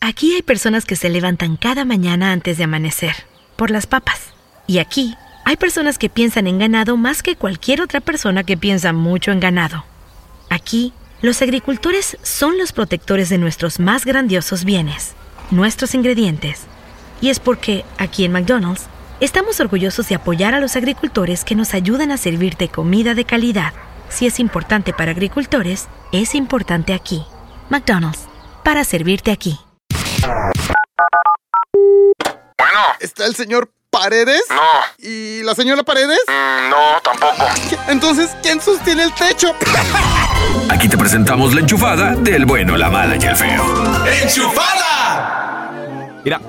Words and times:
Aquí 0.00 0.34
hay 0.34 0.42
personas 0.42 0.84
que 0.84 0.96
se 0.96 1.08
levantan 1.08 1.56
cada 1.56 1.84
mañana 1.84 2.32
antes 2.32 2.58
de 2.58 2.64
amanecer, 2.64 3.14
por 3.56 3.70
las 3.70 3.86
papas. 3.86 4.34
Y 4.66 4.78
aquí 4.78 5.14
hay 5.44 5.56
personas 5.56 5.98
que 5.98 6.10
piensan 6.10 6.46
en 6.46 6.58
ganado 6.58 6.96
más 6.96 7.22
que 7.22 7.36
cualquier 7.36 7.80
otra 7.80 8.00
persona 8.00 8.44
que 8.44 8.56
piensa 8.56 8.92
mucho 8.92 9.32
en 9.32 9.40
ganado. 9.40 9.84
Aquí, 10.50 10.92
los 11.22 11.40
agricultores 11.40 12.18
son 12.22 12.58
los 12.58 12.72
protectores 12.72 13.30
de 13.30 13.38
nuestros 13.38 13.80
más 13.80 14.04
grandiosos 14.04 14.64
bienes, 14.64 15.14
nuestros 15.50 15.94
ingredientes. 15.94 16.66
Y 17.20 17.30
es 17.30 17.40
porque, 17.40 17.84
aquí 17.98 18.24
en 18.24 18.32
McDonald's, 18.32 18.88
estamos 19.24 19.60
orgullosos 19.60 20.08
de 20.08 20.14
apoyar 20.16 20.54
a 20.54 20.60
los 20.60 20.76
agricultores 20.76 21.44
que 21.44 21.54
nos 21.54 21.74
ayudan 21.74 22.10
a 22.10 22.16
servirte 22.16 22.68
comida 22.68 23.14
de 23.14 23.24
calidad. 23.24 23.72
Si 24.08 24.26
es 24.26 24.40
importante 24.40 24.92
para 24.92 25.12
agricultores, 25.12 25.88
es 26.12 26.34
importante 26.34 26.92
aquí. 26.92 27.24
McDonald's, 27.70 28.26
para 28.62 28.84
servirte 28.84 29.30
aquí. 29.30 29.58
Bueno, 32.58 32.80
¿Está 33.00 33.26
el 33.26 33.34
señor 33.34 33.70
Paredes? 33.90 34.42
no, 34.50 34.62
¿Y 34.98 35.42
la 35.42 35.54
señora 35.54 35.82
Paredes? 35.82 36.18
mm, 36.28 36.70
no, 36.70 37.00
tampoco. 37.02 37.46
Entonces, 37.88 38.30
¿quién 38.42 38.60
sostiene 38.60 39.04
el 39.04 39.14
techo? 39.14 39.54
Aquí 40.70 40.88
te 40.88 40.96
presentamos 40.98 41.54
la 41.54 41.60
enchufada 41.60 42.14
del 42.16 42.44
bueno, 42.46 42.76
la 42.76 42.90
mala 42.90 43.16
y 43.16 43.24
el 43.24 43.36
feo. 43.36 43.64
Mira, 46.24 46.40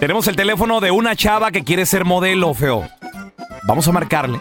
tenemos 0.00 0.26
el 0.28 0.36
teléfono 0.36 0.80
de 0.80 0.90
una 0.90 1.16
chava 1.16 1.50
que 1.50 1.64
quiere 1.64 1.86
ser 1.86 2.04
modelo, 2.04 2.52
feo. 2.54 2.86
Vamos 3.64 3.88
a 3.88 3.92
marcarle. 3.92 4.40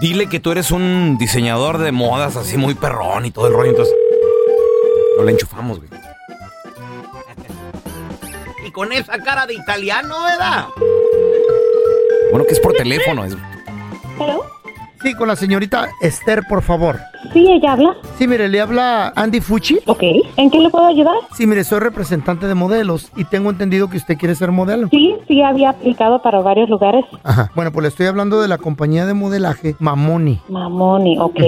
Dile 0.00 0.28
que 0.28 0.40
tú 0.40 0.52
eres 0.52 0.70
un 0.70 1.16
diseñador 1.18 1.78
de 1.78 1.92
modas 1.92 2.36
así 2.36 2.56
muy 2.56 2.74
perrón 2.74 3.26
y 3.26 3.30
todo 3.30 3.46
el 3.48 3.52
rollo. 3.54 3.70
Entonces, 3.70 3.94
no 5.18 5.24
la 5.24 5.30
enchufamos, 5.30 5.78
güey. 5.78 5.90
Y 8.66 8.70
con 8.70 8.92
esa 8.92 9.18
cara 9.18 9.46
de 9.46 9.54
italiano, 9.54 10.14
¿verdad? 10.22 10.66
Bueno, 12.30 12.44
que 12.46 12.54
es 12.54 12.60
por 12.60 12.72
teléfono. 12.74 13.24
es- 13.24 13.36
Sí, 15.02 15.14
con 15.14 15.28
la 15.28 15.36
señorita 15.36 15.88
Esther, 16.00 16.42
por 16.48 16.62
favor. 16.62 16.98
Sí, 17.36 17.46
ella 17.52 17.72
habla. 17.74 17.94
Sí, 18.16 18.26
mire, 18.26 18.48
le 18.48 18.62
habla 18.62 19.12
Andy 19.14 19.42
Fucci. 19.42 19.78
Ok. 19.84 20.02
¿En 20.38 20.50
qué 20.50 20.58
le 20.58 20.70
puedo 20.70 20.86
ayudar? 20.86 21.16
Sí, 21.34 21.46
mire, 21.46 21.64
soy 21.64 21.80
representante 21.80 22.46
de 22.46 22.54
modelos 22.54 23.12
y 23.14 23.24
tengo 23.24 23.50
entendido 23.50 23.90
que 23.90 23.98
usted 23.98 24.16
quiere 24.16 24.34
ser 24.34 24.52
modelo. 24.52 24.88
Sí, 24.90 25.14
sí, 25.28 25.42
había 25.42 25.68
aplicado 25.68 26.22
para 26.22 26.40
varios 26.40 26.70
lugares. 26.70 27.04
Ajá. 27.24 27.50
Bueno, 27.54 27.72
pues 27.72 27.82
le 27.82 27.88
estoy 27.88 28.06
hablando 28.06 28.40
de 28.40 28.48
la 28.48 28.56
compañía 28.56 29.04
de 29.04 29.12
modelaje 29.12 29.76
Mamoni. 29.80 30.40
Mamoni, 30.48 31.18
ok. 31.18 31.40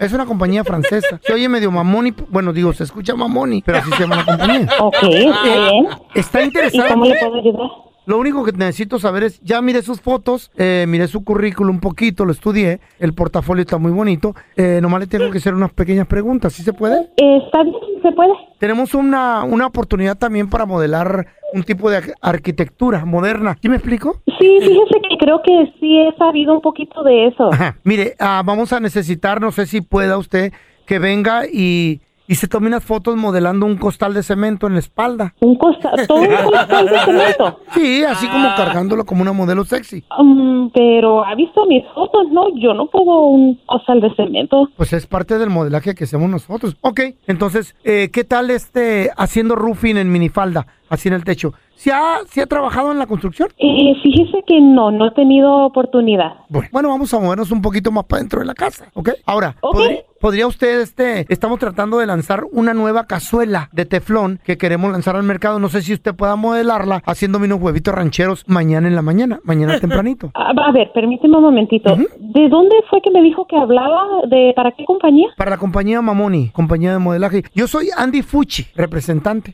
Es 0.00 0.14
una 0.14 0.24
compañía 0.24 0.64
francesa. 0.64 1.20
Se 1.22 1.34
oye 1.34 1.46
medio 1.50 1.70
Mamoni, 1.70 2.14
bueno, 2.30 2.54
digo, 2.54 2.72
se 2.72 2.84
escucha 2.84 3.14
Mamoni, 3.14 3.60
pero 3.60 3.76
así 3.78 3.90
se 3.90 4.00
llama 4.00 4.16
la 4.16 4.24
compañía. 4.24 4.66
Ok, 4.80 4.94
está 5.02 5.42
bien. 5.42 5.88
¿Está 6.14 6.40
¿Y 6.40 6.44
interesado? 6.44 6.88
cómo 6.88 7.04
le 7.04 7.16
puedo 7.16 7.34
ayudar? 7.34 7.70
Lo 8.06 8.18
único 8.18 8.44
que 8.44 8.52
necesito 8.52 8.98
saber 8.98 9.22
es, 9.24 9.40
ya 9.40 9.62
miré 9.62 9.80
sus 9.82 10.00
fotos, 10.00 10.50
eh, 10.56 10.84
miré 10.88 11.08
su 11.08 11.24
currículum 11.24 11.76
un 11.76 11.80
poquito, 11.80 12.24
lo 12.24 12.32
estudié, 12.32 12.80
el 12.98 13.14
portafolio 13.14 13.62
está 13.62 13.78
muy 13.78 13.92
bonito, 13.92 14.34
eh, 14.56 14.78
nomás 14.82 15.00
le 15.00 15.06
tengo 15.06 15.30
que 15.30 15.38
hacer 15.38 15.54
unas 15.54 15.72
pequeñas 15.72 16.06
preguntas, 16.06 16.52
¿sí 16.52 16.62
se 16.62 16.72
puede? 16.72 17.00
Eh, 17.16 17.38
Está 17.44 17.62
bien, 17.62 17.74
se 18.02 18.12
puede. 18.12 18.32
Tenemos 18.58 18.94
una, 18.94 19.44
una 19.44 19.66
oportunidad 19.66 20.16
también 20.18 20.50
para 20.50 20.66
modelar 20.66 21.26
un 21.54 21.62
tipo 21.62 21.88
de 21.90 21.98
ar- 21.98 22.14
arquitectura 22.20 23.04
moderna. 23.04 23.56
¿Sí 23.62 23.68
me 23.68 23.76
explico? 23.76 24.20
Sí, 24.38 24.58
fíjese 24.60 25.00
que 25.08 25.16
creo 25.18 25.40
que 25.42 25.72
sí 25.80 25.98
he 26.00 26.14
sabido 26.18 26.54
un 26.54 26.60
poquito 26.60 27.02
de 27.04 27.28
eso. 27.28 27.52
Ajá. 27.52 27.76
Mire, 27.84 28.16
ah, 28.18 28.42
vamos 28.44 28.72
a 28.72 28.80
necesitar, 28.80 29.40
no 29.40 29.52
sé 29.52 29.66
si 29.66 29.80
pueda 29.80 30.18
usted, 30.18 30.52
que 30.86 30.98
venga 30.98 31.46
y, 31.46 32.00
y 32.26 32.36
se 32.36 32.48
tome 32.48 32.68
unas 32.68 32.82
fotos 32.84 33.16
modelando 33.16 33.66
un 33.66 33.76
costal 33.76 34.14
de 34.14 34.22
cemento 34.22 34.66
en 34.66 34.74
la 34.74 34.78
espalda. 34.78 35.34
Un 35.40 35.56
costal, 35.56 36.06
todo 36.06 36.20
un 36.20 36.28
costal 36.28 36.86
de 36.88 36.98
cemento. 37.00 37.60
Sí, 37.74 38.02
así 38.04 38.26
como 38.28 38.48
cargándolo 38.56 39.04
como 39.04 39.22
una 39.22 39.32
modelo 39.32 39.64
sexy. 39.64 40.04
Um, 40.18 40.70
pero 40.70 41.24
ha 41.24 41.34
visto 41.34 41.66
mis 41.66 41.84
fotos, 41.94 42.28
¿no? 42.30 42.46
Yo 42.56 42.72
no 42.72 42.86
pongo 42.86 43.28
un 43.28 43.60
costal 43.66 44.00
de 44.00 44.14
cemento. 44.14 44.68
Pues 44.76 44.92
es 44.92 45.06
parte 45.06 45.38
del 45.38 45.50
modelaje 45.50 45.94
que 45.94 46.04
hacemos 46.04 46.30
nosotros. 46.30 46.76
Ok, 46.80 47.00
entonces, 47.26 47.74
eh, 47.84 48.10
¿qué 48.12 48.24
tal 48.24 48.50
este 48.50 49.10
haciendo 49.16 49.56
roofing 49.56 49.96
en 49.96 50.10
minifalda, 50.10 50.66
así 50.88 51.08
en 51.08 51.14
el 51.14 51.24
techo? 51.24 51.52
¿Se 51.74 51.92
ha, 51.92 52.18
¿se 52.28 52.40
ha 52.40 52.46
trabajado 52.46 52.92
en 52.92 52.98
la 52.98 53.06
construcción? 53.06 53.48
Eh, 53.58 53.92
fíjese 54.02 54.42
que 54.46 54.60
no, 54.60 54.90
no 54.92 55.08
he 55.08 55.10
tenido 55.10 55.66
oportunidad. 55.66 56.34
Bueno, 56.48 56.68
bueno, 56.72 56.88
vamos 56.90 57.12
a 57.12 57.18
movernos 57.18 57.50
un 57.50 57.60
poquito 57.60 57.90
más 57.90 58.04
para 58.04 58.20
dentro 58.20 58.40
de 58.40 58.46
la 58.46 58.54
casa, 58.54 58.86
¿ok? 58.94 59.10
Ahora, 59.26 59.56
Ok. 59.60 59.80
¿Podría, 60.24 60.46
usted, 60.46 60.80
este, 60.80 61.26
estamos 61.28 61.58
tratando 61.58 61.98
de 61.98 62.06
lanzar 62.06 62.44
una 62.50 62.72
nueva 62.72 63.04
cazuela 63.04 63.68
de 63.72 63.84
teflón 63.84 64.40
que 64.42 64.56
queremos 64.56 64.90
lanzar 64.90 65.16
al 65.16 65.22
mercado. 65.22 65.58
No 65.58 65.68
sé 65.68 65.82
si 65.82 65.92
usted 65.92 66.14
pueda 66.14 66.34
modelarla 66.34 67.02
haciéndome 67.04 67.44
unos 67.44 67.60
huevitos 67.60 67.94
rancheros 67.94 68.42
mañana 68.48 68.88
en 68.88 68.94
la 68.94 69.02
mañana, 69.02 69.40
mañana 69.44 69.78
tempranito. 69.80 70.30
A, 70.32 70.52
a 70.52 70.72
ver, 70.72 70.92
permíteme 70.94 71.36
un 71.36 71.42
momentito. 71.42 71.94
¿De 72.18 72.48
dónde 72.48 72.74
fue 72.88 73.02
que 73.02 73.10
me 73.10 73.20
dijo 73.20 73.46
que 73.46 73.54
hablaba? 73.54 74.22
¿De 74.26 74.54
para 74.56 74.72
qué 74.72 74.86
compañía? 74.86 75.28
Para 75.36 75.50
la 75.50 75.58
compañía 75.58 76.00
Mamoni, 76.00 76.48
compañía 76.52 76.92
de 76.92 77.00
modelaje. 77.00 77.42
Yo 77.54 77.66
soy 77.66 77.88
Andy 77.94 78.22
Fucci, 78.22 78.64
representante. 78.76 79.50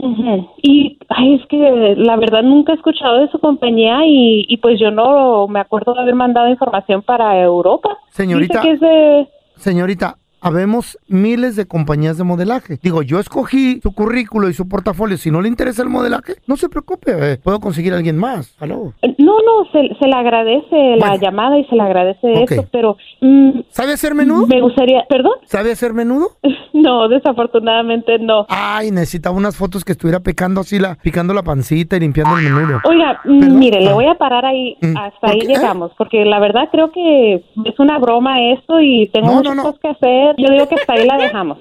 Y 0.63 0.99
ay, 1.09 1.35
es 1.35 1.49
que 1.49 1.97
la 1.97 2.15
verdad 2.15 2.45
nunca 2.45 2.75
he 2.75 2.77
escuchado 2.77 3.19
de 3.23 3.29
su 3.33 3.41
compañía 3.41 4.07
y, 4.07 4.47
y 4.49 4.57
pues 4.59 4.79
yo 4.79 4.93
no 4.93 5.49
me 5.49 5.59
acuerdo 5.59 5.95
de 5.95 6.03
haber 6.03 6.15
mandado 6.15 6.49
información 6.49 7.03
para 7.03 7.43
Europa. 7.43 7.89
Señorita. 8.11 8.61
Dice 8.61 8.69
que 8.69 8.75
es 8.75 8.81
de... 8.81 9.29
Señorita, 9.57 10.17
habemos 10.41 10.99
miles 11.09 11.57
de 11.57 11.67
compañías 11.67 12.19
de 12.19 12.25
modelaje. 12.25 12.79
Digo, 12.83 13.03
yo 13.03 13.19
escogí 13.21 13.81
su 13.83 13.93
currículo 13.93 14.49
y 14.49 14.55
su 14.55 14.69
portafolio. 14.69 15.17
Si 15.19 15.31
no 15.31 15.41
le 15.41 15.49
interesa 15.49 15.83
el 15.83 15.89
modelaje, 15.89 16.35
no 16.47 16.57
se 16.57 16.69
preocupe. 16.69 17.13
eh, 17.33 17.39
puedo 17.43 17.61
conseguir 17.61 17.93
a 17.93 17.97
alguien 17.97 18.17
más. 18.17 18.55
Aló. 18.61 18.93
No, 19.19 19.37
no, 19.41 19.65
se, 19.73 19.95
se 19.99 20.07
le 20.07 20.15
agradece 20.15 20.97
la 20.97 21.17
llamada 21.17 21.59
y 21.59 21.65
se 21.67 21.77
le 21.77 21.83
agradece 21.83 22.27
Ok. 22.43 22.51
esto, 22.51 22.69
pero 22.73 22.97
mm, 23.21 23.61
¿Sabe 23.71 23.93
hacer 23.93 24.15
menudo? 24.15 24.47
me 24.47 24.61
gustaría... 24.61 25.05
¿Perdón? 25.09 25.33
¿Sabe 25.45 25.73
hacer 25.73 25.93
menudo? 25.95 26.29
No, 26.73 27.09
desafortunadamente 27.09 28.19
no. 28.21 28.47
Ay, 28.49 28.91
necesitaba 28.91 29.37
unas 29.37 29.57
fotos 29.57 29.85
que 29.85 29.93
estuviera 29.93 30.21
picando 30.21 30.61
así 30.61 30.79
la, 30.79 30.95
picando 30.95 31.35
la 31.35 31.43
pancita 31.43 31.97
y 31.97 32.01
limpiando 32.01 32.39
el 32.39 32.45
menudo. 32.45 32.79
Oiga, 32.89 33.21
mm, 33.25 33.41
¿Perdón? 33.41 33.59
mire, 33.59 33.81
le 33.81 33.91
Ah. 33.91 33.95
voy 33.95 34.07
a 34.07 34.15
parar 34.15 34.45
ahí, 34.47 34.77
Mm, 34.81 34.97
hasta 34.97 35.21
¿por 35.21 35.31
ahí 35.31 35.41
qué? 35.41 35.47
llegamos, 35.49 35.93
porque 35.99 36.25
la 36.25 36.39
verdad 36.39 36.69
creo 36.71 36.91
que 36.93 37.35
es 37.65 37.79
una 37.79 37.99
broma 37.99 38.41
esto 38.53 38.81
y 38.81 39.09
tengo 39.13 39.27
No, 39.29 39.35
muchas 39.35 39.57
no, 39.57 39.63
no. 39.63 39.69
cosas 39.73 39.81
que 39.81 39.89
hacer. 39.89 40.30
Yo 40.39 40.51
digo 40.53 40.69
que 40.69 40.75
hasta 40.77 40.93
ahí 40.95 41.07
la 41.07 41.17
dejamos. 41.19 41.59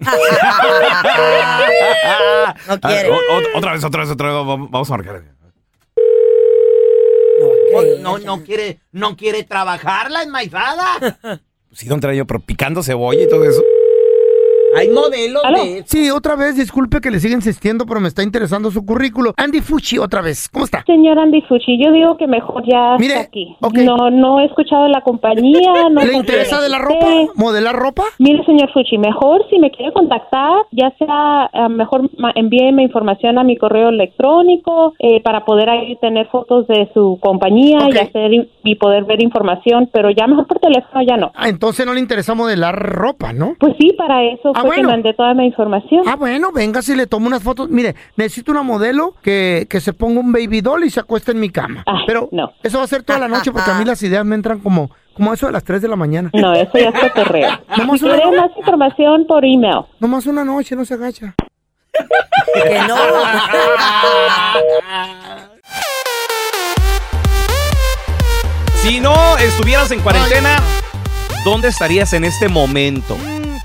No 2.68 2.80
quiere. 2.80 3.10
o- 3.10 3.14
o- 3.14 3.58
otra 3.58 3.72
vez, 3.72 3.84
otra 3.84 4.00
vez, 4.02 4.10
otra 4.10 4.28
vez. 4.28 4.36
Vamos 4.70 4.90
a 4.90 4.96
marcar. 4.96 5.22
No, 8.00 8.18
no 8.18 8.42
quiere, 8.44 8.80
no 8.92 9.16
quiere 9.16 9.42
trabajar 9.42 10.10
la 10.10 10.22
enmaizada. 10.22 10.86
Sí, 11.72 11.88
don 11.88 12.00
Trayo, 12.00 12.26
pero 12.26 12.40
picando 12.40 12.82
cebolla 12.82 13.22
y 13.22 13.28
todo 13.28 13.44
eso. 13.44 13.62
Hay 14.76 14.88
modelos 14.90 15.42
¿Aló? 15.44 15.58
de 15.64 15.78
eso. 15.78 15.84
Sí, 15.88 16.10
otra 16.10 16.36
vez, 16.36 16.56
disculpe 16.56 17.00
que 17.00 17.10
le 17.10 17.20
siga 17.20 17.34
insistiendo, 17.34 17.86
pero 17.86 18.00
me 18.00 18.08
está 18.08 18.22
interesando 18.22 18.70
su 18.70 18.84
currículo. 18.84 19.34
Andy 19.36 19.60
Fucci, 19.60 19.98
otra 19.98 20.20
vez, 20.22 20.48
¿cómo 20.48 20.64
está? 20.64 20.82
Señor 20.86 21.18
Andy 21.18 21.42
Fucci, 21.42 21.78
yo 21.82 21.92
digo 21.92 22.16
que 22.16 22.26
mejor 22.26 22.62
ya 22.70 22.96
Mire, 22.98 23.14
está 23.14 23.26
aquí. 23.26 23.56
ok. 23.60 23.74
No, 23.78 24.10
no 24.10 24.40
he 24.40 24.46
escuchado 24.46 24.88
la 24.88 25.00
compañía. 25.02 25.72
No 25.94 26.02
¿Le 26.02 26.14
interesa 26.14 26.60
de 26.60 26.68
la 26.68 26.78
ropa? 26.78 27.06
¿Modelar 27.34 27.76
ropa? 27.76 28.02
Mire, 28.18 28.44
señor 28.44 28.70
Fucci, 28.72 28.98
mejor 28.98 29.42
si 29.50 29.58
me 29.58 29.70
quiere 29.70 29.92
contactar, 29.92 30.52
ya 30.72 30.90
sea, 30.98 31.50
eh, 31.52 31.68
mejor 31.68 32.10
ma- 32.18 32.32
envíeme 32.34 32.82
información 32.82 33.38
a 33.38 33.44
mi 33.44 33.56
correo 33.56 33.90
electrónico 33.90 34.94
eh, 34.98 35.20
para 35.22 35.44
poder 35.44 35.68
ahí 35.70 35.96
tener 36.00 36.26
fotos 36.28 36.66
de 36.66 36.88
su 36.94 37.18
compañía 37.20 37.78
y 37.92 37.98
hacer 37.98 38.32
y 38.64 38.74
poder 38.76 39.04
ver 39.04 39.22
información, 39.22 39.88
pero 39.92 40.10
ya 40.10 40.26
mejor 40.26 40.46
por 40.46 40.58
teléfono 40.58 41.02
ya 41.06 41.16
no. 41.16 41.32
Ah, 41.34 41.48
entonces 41.48 41.84
no 41.86 41.92
le 41.94 42.00
interesa 42.00 42.34
modelar 42.34 42.74
ropa, 42.74 43.32
¿no? 43.32 43.54
Pues 43.58 43.74
sí, 43.78 43.92
para 43.96 44.22
eso 44.24 44.52
Ah, 44.54 44.62
fue 44.66 44.76
bueno. 44.76 44.88
que 44.88 44.92
mandé 44.94 45.14
toda 45.14 45.34
mi 45.34 45.46
información. 45.46 46.02
Ah, 46.06 46.16
bueno, 46.16 46.52
venga 46.52 46.82
si 46.82 46.94
le 46.94 47.06
tomo 47.06 47.26
unas 47.26 47.42
fotos. 47.42 47.68
Mire, 47.70 47.94
necesito 48.16 48.52
una 48.52 48.62
modelo 48.62 49.14
que, 49.22 49.66
que 49.68 49.80
se 49.80 49.92
ponga 49.92 50.20
un 50.20 50.32
baby 50.32 50.60
doll 50.60 50.84
y 50.84 50.90
se 50.90 51.00
acueste 51.00 51.32
en 51.32 51.40
mi 51.40 51.50
cama. 51.50 51.82
Ay, 51.86 52.04
Pero 52.06 52.28
no. 52.32 52.52
eso 52.62 52.78
va 52.78 52.84
a 52.84 52.88
ser 52.88 53.02
toda 53.02 53.18
la 53.18 53.28
noche 53.28 53.52
porque 53.52 53.70
a 53.70 53.74
mí 53.78 53.84
las 53.84 54.02
ideas 54.02 54.24
me 54.24 54.34
entran 54.34 54.58
como, 54.60 54.90
como 55.14 55.32
eso 55.32 55.46
de 55.46 55.52
las 55.52 55.64
3 55.64 55.82
de 55.82 55.88
la 55.88 55.96
mañana. 55.96 56.30
No, 56.34 56.52
eso 56.52 56.72
ya 56.78 56.88
es 56.90 57.00
cotorreo. 57.00 57.50
Si 57.74 58.04
una 58.06 58.14
quiere 58.16 58.30
no- 58.30 58.42
más 58.42 58.50
información 58.56 59.26
por 59.26 59.44
email. 59.44 59.80
Nomás 60.00 60.26
una 60.26 60.44
noche, 60.44 60.74
no 60.76 60.84
se 60.84 60.94
agacha. 60.94 61.34
Que 62.54 62.80
no. 62.88 62.96
Si 68.82 69.00
no 69.00 69.14
estuvieras 69.38 69.90
en 69.92 70.00
cuarentena, 70.00 70.58
¿dónde 71.44 71.68
estarías 71.68 72.12
en 72.12 72.24
este 72.24 72.48
momento? 72.48 73.16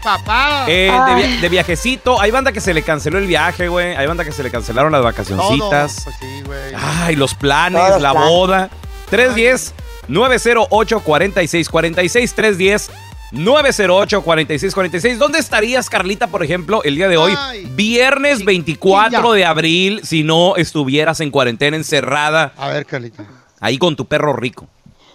Papá. 0.03 0.65
Eh, 0.67 0.91
de, 1.07 1.15
via- 1.15 1.41
de 1.41 1.49
viajecito, 1.49 2.19
hay 2.21 2.31
banda 2.31 2.51
que 2.51 2.61
se 2.61 2.73
le 2.73 2.83
canceló 2.83 3.17
el 3.17 3.27
viaje, 3.27 3.67
güey. 3.67 3.95
Hay 3.95 4.07
banda 4.07 4.23
que 4.23 4.31
se 4.31 4.43
le 4.43 4.49
cancelaron 4.51 4.91
las 4.91 4.99
Todo. 4.99 5.05
vacacioncitas. 5.11 6.01
Pues 6.03 6.15
sí, 6.19 6.41
güey. 6.45 6.73
Ay, 6.75 7.15
los 7.15 7.35
planes, 7.35 7.81
Todos 7.85 8.01
la 8.01 8.11
planes. 8.11 8.29
boda. 8.29 8.69
310 9.09 9.73
908 10.07 10.99
4646 11.01 12.33
310 12.33 12.91
908 13.31 14.21
4646 14.23 15.19
¿Dónde 15.19 15.39
estarías, 15.39 15.89
Carlita, 15.89 16.27
por 16.27 16.43
ejemplo, 16.43 16.83
el 16.83 16.95
día 16.95 17.07
de 17.07 17.17
hoy? 17.17 17.33
Ay, 17.37 17.65
Viernes 17.75 18.43
24 18.45 19.09
chiquilla. 19.19 19.33
de 19.35 19.45
abril, 19.45 20.01
si 20.03 20.23
no 20.23 20.55
estuvieras 20.55 21.19
en 21.19 21.29
cuarentena 21.31 21.77
encerrada 21.77 22.53
A 22.57 22.69
ver, 22.69 22.85
Carlita. 22.85 23.25
ahí 23.59 23.77
con 23.77 23.95
tu 23.95 24.05
perro 24.05 24.33
rico. 24.33 24.67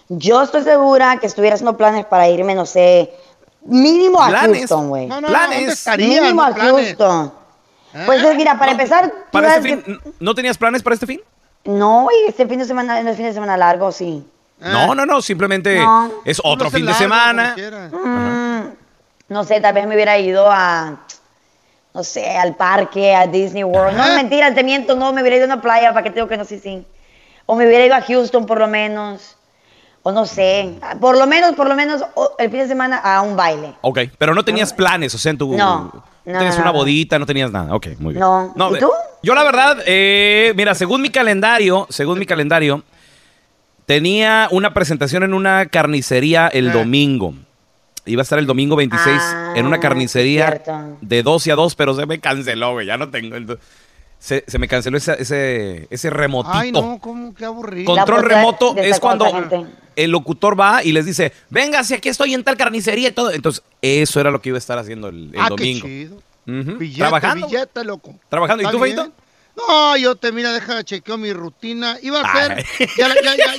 Yo 0.07 0.41
estoy 0.43 0.63
segura 0.63 1.17
que 1.19 1.25
estuviera 1.27 1.55
haciendo 1.55 1.75
planes 1.77 2.05
para 2.05 2.29
irme, 2.29 2.53
no 2.55 2.65
sé, 2.65 3.09
mínimo 3.65 4.21
a 4.21 4.29
Planes. 4.29 4.57
Houston, 4.59 4.89
güey. 4.89 5.05
No, 5.07 5.19
no, 5.21 5.27
Planes. 5.27 5.85
no. 5.87 5.97
Mínimo 5.97 6.41
No 6.41 6.43
a 6.43 6.53
planes. 6.53 6.71
Houston. 6.97 7.33
¿Eh? 7.93 8.03
Pues 8.05 8.23
eh, 8.23 8.33
mira, 8.35 8.57
para 8.59 8.71
empezar, 8.71 9.09
tú 9.09 9.15
¿Para 9.31 9.49
sabes 9.55 9.65
este 9.65 9.83
fin? 9.83 9.99
que- 10.03 10.11
¿No 10.19 10.35
tenías 10.35 10.57
planes 10.57 10.83
para 10.83 10.93
este 10.95 11.05
fin? 11.05 11.21
No, 11.65 12.03
güey, 12.03 12.17
este 12.27 12.45
fin 12.47 12.59
de 12.59 12.65
semana, 12.65 13.01
no 13.01 13.09
es 13.09 13.15
fin 13.17 13.25
de 13.25 13.33
semana 13.33 13.57
largo, 13.57 13.91
sí. 13.91 14.23
¿Eh? 14.61 14.69
No, 14.69 14.93
no, 14.95 15.05
no, 15.05 15.21
simplemente 15.21 15.79
No. 15.79 16.11
es 16.25 16.39
otro 16.43 16.69
fin 16.69 16.81
de 16.85 16.91
largo, 16.91 16.99
semana. 16.99 17.55
Mm, 17.91 18.69
no 19.29 19.43
sé, 19.43 19.59
tal 19.61 19.73
vez 19.73 19.87
me 19.87 19.95
hubiera 19.95 20.17
ido 20.19 20.45
a, 20.51 20.97
no 21.93 22.03
sé, 22.03 22.37
al 22.37 22.55
parque, 22.55 23.15
a 23.15 23.25
Disney 23.27 23.63
World. 23.63 23.97
No, 23.97 24.03
Ajá. 24.03 24.15
mentira, 24.15 24.53
te 24.53 24.63
miento, 24.63 24.95
no, 24.95 25.11
me 25.13 25.21
hubiera 25.21 25.37
ido 25.37 25.45
a 25.45 25.53
una 25.53 25.61
playa, 25.61 25.91
¿para 25.93 26.03
qué 26.03 26.09
te 26.11 26.15
digo 26.15 26.27
que 26.27 26.37
no? 26.37 26.45
Sí, 26.45 26.59
sí. 26.59 26.85
O 27.47 27.55
me 27.55 27.65
hubiera 27.65 27.85
ido 27.85 27.95
a 27.95 28.01
Houston, 28.01 28.45
por 28.45 28.59
lo 28.59 28.67
menos. 28.67 29.34
O 30.07 30.11
no 30.11 30.27
sé, 30.27 30.75
por 31.01 31.17
lo 31.17 31.25
menos, 31.25 31.53
por 31.55 31.67
lo 31.67 31.75
menos, 31.75 32.03
el 32.37 32.51
fin 32.51 32.59
de 32.59 32.67
semana 32.67 32.97
a 32.97 33.21
un 33.23 33.35
baile. 33.35 33.73
Ok, 33.81 34.01
pero 34.19 34.35
no 34.35 34.45
tenías 34.45 34.71
planes, 34.71 35.15
o 35.15 35.17
sea, 35.17 35.31
en 35.31 35.39
tu... 35.39 35.57
No, 35.57 35.91
no, 35.91 36.03
tenías 36.23 36.55
no, 36.57 36.61
una 36.61 36.71
no. 36.71 36.77
bodita, 36.77 37.17
no 37.17 37.25
tenías 37.25 37.51
nada. 37.51 37.73
Ok, 37.73 37.87
muy 37.97 38.13
bien. 38.13 38.19
No. 38.19 38.69
¿Y 38.71 38.75
eh, 38.75 38.79
tú? 38.79 38.91
Yo 39.23 39.33
la 39.33 39.43
verdad, 39.43 39.79
eh, 39.87 40.53
mira, 40.55 40.75
según 40.75 41.01
mi 41.01 41.09
calendario, 41.09 41.87
según 41.89 42.19
mi 42.19 42.27
calendario, 42.27 42.83
tenía 43.87 44.47
una 44.51 44.75
presentación 44.75 45.23
en 45.23 45.33
una 45.33 45.65
carnicería 45.67 46.49
el 46.49 46.67
Eh. 46.67 46.71
domingo. 46.71 47.33
Iba 48.05 48.21
a 48.21 48.23
estar 48.23 48.37
el 48.37 48.45
domingo 48.45 48.75
26 48.75 49.17
Ah, 49.19 49.53
en 49.55 49.65
una 49.65 49.77
sí, 49.77 49.81
carnicería 49.81 50.61
de 51.01 51.23
12 51.23 51.51
a 51.51 51.55
2, 51.55 51.73
pero 51.75 51.95
se 51.95 52.05
me 52.05 52.19
canceló, 52.19 52.73
güey. 52.73 52.85
Ya 52.85 52.97
no 52.97 53.09
tengo 53.09 53.35
el... 53.35 53.57
Se, 54.25 54.43
se 54.47 54.57
me 54.57 54.67
canceló 54.67 54.97
ese, 54.97 55.21
ese, 55.21 55.87
ese 55.91 56.09
remotito. 56.09 56.57
Ay, 56.57 56.71
no, 56.71 56.97
¿cómo? 56.99 57.35
Qué 57.35 57.45
aburrido. 57.45 57.93
Control 57.93 58.23
remoto 58.23 58.73
de 58.73 58.89
es 58.89 58.99
cuando 58.99 59.31
gente. 59.31 59.67
el 59.95 60.09
locutor 60.09 60.59
va 60.59 60.83
y 60.83 60.93
les 60.93 61.05
dice, 61.05 61.31
venga, 61.51 61.83
si 61.83 61.93
aquí 61.93 62.09
estoy 62.09 62.33
en 62.33 62.43
tal 62.43 62.57
carnicería 62.57 63.09
y 63.09 63.11
todo. 63.11 63.29
Entonces, 63.29 63.63
eso 63.83 64.19
era 64.19 64.31
lo 64.31 64.41
que 64.41 64.49
iba 64.49 64.57
a 64.57 64.59
estar 64.59 64.79
haciendo 64.79 65.09
el, 65.09 65.29
el 65.31 65.39
ah, 65.39 65.49
domingo. 65.49 65.83
qué 65.85 66.07
chido. 66.07 66.15
Ujú. 66.47 66.77
Billete, 66.79 66.99
Trabajando. 67.01 67.45
billete, 67.47 67.83
loco. 67.83 68.15
Trabajando. 68.27 68.63
¿Y 68.63 68.65
¿Está 68.65 68.75
tú? 68.75 68.83
Feito? 68.83 69.11
No, 69.55 69.95
yo 69.95 70.15
te, 70.15 70.31
mira, 70.31 70.51
deja, 70.53 70.83
chequeo 70.83 71.19
mi 71.19 71.31
rutina. 71.31 71.99
Iba 72.01 72.21
a 72.21 72.33
ser, 72.35 72.51
Ay. 72.79 72.87
ya, 72.97 73.07
la- 73.07 73.15
ya, 73.21 73.35
ya, 73.35 73.53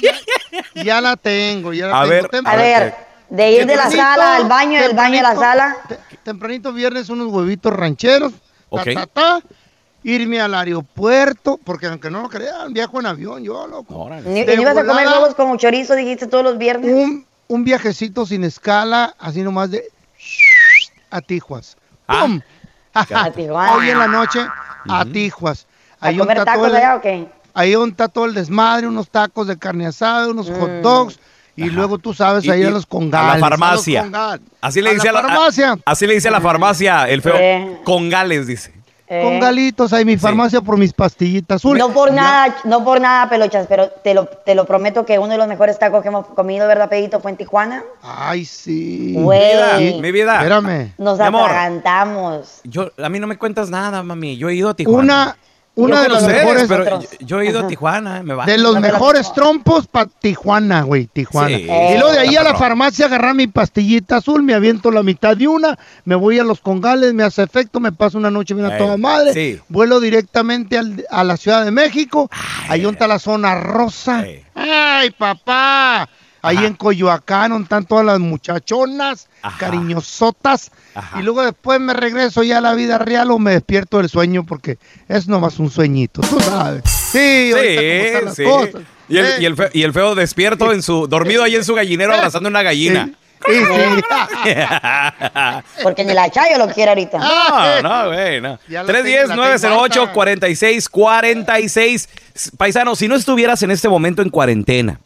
ya, 0.75 0.83
ya 0.83 1.01
la 1.01 1.17
tengo, 1.17 1.73
ya 1.75 1.87
la 1.87 2.01
A 2.01 2.03
tengo. 2.09 2.29
ver, 2.33 2.41
A 2.45 2.57
ver, 2.57 2.95
de 3.31 3.53
ir 3.53 3.67
de 3.67 3.77
la 3.77 3.89
sala 3.89 4.35
al 4.39 4.49
baño, 4.49 4.83
del 4.83 4.95
baño 4.97 5.21
a 5.21 5.23
la 5.23 5.37
sala. 5.37 5.77
te- 5.89 5.99
tempranito 6.25 6.73
viernes 6.73 7.09
unos 7.09 7.29
huevitos 7.29 7.73
rancheros. 7.73 8.33
ta, 8.33 8.39
Ok. 8.69 8.85
ta, 8.95 9.07
ta, 9.07 9.41
irme 10.09 10.41
al 10.41 10.55
aeropuerto, 10.55 11.59
porque 11.65 11.87
aunque 11.87 12.11
no 12.11 12.23
lo 12.23 12.29
crean, 12.29 12.73
viajo 12.73 13.01
en 13.01 13.07
avión, 13.07 13.43
yo, 13.43 13.67
loco. 13.67 13.95
Órale. 13.97 14.45
Y 14.47 14.61
ibas 14.61 14.77
a 14.77 14.85
comer 14.85 15.07
huevos 15.09 15.35
con 15.35 15.59
chorizo, 15.59 15.95
dijiste 15.95 16.27
todos 16.29 16.45
los 16.45 16.59
viernes. 16.59 16.93
Un, 16.93 17.27
un 17.49 17.65
viajecito 17.65 18.25
sin 18.25 18.45
escala, 18.45 19.15
así 19.19 19.43
nomás 19.43 19.71
de 19.73 19.85
a 21.11 21.21
Tijuas. 21.21 21.77
Ah. 22.07 22.21
¡Pum! 22.23 22.41
A 22.95 23.31
Tijuana. 23.31 23.75
Hoy 23.75 23.91
en 23.91 23.99
la 23.99 24.07
noche 24.09 24.41
a 24.89 25.05
Tijuas. 25.05 25.67
¿A 26.01 26.07
Ahí 26.07 26.17
comer 26.17 26.39
está 26.39 26.55
todo 26.55 26.63
tacos 26.65 26.71
el- 26.79 26.83
allá 26.85 26.97
o 26.97 27.01
qué? 27.03 27.29
Ahí 27.53 27.73
está 27.75 28.09
todo 28.09 28.25
el 28.27 28.33
desmadre, 28.35 28.87
unos 28.87 29.09
tacos 29.11 29.47
de 29.49 29.59
carne 29.59 29.87
asada, 29.87 30.29
unos 30.29 30.49
hot 30.49 30.71
Mm. 30.71 30.83
dogs, 30.83 31.19
y 31.57 31.65
luego 31.65 31.99
tú 31.99 32.15
sabes, 32.15 32.49
ahí 32.49 32.61
y 32.61 32.65
a 32.65 32.71
los 32.71 32.85
a 32.85 32.89
congales. 32.89 33.27
la 33.29 33.35
los 33.35 33.41
farmacia. 33.59 34.05
congal- 34.05 34.41
Así 34.61 34.81
le 34.83 34.91
a 34.91 34.93
dice 34.95 35.09
a 35.09 35.13
la 35.13 35.23
la 35.23 35.29
farmacia. 35.29 35.79
Así 35.85 36.07
le 36.07 36.15
dice 36.15 36.29
a 36.29 36.31
la 36.31 36.41
farmacia 36.41 37.09
el 37.09 37.23
feo. 37.23 37.35
Eh. 37.37 37.81
Con 37.85 38.09
Gales, 38.09 38.47
dice. 38.47 38.73
Eh, 39.09 39.23
Congalitos, 39.23 39.93
ahí 39.93 40.05
mi 40.05 40.17
farmacia 40.17 40.61
por 40.61 40.77
mis 40.79 40.93
pastillitas 40.93 41.57
azules. 41.57 41.79
No 41.81 41.93
por 41.95 42.09
Ya. 42.11 42.15
nada, 42.17 42.57
no 42.65 42.83
por 42.83 43.01
nada, 43.01 43.29
pelochas, 43.29 43.67
pero 43.69 43.89
te 43.89 44.15
lo, 44.15 44.27
te 44.27 44.55
lo 44.57 44.65
prometo 44.65 45.07
que 45.07 45.19
uno 45.19 45.29
de 45.29 45.39
los 45.39 45.47
mejores 45.47 45.79
tacos 45.79 46.03
que 46.03 46.09
hemos 46.09 46.27
comido, 46.27 46.67
¿verdad, 46.67 46.89
Pedito? 46.89 47.21
Fue 47.21 47.31
en 47.31 47.37
Tijuana. 47.37 47.85
Ay, 48.03 48.45
sí. 48.45 49.15
Güey. 49.17 49.93
Sí. 49.93 50.01
Mi 50.01 50.11
vida. 50.11 50.37
Espérame. 50.39 50.93
Nos 50.99 51.19
Mi 51.19 51.25
amor. 51.25 51.43
atragantamos. 51.51 52.61
Yo, 52.65 52.91
a 53.03 53.09
mí 53.09 53.21
no 53.21 53.27
me 53.29 53.39
cuentas 53.39 53.71
nada, 53.71 54.03
mami. 54.03 54.37
Yo 54.39 54.49
he 54.49 54.55
ido 54.55 54.71
a 54.71 54.75
Tijuana. 54.75 55.03
Una, 55.03 55.37
una 55.77 55.97
Yo 55.97 56.03
de 56.03 56.09
los 56.09 56.23
Ustedes, 56.23 56.39
mejores, 56.45 56.65
pero 56.69 57.01
yo, 57.01 57.09
yo 57.21 57.41
he 57.41 57.47
ido 57.51 57.61
a 57.61 57.69
Tijuana, 57.69 58.23
me 58.23 58.35
va. 58.35 58.47
de 58.47 58.59
los 58.59 58.81
mejores 58.81 59.33
trompos 59.35 59.87
para 59.87 60.07
Tijuana, 60.07 60.83
güey, 60.83 61.07
Tijuana. 61.07 61.49
Sí. 61.57 61.65
y 61.65 61.99
luego 61.99 62.13
de 62.13 62.19
ahí 62.19 62.35
a 62.35 62.43
la 62.43 62.55
farmacia 62.57 63.07
agarrar 63.07 63.35
mi 63.35 63.47
pastillita 63.47 64.17
azul, 64.17 64.43
me 64.43 64.55
aviento 64.55 64.91
la 64.91 65.03
mitad 65.03 65.37
de 65.37 65.47
una, 65.47 65.79
me 66.05 66.15
voy 66.15 66.39
a 66.39 66.45
los 66.45 66.61
congales, 66.61 67.13
me 67.15 67.23
hace 67.23 67.43
efecto, 67.43 67.79
me 67.79 67.93
paso 67.93 68.17
una 68.19 68.31
noche 68.31 68.55
bien 68.55 68.67
a 68.67 68.75
Eh, 68.77 68.79
toda 68.79 68.97
madre, 68.97 69.33
sí. 69.35 69.61
vuelo 69.69 70.01
directamente 70.01 70.79
al- 70.79 71.05
a 71.11 71.23
la 71.25 71.37
Ciudad 71.37 71.65
de 71.65 71.71
México, 71.71 72.31
ahí 72.69 72.81
donde 72.81 72.95
está 72.97 73.07
la 73.07 73.19
zona 73.19 73.55
rosa. 73.61 74.25
¡Ay, 74.55 75.11
papá! 75.11 76.09
Ahí 76.47 76.57
Ajá. 76.59 76.67
en 76.67 76.75
Coyoacán, 76.75 77.51
donde 77.51 77.65
están 77.65 77.85
todas 77.87 78.05
las 78.07 78.19
muchachonas, 78.21 79.29
Ajá. 79.43 79.59
cariñosotas. 79.59 80.71
Ajá. 80.95 81.19
Y 81.21 81.23
luego 81.23 81.43
después 81.43 81.81
me 81.81 81.93
regreso 81.93 82.43
ya 82.43 82.59
a 82.59 82.61
la 82.61 82.75
vida 82.75 82.99
real 82.99 83.31
o 83.31 83.39
me 83.39 83.51
despierto 83.53 83.99
del 83.99 84.09
sueño 84.09 84.45
porque 84.47 84.79
es 85.09 85.27
nomás 85.29 85.59
un 85.59 85.71
sueñito, 85.71 86.21
tú 86.23 86.39
sabes. 86.41 86.83
Sí, 87.11 87.51
cómo 87.53 88.25
las 88.25 88.35
Sí, 88.37 88.45
cosas. 88.45 88.83
Y 89.09 89.19
el, 89.19 89.27
Eh, 89.27 89.37
y, 89.41 89.45
el 89.45 89.57
feo, 89.57 89.69
y 89.73 89.83
el 89.83 89.93
feo 89.93 90.15
despierto 90.15 90.73
en 90.73 90.83
su, 90.83 91.07
dormido 91.07 91.43
ahí 91.45 91.55
en 91.57 91.65
su 91.65 91.75
gallinero 91.75 92.15
abrazando 92.15 92.49
una 92.49 92.63
gallina. 92.63 93.11
sí, 93.47 93.53
sí. 93.55 94.03
Porque 95.83 96.05
ni 96.05 96.13
la 96.15 96.31
Chayo 96.31 96.59
lo 96.59 96.69
quiere 96.73 96.91
ahorita. 96.91 97.19
No, 97.19 97.83
no, 97.83 98.07
güey, 98.13 98.41
no. 98.41 98.59
Ya 98.69 98.83
la 98.83 98.93
tengo, 98.93 99.35
la 99.35 99.59
tengo 99.59 99.83
harta. 99.83 99.99
310-908-4646. 100.95 102.09
Paisano, 102.57 102.97
si 102.97 103.09
no 103.09 103.15
estuvieras 103.15 103.63
en 103.63 103.71
este 103.71 103.89
momento 103.89 104.23
en 104.23 104.31
cuarentena, 104.31 105.01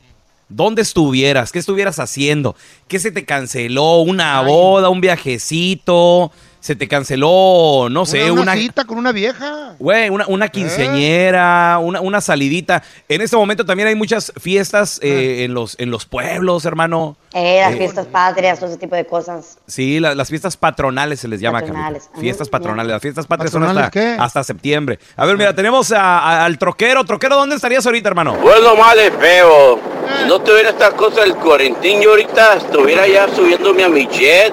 ¿dónde 0.50 0.83
estuvieras? 0.83 1.50
¿Qué 1.52 1.59
estuvieras 1.59 1.99
haciendo? 1.99 2.54
¿Qué 2.88 2.99
se 2.99 3.11
te 3.11 3.25
canceló? 3.25 4.00
¿Una 4.02 4.42
boda? 4.42 4.90
¿Un 4.90 5.00
viajecito? 5.00 6.30
¿Se 6.61 6.76
te 6.76 6.88
canceló, 6.88 7.88
no 7.90 8.04
sé, 8.04 8.30
una, 8.30 8.42
una... 8.42 8.54
cita 8.54 8.85
con 8.85 8.99
una 8.99 9.12
vieja. 9.12 9.76
Güey, 9.78 10.11
una, 10.11 10.26
una 10.26 10.49
quinceañera, 10.49 11.78
una, 11.80 12.02
una 12.02 12.21
salidita. 12.21 12.83
En 13.09 13.23
este 13.23 13.35
momento 13.35 13.64
también 13.64 13.88
hay 13.88 13.95
muchas 13.95 14.30
fiestas 14.38 15.00
eh, 15.02 15.45
en, 15.45 15.54
los, 15.54 15.75
en 15.78 15.90
los 15.90 16.04
pueblos, 16.04 16.66
hermano. 16.66 17.16
Eh, 17.33 17.61
las 17.62 17.73
Eh, 17.73 17.76
fiestas 17.78 18.07
patrias, 18.09 18.59
todo 18.59 18.69
ese 18.69 18.78
tipo 18.78 18.95
de 18.95 19.07
cosas. 19.07 19.57
Sí, 19.66 20.00
la- 20.00 20.14
las 20.14 20.28
fiestas 20.28 20.59
patronales 20.59 21.21
se 21.21 21.28
les 21.28 21.40
llama. 21.40 21.61
Patronales, 21.61 22.11
ajá, 22.12 22.21
Fiestas 22.21 22.49
patronales. 22.50 22.92
Las 22.92 23.00
fiestas 23.00 23.26
patrias 23.26 23.52
son 23.52 23.62
¿Patronales 23.62 23.87
hasta, 23.88 24.16
qué? 24.16 24.23
hasta 24.23 24.45
septiembre. 24.45 24.99
A 25.16 25.25
ver, 25.25 25.38
mira, 25.38 25.54
tenemos 25.54 25.90
a- 25.92 26.19
a- 26.19 26.45
al 26.45 26.59
troquero. 26.59 27.04
Troquero, 27.04 27.37
¿dónde 27.37 27.57
estarías 27.57 27.87
ahorita, 27.87 28.11
hermano? 28.11 28.35
Bueno, 28.37 28.76
madre 28.76 29.11
feo. 29.12 30.00
Si 30.19 30.29
no 30.29 30.40
tuviera 30.40 30.71
esta 30.71 30.90
cosa 30.93 31.23
del 31.23 31.35
cuarentín, 31.37 32.00
yo 32.00 32.11
ahorita 32.11 32.55
estuviera 32.55 33.07
ya 33.07 33.29
subiéndome 33.29 33.85
a 33.85 33.88
mi 33.88 34.07
jet 34.07 34.52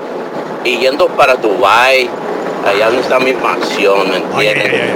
y 0.63 0.77
yendo 0.77 1.07
para 1.07 1.35
Dubai 1.35 2.09
allá 2.65 2.87
donde 2.87 3.01
está 3.01 3.19
mi 3.19 3.33
mansión, 3.33 4.09
¿me 4.09 4.17
entiendes? 4.17 4.91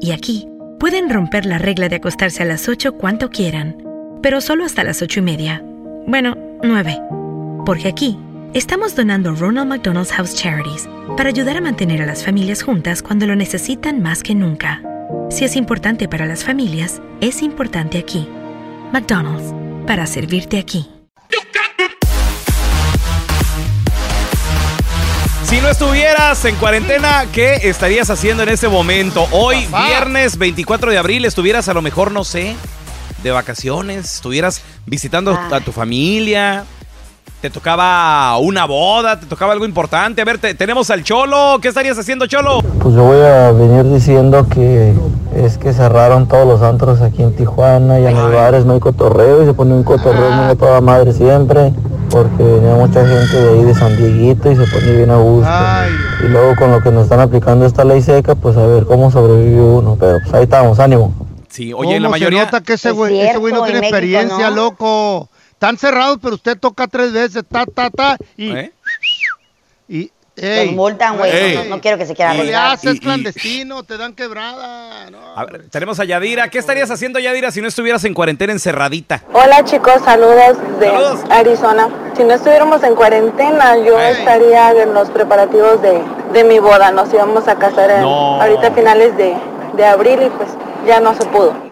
Y 0.00 0.12
aquí, 0.12 0.46
pueden 0.78 1.10
romper 1.10 1.46
la 1.46 1.58
regla 1.58 1.88
de 1.88 1.96
acostarse 1.96 2.42
a 2.42 2.46
las 2.46 2.68
8 2.68 2.94
cuanto 2.94 3.30
quieran, 3.30 3.76
pero 4.22 4.40
solo 4.40 4.64
hasta 4.64 4.84
las 4.84 5.02
ocho 5.02 5.20
y 5.20 5.22
media. 5.22 5.62
Bueno, 6.06 6.36
9. 6.62 7.00
Porque 7.66 7.88
aquí, 7.88 8.18
estamos 8.54 8.96
donando 8.96 9.34
Ronald 9.34 9.68
McDonald's 9.68 10.12
House 10.12 10.34
Charities 10.34 10.88
para 11.16 11.28
ayudar 11.28 11.56
a 11.56 11.62
mantener 11.62 12.02
a 12.02 12.06
las 12.06 12.24
familias 12.24 12.62
juntas 12.62 13.02
cuando 13.02 13.26
lo 13.26 13.36
necesitan 13.36 14.02
más 14.02 14.22
que 14.22 14.34
nunca. 14.34 14.82
Si 15.30 15.44
es 15.44 15.56
importante 15.56 16.08
para 16.08 16.26
las 16.26 16.44
familias, 16.44 17.02
es 17.20 17.42
importante 17.42 17.98
aquí. 17.98 18.28
McDonald's, 18.92 19.54
para 19.86 20.06
servirte 20.06 20.58
aquí. 20.58 20.93
Si 25.46 25.60
no 25.60 25.68
estuvieras 25.68 26.44
en 26.46 26.56
cuarentena, 26.56 27.26
¿qué 27.32 27.60
estarías 27.62 28.10
haciendo 28.10 28.42
en 28.42 28.48
este 28.48 28.66
momento? 28.66 29.28
Hoy, 29.30 29.66
viernes 29.86 30.36
24 30.36 30.90
de 30.90 30.98
abril, 30.98 31.24
estuvieras 31.24 31.68
a 31.68 31.74
lo 31.74 31.82
mejor, 31.82 32.10
no 32.10 32.24
sé, 32.24 32.56
de 33.22 33.30
vacaciones, 33.30 34.16
estuvieras 34.16 34.62
visitando 34.86 35.32
a 35.32 35.60
tu 35.60 35.70
familia, 35.70 36.64
te 37.44 37.50
tocaba 37.50 38.38
una 38.38 38.64
boda, 38.64 39.20
te 39.20 39.26
tocaba 39.26 39.52
algo 39.52 39.66
importante. 39.66 40.22
A 40.22 40.24
ver, 40.24 40.38
te- 40.38 40.54
tenemos 40.54 40.88
al 40.88 41.04
Cholo. 41.04 41.58
¿Qué 41.60 41.68
estarías 41.68 41.98
haciendo, 41.98 42.26
Cholo? 42.26 42.62
Pues 42.80 42.94
yo 42.94 43.02
voy 43.04 43.20
a 43.20 43.52
venir 43.52 43.84
diciendo 43.92 44.46
que 44.48 44.94
es 45.36 45.58
que 45.58 45.74
cerraron 45.74 46.26
todos 46.26 46.46
los 46.48 46.62
antros 46.62 47.02
aquí 47.02 47.22
en 47.22 47.36
Tijuana 47.36 48.00
y 48.00 48.06
en 48.06 48.14
los 48.14 48.32
bares 48.32 48.64
no 48.64 48.72
hay 48.72 48.80
cotorreo 48.80 49.42
y 49.42 49.44
se 49.44 49.52
pone 49.52 49.74
un 49.74 49.82
cotorreo 49.84 50.30
muy 50.30 50.46
a 50.52 50.54
toda 50.54 50.80
madre 50.80 51.12
siempre 51.12 51.74
porque 52.08 52.42
venía 52.42 52.76
mucha 52.76 53.06
gente 53.06 53.36
de 53.38 53.58
ahí 53.58 53.64
de 53.64 53.74
San 53.74 53.94
Dieguito 53.94 54.50
y 54.50 54.56
se 54.56 54.66
pone 54.66 54.92
bien 54.96 55.10
a 55.10 55.16
gusto. 55.18 55.50
Y 56.24 56.28
luego 56.28 56.56
con 56.56 56.70
lo 56.70 56.80
que 56.80 56.90
nos 56.92 57.02
están 57.02 57.20
aplicando 57.20 57.66
esta 57.66 57.84
ley 57.84 58.00
seca, 58.00 58.36
pues 58.36 58.56
a 58.56 58.66
ver 58.66 58.86
cómo 58.86 59.10
sobrevive 59.10 59.60
uno, 59.60 59.98
pero 60.00 60.18
pues 60.22 60.32
ahí 60.32 60.44
estamos, 60.44 60.78
ánimo. 60.80 61.12
Sí, 61.50 61.74
Oye, 61.74 62.00
la 62.00 62.08
mayoría... 62.08 62.40
se 62.40 62.44
nota 62.46 62.60
que 62.62 62.72
ese 62.72 62.90
güey 62.90 63.20
ese 63.20 63.36
güey 63.36 63.52
no 63.52 63.64
tiene 63.64 63.80
experiencia, 63.80 64.48
loco. 64.48 65.28
Están 65.64 65.78
cerrados, 65.78 66.18
pero 66.20 66.34
usted 66.34 66.58
toca 66.58 66.86
tres 66.86 67.10
veces, 67.10 67.42
ta, 67.50 67.64
ta, 67.64 67.88
ta, 67.88 68.18
y... 68.36 68.52
Y... 69.88 70.10
Los 70.36 70.72
multan, 70.72 71.16
güey. 71.16 71.30
Ey. 71.30 71.56
No, 71.56 71.76
no 71.76 71.80
quiero 71.80 71.96
que 71.96 72.04
se 72.04 72.14
quiera 72.14 72.32
¿Qué 72.32 72.38
le 72.38 72.54
arriesgar. 72.54 72.72
haces 72.72 73.00
clandestino? 73.00 73.82
Te 73.84 73.96
dan 73.96 74.14
quebrada. 74.14 75.08
No. 75.10 75.18
A 75.36 75.44
ver, 75.46 75.70
tenemos 75.70 76.00
a 76.00 76.04
Yadira. 76.04 76.48
¿Qué 76.50 76.58
estarías 76.58 76.90
haciendo, 76.90 77.18
Yadira, 77.20 77.50
si 77.52 77.62
no 77.62 77.68
estuvieras 77.68 78.04
en 78.04 78.12
cuarentena 78.14 78.52
encerradita? 78.52 79.22
Hola 79.32 79.64
chicos, 79.64 80.02
saludos 80.04 80.58
de 80.80 80.88
Arizona. 81.30 81.88
Si 82.16 82.24
no 82.24 82.34
estuviéramos 82.34 82.82
en 82.82 82.94
cuarentena, 82.96 83.76
yo 83.78 83.98
estaría 84.00 84.72
en 84.82 84.92
los 84.92 85.08
preparativos 85.10 85.80
de, 85.80 86.02
de 86.34 86.44
mi 86.44 86.58
boda. 86.58 86.90
Nos 86.90 87.10
íbamos 87.14 87.46
a 87.48 87.54
casar 87.56 87.90
en- 87.90 88.00
No. 88.02 88.42
ahorita 88.42 88.66
a 88.66 88.72
finales 88.72 89.16
de, 89.16 89.34
de 89.76 89.86
abril 89.86 90.18
y 90.26 90.30
pues 90.30 90.48
ya 90.86 90.98
no 91.00 91.14
se 91.14 91.24
pudo. 91.26 91.63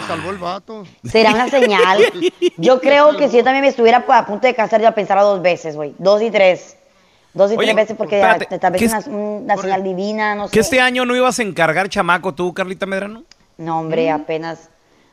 Se 0.00 0.06
salvó 0.06 0.30
el 0.30 0.38
vato. 0.38 0.84
Será 1.04 1.32
una 1.32 1.48
señal. 1.48 1.98
Yo 2.56 2.80
creo 2.80 3.16
que 3.16 3.28
si 3.28 3.36
yo 3.36 3.44
también 3.44 3.62
me 3.62 3.68
estuviera 3.68 4.04
a 4.06 4.26
punto 4.26 4.46
de 4.46 4.54
casar, 4.54 4.80
yo 4.82 4.92
pensara 4.92 5.22
dos 5.22 5.40
veces, 5.40 5.76
güey. 5.76 5.94
Dos 5.98 6.20
y 6.22 6.30
tres. 6.30 6.76
Dos 7.32 7.52
y 7.52 7.56
Oye, 7.56 7.66
tres 7.66 7.76
veces 7.76 7.96
porque 7.96 8.16
espérate, 8.20 8.58
tal 8.58 8.72
vez 8.72 8.80
¿qué 8.80 8.88
una, 8.88 8.98
es- 8.98 9.06
una 9.06 9.56
señal 9.56 9.84
divina, 9.84 10.34
no 10.34 10.48
sé. 10.48 10.54
¿Que 10.54 10.60
este 10.60 10.80
año 10.80 11.04
no 11.04 11.14
ibas 11.14 11.38
a 11.38 11.42
encargar 11.42 11.88
chamaco 11.88 12.34
tú, 12.34 12.52
Carlita 12.52 12.86
Medrano? 12.86 13.22
No, 13.58 13.78
hombre, 13.80 14.10
apenas, 14.10 14.68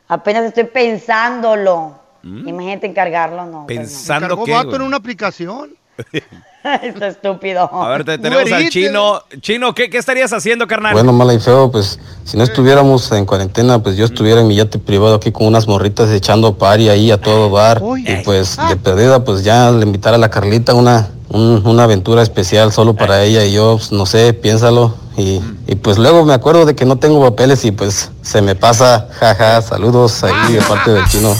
apenas 0.07 0.43
estoy 0.45 0.63
pensándolo. 0.65 2.00
Imagínate 2.24 2.88
encargarlo, 2.88 3.45
no. 3.45 3.65
pues 3.67 3.77
no. 3.77 3.84
¿Pensando 3.84 4.27
Cargó 4.29 4.45
qué, 4.45 4.51
vato 4.53 4.65
güey? 4.69 4.75
en 4.77 4.81
una 4.81 4.98
aplicación. 4.98 5.75
Está 6.83 7.07
estúpido. 7.07 7.69
A 7.71 7.89
ver, 7.89 8.03
te- 8.03 8.17
tenemos 8.17 8.51
al 8.51 8.69
chino. 8.69 9.21
Chino, 9.39 9.75
¿qué, 9.75 9.89
qué 9.89 9.99
estarías 9.99 10.33
haciendo, 10.33 10.65
carnal? 10.67 10.93
Bueno, 10.93 11.13
mala 11.13 11.33
y 11.35 11.39
feo, 11.39 11.71
pues 11.71 11.99
si 12.23 12.37
no 12.37 12.43
estuviéramos 12.43 13.11
en 13.11 13.25
cuarentena, 13.27 13.77
pues 13.83 13.97
yo 13.97 14.05
estuviera 14.05 14.41
en 14.41 14.47
mi 14.47 14.55
yate 14.55 14.79
privado 14.79 15.13
aquí 15.15 15.31
con 15.31 15.45
unas 15.45 15.67
morritas 15.67 16.09
echando 16.09 16.57
party 16.57 16.89
ahí 16.89 17.11
a 17.11 17.21
todo 17.21 17.51
bar. 17.51 17.81
Y 17.97 18.23
pues 18.23 18.57
de 18.67 18.75
perdida, 18.77 19.23
pues 19.23 19.43
ya 19.43 19.69
le 19.71 19.85
invitar 19.85 20.15
a 20.15 20.17
la 20.17 20.29
Carlita 20.31 20.73
una, 20.73 21.09
un- 21.29 21.61
una 21.67 21.83
aventura 21.83 22.23
especial 22.23 22.71
solo 22.71 22.95
para 22.95 23.23
ella 23.23 23.45
y 23.45 23.53
yo, 23.53 23.75
pues, 23.77 23.91
no 23.91 24.07
sé, 24.07 24.33
piénsalo. 24.33 24.95
Y, 25.17 25.39
y 25.67 25.75
pues 25.75 25.99
luego 25.99 26.25
me 26.25 26.33
acuerdo 26.33 26.65
de 26.65 26.75
que 26.75 26.85
no 26.85 26.97
tengo 26.97 27.21
papeles 27.21 27.63
y 27.63 27.71
pues 27.71 28.09
se 28.23 28.41
me 28.41 28.55
pasa, 28.55 29.07
jaja, 29.19 29.61
saludos 29.61 30.23
ahí 30.23 30.53
de 30.53 30.61
parte 30.63 30.91
del 30.91 31.05
chino. 31.09 31.31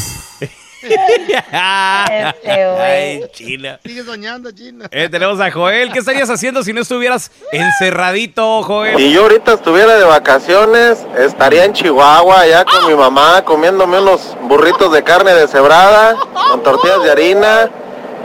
Ay, 1.52 3.24
china. 3.32 3.80
Sigue 3.84 4.04
soñando, 4.04 4.52
China. 4.52 4.88
Eh, 4.92 5.10
tenemos 5.10 5.40
a 5.40 5.52
Joel. 5.52 5.92
¿Qué 5.92 6.00
estarías 6.00 6.30
haciendo 6.30 6.64
si 6.64 6.74
no 6.74 6.82
estuvieras 6.82 7.32
encerradito, 7.52 8.64
Joel? 8.64 8.98
Si 8.98 9.12
yo 9.12 9.24
ahorita 9.24 9.54
estuviera 9.54 9.96
de 9.96 10.06
vacaciones, 10.06 11.06
estaría 11.18 11.66
en 11.66 11.74
Chihuahua, 11.74 12.42
allá 12.42 12.66
con 12.66 12.88
mi 12.88 12.96
mamá, 12.96 13.44
comiéndome 13.44 14.00
unos 14.00 14.36
burritos 14.44 14.92
de 14.92 15.04
carne 15.04 15.34
deshebrada, 15.34 16.16
con 16.50 16.64
tortillas 16.64 17.04
de 17.04 17.12
harina 17.12 17.70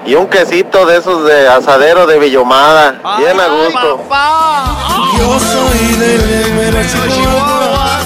y 0.07 0.14
un 0.14 0.26
quesito 0.29 0.87
de 0.87 0.97
esos 0.99 1.25
de 1.26 1.49
asadero 1.49 2.07
de 2.07 2.19
Villomada, 2.19 3.00
bien 3.19 3.38
a 3.38 3.49
gusto. 3.49 4.05
Yo 5.19 5.38
soy 5.38 5.95
del 5.97 6.52
mero 6.55 6.79
Chihuahua, 6.88 8.00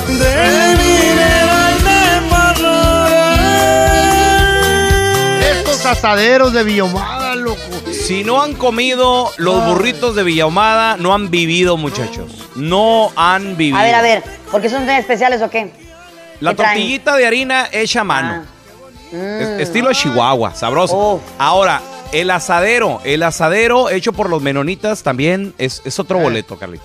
asaderos 5.87 6.53
de 6.53 6.65
Villomada, 6.65 7.35
loco. 7.35 7.61
Si 7.93 8.25
no 8.25 8.43
han 8.43 8.55
comido 8.55 9.31
los 9.37 9.67
burritos 9.67 10.15
de 10.15 10.23
Villahumada, 10.25 10.97
no 10.97 11.15
han 11.15 11.31
vivido, 11.31 11.77
muchachos. 11.77 12.49
No 12.55 13.11
han 13.17 13.57
vivido. 13.57 13.79
A 13.79 13.83
ver, 13.83 13.95
a 13.95 14.03
ver, 14.03 14.23
¿por 14.51 14.61
qué 14.61 14.69
son 14.69 14.87
tan 14.87 14.97
especiales 14.97 15.41
o 15.43 15.51
qué? 15.51 15.71
La 16.41 16.51
¿qué 16.51 16.57
traen? 16.57 16.71
Ah. 16.71 16.75
tortillita 16.75 17.17
de 17.17 17.27
harina 17.27 17.69
hecha 17.73 18.01
a 18.01 18.05
mano. 18.05 18.45
Mm. 19.13 19.17
Es- 19.17 19.61
estilo 19.69 19.93
Chihuahua, 19.93 20.55
sabroso. 20.55 21.21
Ahora, 21.39 21.81
El 22.13 22.31
asadero, 22.31 23.01
el 23.05 23.25
asadero 23.25 23.91
hecho 23.91 24.13
por 24.13 24.31
los 24.31 24.41
menonitas 24.41 25.03
también 25.03 25.53
es, 25.59 25.83
es 25.85 25.99
otro 25.99 26.21
boleto, 26.21 26.57
Carlita. 26.57 26.85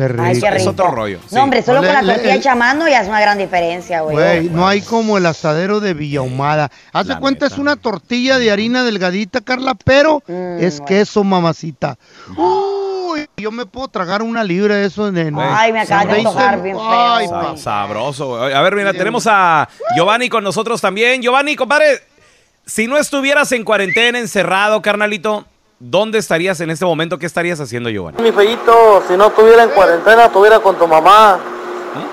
Qué 0.00 0.08
rico. 0.08 0.22
Ay, 0.24 0.40
qué 0.40 0.46
Es 0.48 0.54
rico. 0.54 0.70
otro 0.70 0.90
rollo. 0.90 1.18
sí. 1.28 1.34
No, 1.34 1.42
hombre, 1.44 1.62
solo 1.62 1.78
con 1.78 1.88
la 1.92 2.02
le- 2.02 2.12
tortilla 2.14 2.34
hecha 2.34 2.52
a 2.52 2.56
mano 2.56 2.88
ya 2.88 3.00
es 3.02 3.08
una 3.08 3.20
gran 3.20 3.38
diferencia, 3.38 4.00
güey. 4.00 4.16
Güey, 4.16 4.48
no 4.50 4.66
hay 4.66 4.80
como 4.82 5.18
el 5.18 5.26
asadero 5.26 5.80
de 5.80 5.94
Villahumada. 5.94 6.70
Haz 6.92 7.06
de 7.08 7.18
cuenta, 7.18 7.46
es 7.46 7.58
una 7.58 7.76
tortilla 7.76 8.38
de 8.38 8.50
harina 8.50 8.82
delgadita, 8.84 9.40
Carla, 9.40 9.74
pero 9.74 10.22
Mm, 10.26 10.58
es 10.60 10.80
queso, 10.80 11.24
mamacita. 11.24 11.96
Uy, 12.36 13.28
yo 13.36 13.50
me 13.50 13.66
puedo 13.66 13.88
tragar 13.88 14.22
una 14.22 14.44
libra 14.44 14.76
de 14.76 14.86
eso. 14.86 15.08
En, 15.08 15.36
Ay, 15.38 15.72
me 15.72 15.80
acabas 15.80 16.06
de 16.06 16.12
antojar 16.18 16.62
bien 16.62 16.76
feo, 16.76 16.88
Ay, 16.90 17.26
Sabroso, 17.56 18.38
güey. 18.38 18.52
A 18.52 18.60
ver, 18.62 18.74
mira, 18.76 18.92
tenemos 18.92 19.26
a 19.28 19.68
Giovanni 19.96 20.28
con 20.28 20.44
nosotros 20.44 20.80
también. 20.80 21.20
Giovanni, 21.22 21.56
compadre, 21.56 22.00
si 22.64 22.86
no 22.86 22.96
estuvieras 22.96 23.50
en 23.52 23.64
cuarentena, 23.64 24.18
encerrado, 24.18 24.80
carnalito, 24.82 25.46
¿dónde 25.80 26.18
estarías 26.18 26.60
en 26.60 26.70
este 26.70 26.84
momento? 26.84 27.18
¿Qué 27.18 27.26
estarías 27.26 27.58
haciendo, 27.58 27.88
Giovanni? 27.90 28.22
Mi 28.22 28.30
feíto, 28.32 29.02
si 29.08 29.16
no 29.16 29.26
estuviera 29.28 29.64
en 29.64 29.70
cuarentena, 29.70 30.26
estuviera 30.26 30.60
con 30.60 30.76
tu 30.78 30.86
mamá. 30.86 31.38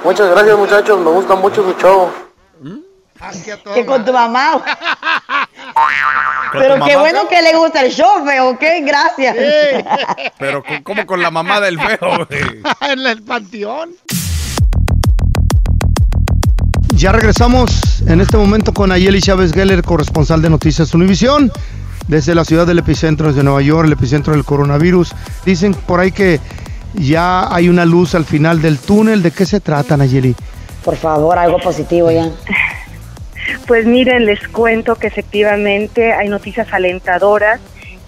Muchas 0.03 0.29
gracias, 0.31 0.57
muchachos. 0.57 0.99
Me 0.99 1.11
gusta 1.11 1.35
mucho 1.35 1.63
su 1.63 1.73
show. 1.79 2.09
Que 3.73 3.85
con 3.85 4.05
tu 4.05 4.13
mamá. 4.13 4.53
güey. 4.61 4.63
¿Con 6.51 6.61
Pero 6.61 6.73
qué 6.75 6.79
mamá, 6.95 6.99
bueno 6.99 7.27
que 7.27 7.41
le 7.41 7.55
gusta 7.55 7.81
el 7.83 7.91
show, 7.91 8.23
feo, 8.25 8.49
¿ok? 8.49 8.63
Gracias. 8.83 9.35
Pero 10.39 10.63
¿cómo- 10.63 10.83
¿cómo 10.83 11.05
con 11.05 11.21
la 11.21 11.29
mamá 11.31 11.59
del 11.59 11.79
feo, 11.79 12.27
en 12.81 12.99
el 13.05 13.21
panteón. 13.23 13.95
Ya 16.95 17.11
regresamos 17.11 18.01
en 18.07 18.21
este 18.21 18.37
momento 18.37 18.73
con 18.73 18.91
Ayeli 18.91 19.21
Chávez 19.21 19.51
Geller, 19.53 19.83
corresponsal 19.83 20.41
de 20.41 20.49
Noticias 20.49 20.93
Univisión, 20.95 21.51
desde 22.07 22.35
la 22.35 22.45
ciudad 22.45 22.65
del 22.65 22.79
epicentro 22.79 23.33
de 23.33 23.43
Nueva 23.43 23.61
York, 23.61 23.85
el 23.87 23.93
epicentro 23.93 24.33
del 24.33 24.43
coronavirus. 24.43 25.13
Dicen 25.45 25.73
por 25.73 25.99
ahí 25.99 26.11
que 26.11 26.39
ya 26.93 27.53
hay 27.53 27.69
una 27.69 27.85
luz 27.85 28.15
al 28.15 28.25
final 28.25 28.61
del 28.61 28.79
túnel. 28.79 29.21
¿De 29.21 29.31
qué 29.31 29.45
se 29.45 29.59
trata, 29.59 29.97
Nayeli? 29.97 30.35
Por 30.83 30.95
favor, 30.95 31.37
algo 31.37 31.59
positivo 31.59 32.11
ya. 32.11 32.29
Pues 33.65 33.85
miren, 33.85 34.25
les 34.25 34.47
cuento 34.47 34.95
que 34.95 35.07
efectivamente 35.07 36.13
hay 36.13 36.29
noticias 36.29 36.67
alentadoras, 36.71 37.59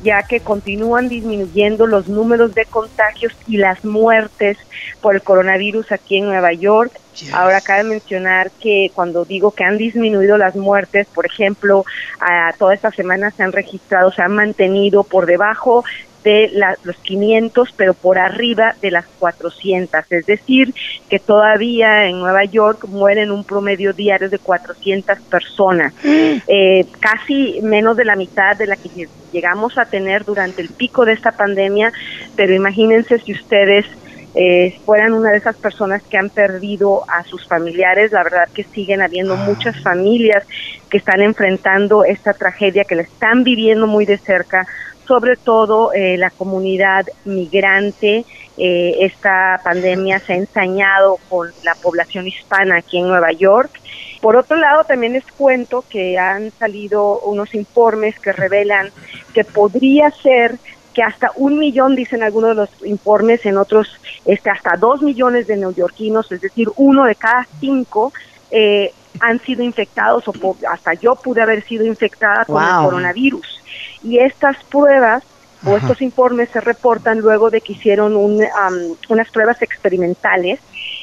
ya 0.02 0.24
que 0.24 0.40
continúan 0.40 1.10
disminuyendo 1.10 1.88
los 1.88 2.08
números 2.08 2.56
de 2.56 2.66
contagios 2.66 3.34
y 3.48 3.58
las 3.58 3.84
muertes 3.84 4.58
por 5.02 5.16
el 5.16 5.22
coronavirus 5.22 5.92
aquí 5.92 6.18
en 6.18 6.26
Nueva 6.26 6.54
York. 6.54 6.92
Ahora 7.34 7.62
cabe 7.62 7.84
mencionar 7.84 8.52
que 8.62 8.92
cuando 8.94 9.26
digo 9.26 9.52
que 9.52 9.64
han 9.64 9.78
disminuido 9.78 10.38
las 10.38 10.56
muertes, 10.56 11.08
por 11.14 11.26
ejemplo, 11.26 11.86
a 12.20 12.54
toda 12.58 12.74
esta 12.74 12.92
semana 12.92 13.32
se 13.32 13.44
han 13.44 13.52
registrado, 13.52 14.12
se 14.12 14.22
han 14.22 14.34
mantenido 14.34 15.04
por 15.04 15.26
debajo 15.26 15.84
de 16.24 16.50
la- 16.52 16.76
los 16.84 16.98
500, 16.98 17.72
pero 17.78 17.94
por 17.94 18.18
arriba 18.20 18.76
de 18.82 18.92
las 18.92 19.06
400. 19.20 20.04
Es 20.12 20.26
decir, 20.26 20.74
que 21.10 21.18
todavía 21.18 22.08
en 22.08 22.20
Nueva 22.20 22.44
York 22.44 22.86
mueren 22.90 23.32
un 23.32 23.46
promedio 23.46 23.94
diario 23.94 24.30
de 24.30 24.38
400 24.38 25.18
personas. 25.22 25.94
Eh, 26.04 26.86
casi 27.00 27.60
menos 27.64 27.96
de 27.96 28.04
la 28.04 28.18
mitad 28.18 28.58
de 28.58 28.68
la 28.68 28.76
que 28.76 28.90
lle- 28.90 29.08
llegamos 29.32 29.78
a 29.78 29.86
tener 29.86 30.26
durante 30.26 30.62
el 30.62 30.68
pico 30.70 31.06
de 31.06 31.14
esta 31.14 31.32
pandemia, 31.32 31.94
pero 32.36 32.54
imagínense 32.54 33.20
si 33.20 33.32
ustedes 33.32 33.86
eh, 34.36 34.78
fueran 34.86 35.14
una 35.14 35.32
de 35.32 35.38
esas 35.38 35.56
personas 35.58 36.04
que 36.04 36.18
han 36.18 36.30
perdido 36.30 37.04
a 37.10 37.24
sus 37.24 37.48
familiares, 37.48 38.12
la 38.12 38.24
verdad 38.24 38.48
que 38.54 38.64
siguen 38.64 39.02
habiendo 39.02 39.36
muchas 39.36 39.82
familias 39.82 40.46
que 40.90 40.98
están 40.98 41.22
enfrentando 41.22 42.04
esta 42.04 42.34
tragedia, 42.34 42.84
que 42.84 42.96
la 42.96 43.02
están 43.02 43.44
viviendo 43.44 43.88
muy 43.88 44.06
de 44.06 44.18
cerca, 44.18 44.68
sobre 45.08 45.36
todo 45.36 45.92
eh, 45.94 46.18
la 46.18 46.30
comunidad 46.30 47.08
migrante. 47.26 48.26
Eh, 48.58 48.98
esta 49.00 49.60
pandemia 49.64 50.20
se 50.20 50.34
ha 50.34 50.36
ensañado 50.36 51.18
con 51.30 51.50
la 51.64 51.74
población 51.76 52.28
hispana 52.28 52.78
aquí 52.78 53.00
en 53.00 53.08
Nueva 53.08 53.32
York. 53.32 53.72
Por 54.22 54.36
otro 54.36 54.58
lado, 54.58 54.84
también 54.84 55.14
les 55.14 55.26
cuento 55.26 55.84
que 55.90 56.20
han 56.20 56.52
salido 56.52 57.22
unos 57.22 57.56
informes 57.56 58.20
que 58.20 58.34
revelan 58.34 58.92
que 59.34 59.46
podría 59.46 60.12
ser 60.12 60.60
que 61.00 61.04
hasta 61.04 61.32
un 61.38 61.58
millón, 61.58 61.96
dicen 61.96 62.24
algunos 62.24 62.50
de 62.50 62.56
los 62.56 62.70
informes, 62.84 63.46
en 63.46 63.58
otros 63.58 63.88
este, 64.26 64.50
hasta 64.50 64.76
dos 64.76 65.02
millones 65.02 65.48
de 65.48 65.56
neoyorquinos, 65.56 66.30
es 66.30 66.42
decir, 66.42 66.68
uno 66.76 67.06
de 67.06 67.16
cada 67.16 67.48
cinco, 67.62 68.12
eh, 68.52 68.92
han 69.22 69.40
sido 69.40 69.64
infectados 69.64 70.28
o 70.28 70.34
po- 70.34 70.58
hasta 70.70 70.96
yo 70.96 71.16
pude 71.16 71.42
haber 71.42 71.64
sido 71.64 71.86
infectada 71.86 72.44
con 72.44 72.58
el 72.62 72.86
coronavirus. 72.86 73.64
Y 74.04 74.18
estas 74.18 74.58
pruebas 74.66 75.24
o 75.66 75.78
estos 75.78 76.02
informes 76.02 76.50
se 76.50 76.60
reportan 76.60 77.20
luego 77.20 77.50
de 77.50 77.62
que 77.62 77.72
hicieron 77.74 78.18
un, 78.18 78.44
am, 78.58 78.76
unas 79.08 79.30
pruebas 79.30 79.62
experimentales 79.62 80.60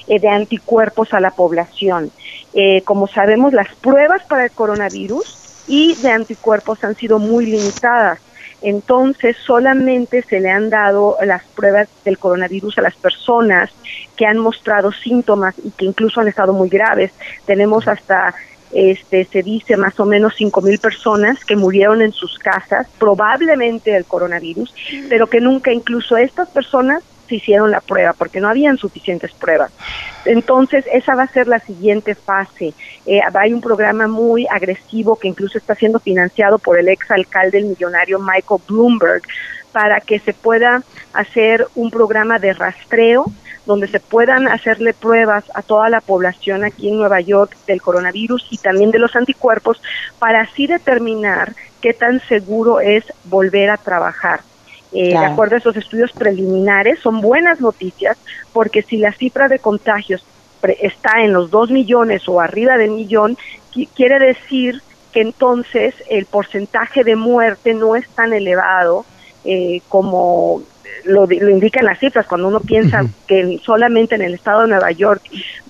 eh, 0.09 0.20
de 0.20 0.29
anticuerpos 0.29 1.14
a 1.14 1.20
la 1.20 1.31
población. 1.31 2.11
Eh, 2.53 2.83
como 2.85 3.07
sabemos, 3.07 3.55
las 3.55 3.75
pruebas 3.77 4.23
para 4.25 4.44
el 4.44 4.51
coronavirus 4.51 5.64
y 5.68 5.94
de 5.97 6.11
anticuerpos 6.11 6.85
han 6.85 6.97
sido 6.97 7.18
muy 7.18 7.47
limitadas. 7.47 8.18
Entonces, 8.66 9.37
solamente 9.37 10.22
se 10.22 10.40
le 10.40 10.50
han 10.50 10.70
dado 10.70 11.16
las 11.24 11.44
pruebas 11.44 11.88
del 12.05 12.18
coronavirus 12.18 12.79
a 12.79 12.83
las 12.83 12.96
personas 12.96 13.70
que 14.16 14.26
han 14.26 14.38
mostrado 14.38 14.90
síntomas 14.90 15.55
y 15.62 15.70
que 15.70 15.85
incluso 15.85 16.20
han 16.20 16.26
estado 16.26 16.52
muy 16.52 16.68
graves. 16.68 17.12
Tenemos 17.44 17.87
hasta 17.87 18.35
este 18.72 19.24
se 19.24 19.44
dice 19.44 19.76
más 19.76 20.00
o 20.00 20.05
menos 20.05 20.35
cinco 20.37 20.61
mil 20.62 20.81
personas 20.81 21.44
que 21.44 21.55
murieron 21.55 22.02
en 22.02 22.11
sus 22.11 22.40
casas, 22.40 22.88
probablemente 22.98 23.92
del 23.92 24.05
coronavirus, 24.05 24.74
pero 25.09 25.29
que 25.29 25.40
nunca 25.40 25.72
incluso 25.72 26.16
estas 26.16 26.48
personas 26.48 27.05
se 27.27 27.37
hicieron 27.37 27.71
la 27.71 27.81
prueba 27.81 28.12
porque 28.12 28.41
no 28.41 28.49
habían 28.49 28.79
suficientes 28.79 29.33
pruebas. 29.33 29.73
Entonces, 30.25 30.85
esa 30.93 31.15
va 31.15 31.25
a 31.25 31.33
ser 31.33 31.47
la 31.47 31.61
siguiente 31.61 32.15
fase. 32.15 32.75
Eh, 33.07 33.21
hay 33.35 33.53
un 33.53 33.61
programa 33.61 34.07
muy 34.07 34.47
agresivo 34.47 35.17
que 35.17 35.29
incluso 35.29 35.59
está 35.59 35.75
siendo 35.75 36.01
financiado 36.01 36.59
por 36.59 36.79
el 36.79 36.89
ex 36.89 37.11
alcalde, 37.11 37.59
el 37.59 37.67
millonario 37.67 38.19
Michael 38.19 38.61
Bloomberg, 38.69 39.23
para 39.73 40.01
que 40.01 40.19
se 40.19 40.33
pueda 40.33 40.83
hacer 41.12 41.67
un 41.75 41.91
programa 41.91 42.39
de 42.39 42.55
rastreo 42.55 43.27
donde 43.67 43.89
se 43.89 44.01
puedan 44.01 44.49
hacerle 44.49 44.95
pruebas 44.95 45.45
a 45.55 45.61
toda 45.61 45.91
la 45.91 46.01
población 46.01 46.65
aquí 46.65 46.89
en 46.89 46.97
Nueva 46.97 47.21
York 47.21 47.57
del 47.67 47.83
coronavirus 47.83 48.47
y 48.51 48.59
también 48.59 48.93
de 48.93 49.01
los 49.01 49.15
anticuerpos 49.17 49.83
para 50.19 50.41
así 50.41 50.67
determinar 50.67 51.55
qué 51.83 51.93
tan 51.93 52.21
seguro 52.21 52.81
es 52.81 53.05
volver 53.25 53.71
a 53.71 53.77
trabajar. 53.77 54.41
Eh, 54.98 55.11
Claro. 55.11 55.26
De 55.26 55.32
acuerdo 55.32 55.54
a 55.56 55.59
esos 55.59 55.76
estudios 55.76 56.11
preliminares, 56.16 56.98
son 57.00 57.20
buenas 57.20 57.61
noticias 57.61 58.16
porque 58.52 58.82
si 58.82 58.96
la 58.96 59.12
cifra 59.12 59.46
de 59.48 59.59
contagios 59.59 60.24
pre- 60.61 60.78
está 60.80 61.22
en 61.22 61.32
los 61.35 61.50
2 61.50 61.70
millones 61.70 62.22
o 62.28 62.40
arriba 62.40 62.78
del 62.78 62.92
millón, 62.92 63.37
qui- 63.74 63.88
quiere 63.94 64.18
decir 64.18 64.80
que 65.12 65.20
entonces 65.20 65.94
el 66.09 66.24
porcentaje 66.26 67.04
de 67.04 67.14
muerte 67.16 67.74
no 67.74 67.94
es 67.96 68.09
tan 68.14 68.32
elevado 68.32 69.04
eh, 69.44 69.80
como 69.88 70.62
lo, 71.04 71.26
lo 71.26 71.50
indican 71.50 71.85
las 71.85 71.98
cifras. 71.98 72.26
Cuando 72.26 72.48
uno 72.48 72.61
piensa 72.61 73.02
que 73.28 73.59
solamente 73.64 74.14
en 74.14 74.22
el 74.22 74.35
estado 74.35 74.62
de 74.62 74.68
Nueva 74.68 74.90
York 74.92 75.22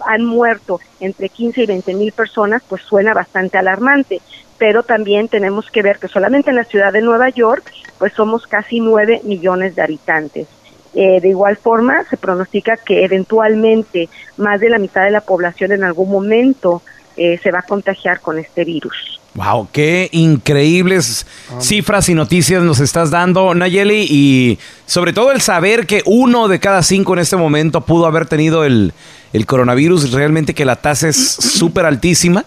han 0.07 0.25
muerto 0.25 0.79
entre 1.01 1.29
15 1.31 1.63
y 1.63 1.67
20 1.67 1.95
mil 1.95 2.13
personas, 2.13 2.63
pues 2.69 2.83
suena 2.83 3.13
bastante 3.13 3.59
alarmante. 3.59 4.21
Pero 4.59 4.83
también 4.85 5.29
tenemos 5.29 5.67
que 5.71 5.83
ver 5.83 5.99
que 5.99 6.09
solamente 6.09 6.51
en 6.51 6.57
la 6.57 6.65
ciudad 6.65 6.93
de 6.93 7.03
Nueva 7.03 7.29
York, 7.29 7.71
pues 7.99 8.13
somos 8.13 8.47
casi 8.47 8.81
9 8.81 9.23
millones 9.25 9.75
de 9.75 9.83
habitantes. 9.83 10.49
Eh, 10.95 11.21
de 11.21 11.29
igual 11.29 11.57
forma, 11.57 12.05
se 12.09 12.17
pronostica 12.17 12.77
que 12.77 13.05
eventualmente 13.05 14.09
más 14.39 14.61
de 14.61 14.71
la 14.71 14.79
mitad 14.79 15.05
de 15.05 15.11
la 15.11 15.21
población 15.21 15.73
en 15.73 15.85
algún 15.85 16.11
momento 16.11 16.81
eh, 17.17 17.39
se 17.43 17.51
va 17.51 17.59
a 17.59 17.63
contagiar 17.63 18.21
con 18.21 18.39
este 18.39 18.65
virus. 18.65 19.21
Wow, 19.35 19.69
qué 19.71 20.09
increíbles 20.13 21.27
cifras 21.61 22.09
y 22.09 22.15
noticias 22.15 22.63
nos 22.63 22.81
estás 22.81 23.11
dando, 23.11 23.55
Nayeli, 23.55 24.07
y 24.09 24.59
sobre 24.87 25.13
todo 25.13 25.31
el 25.31 25.43
saber 25.43 25.87
que 25.87 26.03
uno 26.07 26.49
de 26.49 26.59
cada 26.59 26.83
cinco 26.83 27.13
en 27.13 27.19
este 27.19 27.37
momento 27.37 27.83
pudo 27.83 28.07
haber 28.07 28.25
tenido 28.25 28.65
el, 28.65 28.95
el 29.35 29.45
coronavirus, 29.45 30.13
realmente 30.13 30.55
que 30.55 30.65
la 30.65 30.77
tasa 30.77 31.09
es 31.09 31.17
súper 31.17 31.85
altísima, 31.85 32.47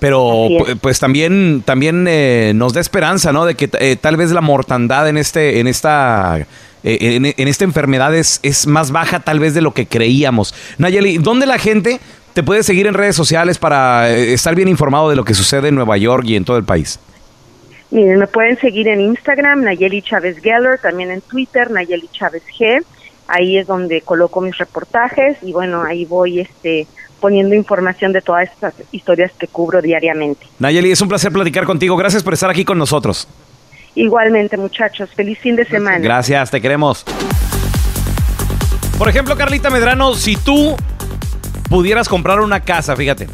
pero 0.00 0.48
pues 0.80 0.98
también, 0.98 1.62
también 1.64 2.06
eh, 2.08 2.52
nos 2.54 2.72
da 2.72 2.80
esperanza, 2.80 3.32
¿no? 3.32 3.44
De 3.44 3.54
que 3.54 3.70
eh, 3.78 3.96
tal 4.00 4.16
vez 4.16 4.32
la 4.32 4.40
mortandad 4.40 5.08
en 5.08 5.16
este, 5.16 5.60
en 5.60 5.68
esta, 5.68 6.38
eh, 6.38 6.46
en, 6.82 7.26
en 7.26 7.48
esta 7.48 7.64
enfermedad 7.64 8.14
es, 8.14 8.40
es 8.42 8.66
más 8.66 8.90
baja 8.90 9.20
tal 9.20 9.38
vez 9.38 9.54
de 9.54 9.60
lo 9.60 9.72
que 9.72 9.86
creíamos. 9.86 10.54
Nayeli, 10.78 11.18
¿dónde 11.18 11.46
la 11.46 11.58
gente 11.58 12.00
te 12.32 12.42
puede 12.42 12.62
seguir 12.62 12.86
en 12.86 12.94
redes 12.94 13.14
sociales 13.14 13.58
para 13.58 14.10
eh, 14.10 14.32
estar 14.32 14.54
bien 14.54 14.68
informado 14.68 15.10
de 15.10 15.16
lo 15.16 15.24
que 15.24 15.34
sucede 15.34 15.68
en 15.68 15.74
Nueva 15.74 15.96
York 15.98 16.24
y 16.26 16.36
en 16.36 16.44
todo 16.44 16.56
el 16.56 16.64
país? 16.64 16.98
Miren, 17.90 18.18
me 18.18 18.26
pueden 18.26 18.58
seguir 18.58 18.88
en 18.88 19.00
Instagram, 19.00 19.64
Nayeli 19.64 20.00
Chávez 20.00 20.38
Geller, 20.40 20.78
también 20.78 21.10
en 21.10 21.20
Twitter, 21.20 21.70
Nayeli 21.70 22.08
Chávez 22.12 22.42
G. 22.58 22.82
Ahí 23.26 23.58
es 23.58 23.66
donde 23.66 24.00
coloco 24.00 24.40
mis 24.40 24.56
reportajes 24.56 25.36
y 25.42 25.52
bueno, 25.52 25.82
ahí 25.82 26.04
voy 26.04 26.40
este 26.40 26.86
poniendo 27.20 27.54
información 27.54 28.12
de 28.12 28.20
todas 28.22 28.48
estas 28.50 28.74
historias 28.92 29.30
que 29.38 29.46
cubro 29.46 29.80
diariamente. 29.82 30.46
Nayeli, 30.58 30.90
es 30.90 31.00
un 31.00 31.08
placer 31.08 31.30
platicar 31.32 31.64
contigo. 31.64 31.96
Gracias 31.96 32.22
por 32.22 32.34
estar 32.34 32.50
aquí 32.50 32.64
con 32.64 32.78
nosotros. 32.78 33.28
Igualmente, 33.94 34.56
muchachos, 34.56 35.10
feliz 35.14 35.38
fin 35.38 35.56
de 35.56 35.64
semana. 35.64 35.98
Gracias, 35.98 36.50
te 36.50 36.60
queremos. 36.60 37.04
Por 38.98 39.08
ejemplo, 39.08 39.36
Carlita 39.36 39.70
Medrano, 39.70 40.14
si 40.14 40.36
tú 40.36 40.76
pudieras 41.68 42.08
comprar 42.08 42.40
una 42.40 42.60
casa, 42.60 42.94
fíjate, 42.96 43.28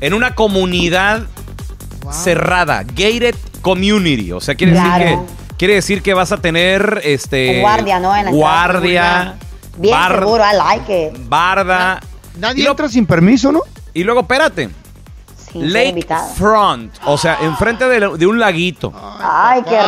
en 0.00 0.14
una 0.14 0.34
comunidad 0.34 1.22
cerrada, 2.10 2.82
gated 2.84 3.34
community, 3.60 4.32
o 4.32 4.40
sea, 4.40 4.54
quiere 4.54 4.72
decir 4.74 4.92
que 4.98 5.18
quiere 5.56 5.74
decir 5.74 6.02
que 6.02 6.14
vas 6.14 6.32
a 6.32 6.36
tener 6.38 7.00
este 7.04 7.60
guardia, 7.60 7.98
¿no? 8.00 8.14
En 8.16 8.24
la 8.26 8.30
guardia, 8.32 9.34
Bien 9.78 9.94
bar- 9.94 10.18
seguro, 10.20 10.42
I 10.44 10.56
like 10.56 11.06
it. 11.08 11.28
barda. 11.28 12.00
Nadie 12.38 12.66
entra 12.68 12.88
sin 12.88 13.06
permiso, 13.06 13.52
¿no? 13.52 13.60
Y 13.94 14.04
luego, 14.04 14.20
espérate. 14.20 14.70
Lake 15.54 16.06
Front, 16.34 16.94
o 17.04 17.18
sea, 17.18 17.36
enfrente 17.42 17.86
de, 17.86 18.16
de 18.16 18.26
un 18.26 18.38
laguito. 18.40 18.90
Ay, 19.20 19.62
qué 19.68 19.78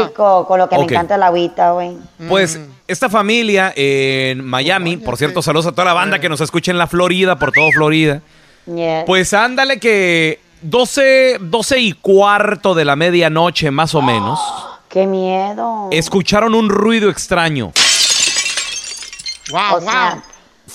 rico. 0.00 0.46
Con 0.46 0.58
lo 0.58 0.66
que 0.66 0.76
Ok. 0.76 0.80
me 0.80 0.86
encanta 0.94 1.18
la 1.18 1.26
agüita, 1.26 1.72
güey. 1.72 1.92
Pues 2.26 2.58
esta 2.88 3.10
familia 3.10 3.70
en 3.76 4.42
Miami, 4.42 4.96
por 4.96 5.18
cierto, 5.18 5.42
saludos 5.42 5.66
a 5.66 5.72
toda 5.72 5.84
la 5.84 5.92
banda 5.92 6.20
que 6.20 6.30
nos 6.30 6.40
escucha 6.40 6.70
en 6.70 6.78
la 6.78 6.86
Florida, 6.86 7.38
por 7.38 7.52
todo 7.52 7.70
Florida. 7.70 8.22
Yes. 8.64 9.04
Pues 9.06 9.34
ándale 9.34 9.78
que 9.78 10.40
12, 10.62 11.36
12 11.42 11.78
y 11.80 11.92
cuarto 11.92 12.74
de 12.74 12.86
la 12.86 12.96
medianoche 12.96 13.70
más 13.70 13.94
o 13.94 14.00
menos, 14.00 14.40
Qué 14.88 15.06
miedo. 15.06 15.88
escucharon 15.90 16.54
un 16.54 16.70
ruido 16.70 17.10
extraño. 17.10 17.72
Wow, 19.50 19.76
O 19.76 19.80
sea, 19.82 20.22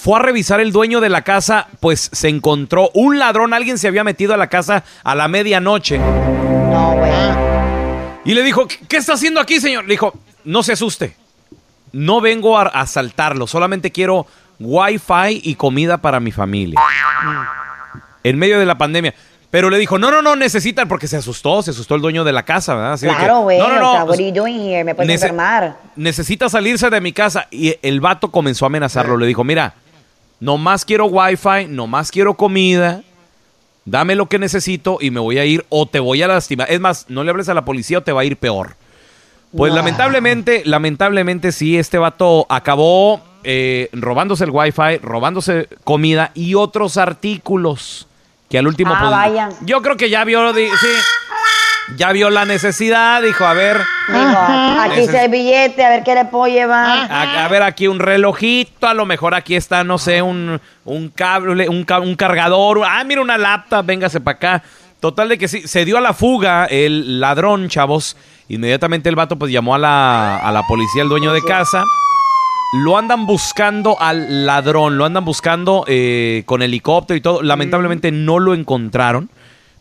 Fue 0.05 0.19
a 0.19 0.21
revisar 0.21 0.59
el 0.59 0.71
dueño 0.71 1.01
de 1.01 1.09
la 1.09 1.23
casa, 1.23 1.65
pues 1.79 2.11
se 2.13 2.29
encontró 2.29 2.91
un 2.93 3.17
ladrón, 3.17 3.55
alguien 3.55 3.79
se 3.79 3.87
había 3.87 4.03
metido 4.03 4.35
a 4.35 4.37
la 4.37 4.49
casa 4.49 4.83
a 5.03 5.15
la 5.15 5.27
medianoche. 5.27 5.97
No, 5.97 6.93
güey. 6.95 7.11
Y 8.23 8.35
le 8.35 8.43
dijo, 8.43 8.67
"¿Qué- 8.67 8.77
¿qué 8.87 8.97
está 8.97 9.13
haciendo 9.13 9.39
aquí, 9.39 9.59
señor? 9.59 9.85
Le 9.85 9.93
dijo, 9.95 10.13
no 10.43 10.61
se 10.61 10.73
asuste. 10.73 11.15
No 11.91 12.21
vengo 12.21 12.55
a 12.55 12.67
asaltarlo, 12.67 13.47
solamente 13.47 13.91
quiero 13.91 14.27
wifi 14.59 15.41
y 15.41 15.55
comida 15.55 15.97
para 15.97 16.19
mi 16.19 16.31
familia. 16.31 16.79
En 18.23 18.37
medio 18.37 18.59
de 18.59 18.65
la 18.67 18.77
pandemia. 18.77 19.15
Pero 19.49 19.71
le 19.71 19.79
dijo, 19.79 19.97
no, 19.97 20.11
no, 20.11 20.21
no, 20.21 20.35
necesitan, 20.35 20.87
porque 20.87 21.07
se 21.07 21.17
asustó, 21.17 21.63
se 21.63 21.71
asustó 21.71 21.95
el 21.95 22.01
dueño 22.01 22.23
de 22.23 22.31
la 22.31 22.43
casa, 22.43 22.75
¿verdad? 22.75 22.93
Así 22.93 23.07
Claro, 23.07 23.39
güey. 23.39 23.57
no, 23.57 23.69
no, 23.69 23.79
no, 23.79 23.89
o 23.89 23.93
sea, 23.95 24.03
what 24.03 24.13
are 24.15 24.23
you 24.27 24.31
doing 24.31 24.59
here? 24.69 24.83
Me 24.83 24.93
puedes 24.93 25.09
nece- 25.09 25.23
enfermar. 25.23 25.77
necesita 25.95 26.47
salirse 26.47 26.91
de 26.91 27.01
mi 27.01 27.11
casa. 27.11 27.47
Y 27.49 27.75
el 27.81 28.01
vato 28.01 28.29
comenzó 28.29 28.65
a 28.65 28.67
amenazarlo. 28.67 29.17
Le 29.17 29.25
dijo, 29.25 29.43
mira, 29.43 29.73
nomás 30.39 30.85
quiero 30.85 31.05
wifi, 31.05 31.67
nomás 31.67 32.11
quiero 32.11 32.35
comida. 32.35 33.03
Dame 33.85 34.15
lo 34.15 34.27
que 34.27 34.39
necesito 34.39 34.97
y 34.99 35.11
me 35.11 35.19
voy 35.19 35.37
a 35.37 35.45
ir 35.45 35.65
o 35.69 35.85
te 35.85 35.99
voy 35.99 36.21
a 36.23 36.27
lastimar. 36.27 36.71
Es 36.71 36.79
más, 36.79 37.05
no 37.07 37.23
le 37.23 37.29
hables 37.29 37.49
a 37.49 37.53
la 37.53 37.65
policía 37.65 37.99
o 37.99 38.01
te 38.01 38.11
va 38.11 38.21
a 38.21 38.25
ir 38.25 38.37
peor. 38.37 38.75
Pues 39.55 39.73
lamentablemente, 39.73 40.63
lamentablemente 40.65 41.51
sí, 41.51 41.77
este 41.77 41.97
vato 41.97 42.45
acabó 42.49 43.21
eh, 43.43 43.89
robándose 43.93 44.43
el 44.43 44.49
wifi, 44.49 44.97
robándose 45.01 45.69
comida 45.83 46.31
y 46.33 46.55
otros 46.55 46.97
artículos 46.97 48.07
que 48.49 48.57
al 48.57 48.67
último... 48.67 48.93
Ah, 48.93 48.99
pues, 48.99 49.11
vaya. 49.11 49.49
Yo 49.61 49.81
creo 49.81 49.97
que 49.97 50.09
ya 50.09 50.25
vio, 50.25 50.53
sí, 50.53 50.67
ya 51.97 52.11
vio 52.11 52.29
la 52.29 52.45
necesidad, 52.45 53.21
dijo, 53.21 53.45
a 53.45 53.53
ver... 53.53 53.77
Dijo, 54.07 54.19
aquí 54.79 55.01
Neces- 55.01 55.11
sí 55.11 55.17
hay 55.17 55.29
billete, 55.29 55.83
a 55.85 55.89
ver 55.89 56.03
qué 56.03 56.15
le 56.15 56.25
puedo 56.25 56.47
llevar. 56.47 57.11
a, 57.11 57.45
a 57.45 57.47
ver, 57.47 57.63
aquí 57.63 57.87
un 57.87 57.99
relojito, 57.99 58.87
a 58.87 58.93
lo 58.93 59.05
mejor 59.05 59.33
aquí 59.35 59.55
está, 59.55 59.83
no 59.83 59.97
sé, 59.97 60.21
un, 60.21 60.59
un 60.83 61.09
cable, 61.09 61.69
un, 61.69 61.85
un 62.03 62.15
cargador. 62.15 62.81
Ah, 62.85 63.03
mira, 63.03 63.21
una 63.21 63.37
laptop, 63.37 63.85
véngase 63.85 64.19
para 64.21 64.35
acá. 64.37 64.63
Total 64.99 65.29
de 65.29 65.37
que 65.37 65.47
sí, 65.47 65.67
se 65.67 65.85
dio 65.85 65.97
a 65.97 66.01
la 66.01 66.13
fuga 66.13 66.65
el 66.65 67.19
ladrón, 67.19 67.69
chavos. 67.69 68.17
Inmediatamente 68.47 69.09
el 69.09 69.15
vato 69.15 69.37
pues 69.37 69.51
llamó 69.51 69.75
a 69.75 69.77
la, 69.77 70.37
a 70.37 70.51
la 70.51 70.63
policía, 70.63 71.03
el 71.03 71.09
dueño 71.09 71.33
de 71.33 71.43
casa. 71.43 71.83
Lo 72.83 72.97
andan 72.97 73.25
buscando 73.25 73.99
al 74.01 74.45
ladrón, 74.45 74.97
lo 74.97 75.05
andan 75.05 75.23
buscando 75.23 75.85
eh, 75.87 76.43
con 76.45 76.61
helicóptero 76.61 77.17
y 77.17 77.21
todo. 77.21 77.41
Lamentablemente 77.41 78.11
no 78.11 78.39
lo 78.39 78.53
encontraron. 78.53 79.29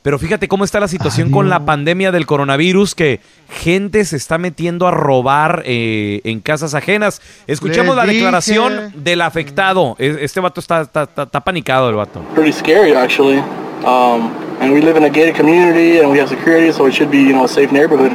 Pero 0.04 0.18
fíjate 0.18 0.48
cómo 0.48 0.64
está 0.64 0.80
la 0.80 0.86
situación 0.88 1.30
con 1.30 1.48
la 1.48 1.64
pandemia 1.64 2.12
del 2.12 2.26
coronavirus, 2.26 2.94
que 2.94 3.20
gente 3.48 4.04
se 4.04 4.16
está 4.16 4.36
metiendo 4.36 4.86
a 4.86 4.90
robar 4.90 5.62
eh, 5.64 6.20
en 6.24 6.40
casas 6.40 6.74
ajenas. 6.74 7.22
Escuchemos 7.46 7.96
Les 7.96 7.96
la 7.96 8.02
dije. 8.04 8.16
declaración 8.16 8.92
del 8.96 9.22
afectado. 9.22 9.96
E- 9.98 10.18
Este 10.20 10.40
vato 10.40 10.60
está, 10.60 10.82
está, 10.82 11.04
está- 11.04 11.22
está 11.22 11.40
panicado, 11.40 11.88
el 11.88 11.94
vato. 11.96 12.20
pretty 12.34 12.52
scary 12.52 12.92
actually. 12.94 13.38
Um, 13.86 14.30
and 14.60 14.74
we 14.74 14.82
live 14.82 14.98
in 14.98 15.04
a 15.04 15.08
gated 15.08 15.34
community 15.34 15.98
and 16.00 16.10
we 16.12 16.18
have 16.20 16.28
security, 16.28 16.70
so 16.70 16.86
it 16.86 16.92
should 16.92 17.10
be 17.10 17.22
you 17.22 17.32
know 17.32 17.44
a 17.44 17.48
safe 17.48 17.72
neighborhood. 17.72 18.12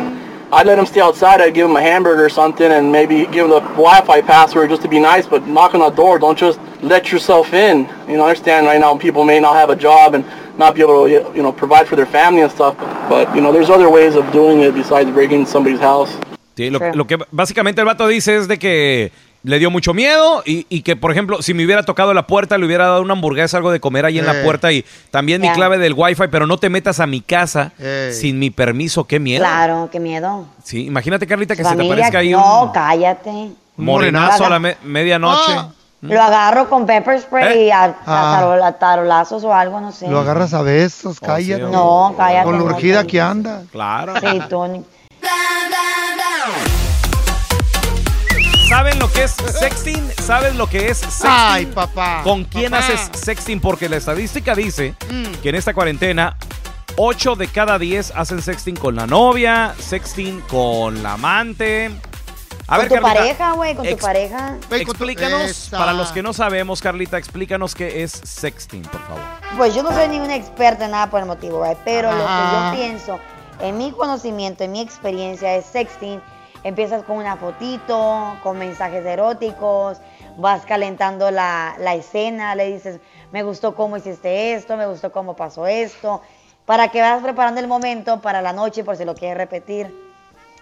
I'd 0.52 0.67
let 0.67 0.78
him 0.78 0.86
stay 0.86 1.02
outside. 1.02 1.41
I'd 1.41 1.56
give 1.56 1.65
him 1.67 1.75
a 1.75 1.82
hamburger 1.82 2.25
or 2.25 2.30
something, 2.30 2.71
and 2.71 2.91
maybe 2.91 3.25
give 3.32 3.45
him 3.45 3.49
the 3.52 3.62
Wi-Fi 3.78 4.21
password 4.21 4.69
just 4.69 4.84
to 4.84 4.88
be 4.88 4.99
nice. 4.99 5.28
But 5.28 5.47
knock 5.47 5.73
on 5.73 5.80
the 5.82 5.89
door. 5.89 6.19
Don't 6.19 6.38
just 6.38 6.60
let 6.84 7.12
yourself 7.12 7.52
in. 7.54 7.88
You 8.08 8.17
know, 8.17 8.25
I 8.25 8.30
understand 8.30 8.67
right 8.67 8.80
now 8.80 8.95
people 8.95 9.23
may 9.23 9.39
not 9.39 9.56
have 9.56 9.69
a 9.71 9.75
job 9.75 10.13
and 10.15 10.23
not 10.60 10.76
be 10.76 10.82
able 10.84 11.06
to 11.06 11.08
you 11.34 11.41
know 11.41 11.52
provide 11.52 11.86
for 11.88 11.95
their 11.95 12.06
family 12.08 12.41
and 12.43 12.52
stuff. 12.52 12.76
But 13.10 13.34
you 13.34 13.41
know, 13.41 13.52
there's 13.52 13.69
other 13.72 13.88
ways 13.89 14.15
of 14.15 14.26
doing 14.32 14.62
it 14.62 14.76
besides 14.76 15.10
breaking 15.12 15.48
somebody's 15.48 15.80
house. 15.82 16.12
Sí, 16.56 16.69
lo, 16.69 16.80
lo 16.93 17.08
que 17.08 17.17
básicamente 17.32 17.80
el 17.82 17.86
vato 17.88 18.06
dice 18.08 18.36
es 18.36 18.48
de 18.50 18.60
que 18.60 19.12
le 19.43 19.58
dio 19.60 19.72
mucho 19.72 19.93
miedo 19.93 20.43
y, 20.45 20.65
y 20.67 20.82
que, 20.82 20.98
por 20.98 21.10
ejemplo, 21.13 21.41
si 21.41 21.54
me 21.54 21.63
hubiera 21.63 21.84
tocado 21.84 22.13
la 22.13 22.28
puerta, 22.28 22.58
le 22.58 22.65
hubiera 22.65 22.88
dado 22.88 23.02
una 23.02 23.13
hamburguesa, 23.13 23.56
algo 23.56 23.72
de 23.72 23.80
comer 23.80 24.04
ahí 24.04 24.19
en 24.19 24.26
la 24.26 24.41
Eh. 24.41 24.43
puerta 24.43 24.69
y 24.74 24.84
también 25.10 25.39
mi 25.39 25.48
Ya. 25.48 25.54
clave 25.54 25.78
del 25.78 25.93
wifi, 25.95 26.24
pero 26.30 26.45
no 26.45 26.58
te 26.58 26.69
metas 26.69 27.00
a 27.00 27.08
mi 27.08 27.22
casa 27.22 27.72
Eh. 27.80 28.12
sin 28.13 28.38
mi 28.38 28.50
permiso. 28.50 29.06
Qué 29.06 29.17
miedo. 29.22 29.39
Claro, 29.39 29.88
qué 29.89 30.02
miedo. 30.02 30.45
Sí, 30.65 30.86
imagínate, 30.88 31.26
Carlita, 31.26 31.56
que 31.56 31.63
se 31.63 31.69
te 31.69 31.76
Familia, 31.78 31.93
aparezca 31.93 32.17
ahí 32.19 32.32
no, 32.32 32.63
un 32.65 32.72
cállate. 32.74 33.52
morenazo 33.78 34.45
a 34.45 34.50
la 34.50 34.60
me- 34.60 34.76
Ah. 35.24 35.69
Lo 36.01 36.21
agarro 36.21 36.69
con 36.69 36.85
pepper 36.85 37.19
spray 37.19 37.57
¿Eh? 37.57 37.65
y 37.65 37.71
a, 37.71 37.83
a 37.83 37.95
Ah. 38.05 38.39
tarol- 38.41 38.63
a 38.63 38.71
tarolazos 38.73 39.43
o 39.43 39.53
algo, 39.53 39.81
no 39.81 39.91
sé. 39.91 40.07
Lo 40.07 40.19
agarras 40.19 40.53
a 40.53 40.62
besos, 40.62 41.19
cállate. 41.19 41.63
No, 41.63 42.13
cállate. 42.17 42.45
Con 42.45 42.57
la 42.57 42.63
urgida 42.63 43.01
no. 43.03 43.07
que 43.07 43.19
anda. 43.21 43.63
Claro. 43.71 44.13
Sí, 44.21 44.39
tú. 44.49 44.85
¿Saben 48.69 48.99
lo 48.99 49.12
que 49.12 49.23
es 49.23 49.31
sexting? 49.59 50.09
¿Sabes 50.21 50.55
lo 50.55 50.67
que 50.67 50.89
es 50.89 50.99
sexting? 50.99 51.29
Ay, 51.31 51.65
papá. 51.65 52.21
¿Con 52.23 52.43
quién 52.45 52.71
papá. 52.71 52.85
haces 52.85 53.09
sexting? 53.19 53.59
Porque 53.59 53.89
la 53.89 53.97
estadística 53.97 54.53
dice 54.55 54.93
Mm. 55.09 55.41
que 55.41 55.49
en 55.49 55.55
esta 55.55 55.73
cuarentena 55.73 56.38
8 56.95 57.35
de 57.35 57.47
cada 57.47 57.79
10 57.79 58.13
hacen 58.15 58.41
sexting 58.41 58.75
con 58.75 58.95
la 58.95 59.07
novia, 59.07 59.73
sexting 59.79 60.41
con 60.41 61.01
la 61.01 61.13
amante. 61.13 61.91
A 62.69 62.75
con 62.75 62.79
ver, 62.82 62.88
tu 62.89 62.93
Carlita, 62.93 63.19
pareja, 63.19 63.51
güey, 63.53 63.75
con 63.75 63.88
tu 63.88 63.97
pareja. 63.97 64.58
Explícanos, 64.69 65.69
para 65.71 65.91
los 65.91 66.12
que 66.12 66.21
no 66.21 66.34
sabemos, 66.34 66.82
Carlita, 66.82 67.17
explícanos 67.17 67.73
qué 67.73 68.03
es 68.03 68.12
sexting, 68.12 68.84
por 68.84 69.01
favor. 69.01 69.23
Pues 69.58 69.73
yo 69.73 69.82
no 69.82 69.91
soy 69.91 70.08
ninguna 70.08 70.36
experta 70.36 70.86
en 70.86 70.91
nada 70.91 71.10
por 71.10 71.19
el 71.19 71.25
motivo, 71.25 71.63
right? 71.63 71.79
Pero 71.84 72.12
Ajá. 72.12 72.17
lo 72.17 72.75
que 72.75 72.77
yo 72.77 72.88
pienso, 72.88 73.19
en 73.60 73.75
mi 73.79 73.91
conocimiento, 73.91 74.63
en 74.63 74.71
mi 74.71 74.82
experiencia, 74.82 75.55
es 75.55 75.65
sexting. 75.65 76.21
Empiezas 76.63 77.03
con 77.05 77.17
una 77.17 77.38
fotito, 77.38 78.38
con 78.43 78.60
mensajes 78.60 79.03
eróticos, 79.03 79.97
vas 80.38 80.63
calentando 80.67 81.32
la, 81.32 81.75
la 81.79 81.95
escena, 81.95 82.53
le 82.53 82.71
dices, 82.71 82.99
me 83.32 83.41
gustó 83.41 83.73
cómo 83.73 83.97
hiciste 83.97 84.53
esto, 84.53 84.77
me 84.77 84.86
gustó 84.86 85.12
cómo 85.12 85.36
pasó 85.36 85.65
esto, 85.65 86.21
para 86.65 86.89
que 86.89 87.01
vas 87.01 87.23
preparando 87.23 87.62
el 87.62 87.67
momento 87.67 88.21
para 88.21 88.43
la 88.43 88.53
noche 88.53 88.84
por 88.84 88.95
si 88.95 89.05
lo 89.05 89.15
quieres 89.15 89.38
repetir. 89.38 90.09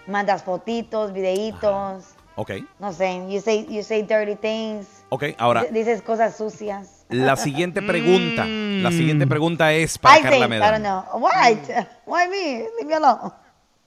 Mandas 0.08 0.42
fotitos, 0.42 1.12
videitos, 1.12 2.14
Ok, 2.34 2.52
no 2.78 2.92
sé, 2.92 3.26
you 3.28 3.40
say, 3.40 3.66
you 3.68 3.82
say 3.82 4.02
dirty 4.02 4.36
things, 4.36 4.86
ok, 5.08 5.24
ahora, 5.38 5.64
dices 5.72 6.02
cosas 6.02 6.36
sucias. 6.36 7.04
la 7.08 7.34
siguiente 7.36 7.82
pregunta, 7.82 8.44
la 8.46 8.90
siguiente 8.90 9.26
pregunta 9.26 9.72
es 9.72 9.98
para 9.98 10.18
I 10.18 10.22
Carla 10.22 10.36
think, 10.38 10.46
I 10.46 10.48
Medrano. 10.50 10.78
don't 10.78 11.10
know. 11.12 11.20
What? 11.20 11.86
Why 12.06 12.28
me? 12.28 12.68
Leave 12.78 12.86
me 12.86 12.94
alone. 12.94 13.32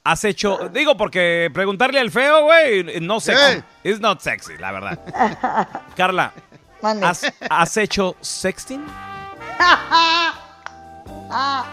Has 0.04 0.24
hecho, 0.26 0.68
digo, 0.70 0.98
porque 0.98 1.50
preguntarle 1.54 2.00
al 2.00 2.12
feo, 2.12 2.44
güey, 2.44 3.00
no 3.02 3.20
sexy. 3.20 3.64
It's 3.84 4.00
not 4.02 4.20
sexy, 4.20 4.58
la 4.58 4.72
verdad. 4.72 5.00
Carla. 5.96 6.34
¿has, 7.04 7.32
has 7.50 7.78
hecho 7.78 8.16
sexting? 8.20 8.84
Ah, 11.30 11.66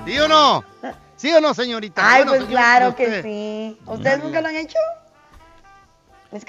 ¿Sí 0.04 0.18
o 0.18 0.28
no? 0.28 0.64
¿Sí 1.22 1.32
o 1.32 1.40
no, 1.40 1.54
señorita? 1.54 2.02
Ay, 2.04 2.24
Bueno, 2.24 2.38
pues 2.38 2.50
claro 2.50 2.88
usted. 2.88 3.22
que 3.22 3.22
sí. 3.22 3.78
¿Ustedes 3.86 4.24
nunca 4.24 4.40
lo 4.40 4.48
han 4.48 4.56
hecho? 4.56 4.76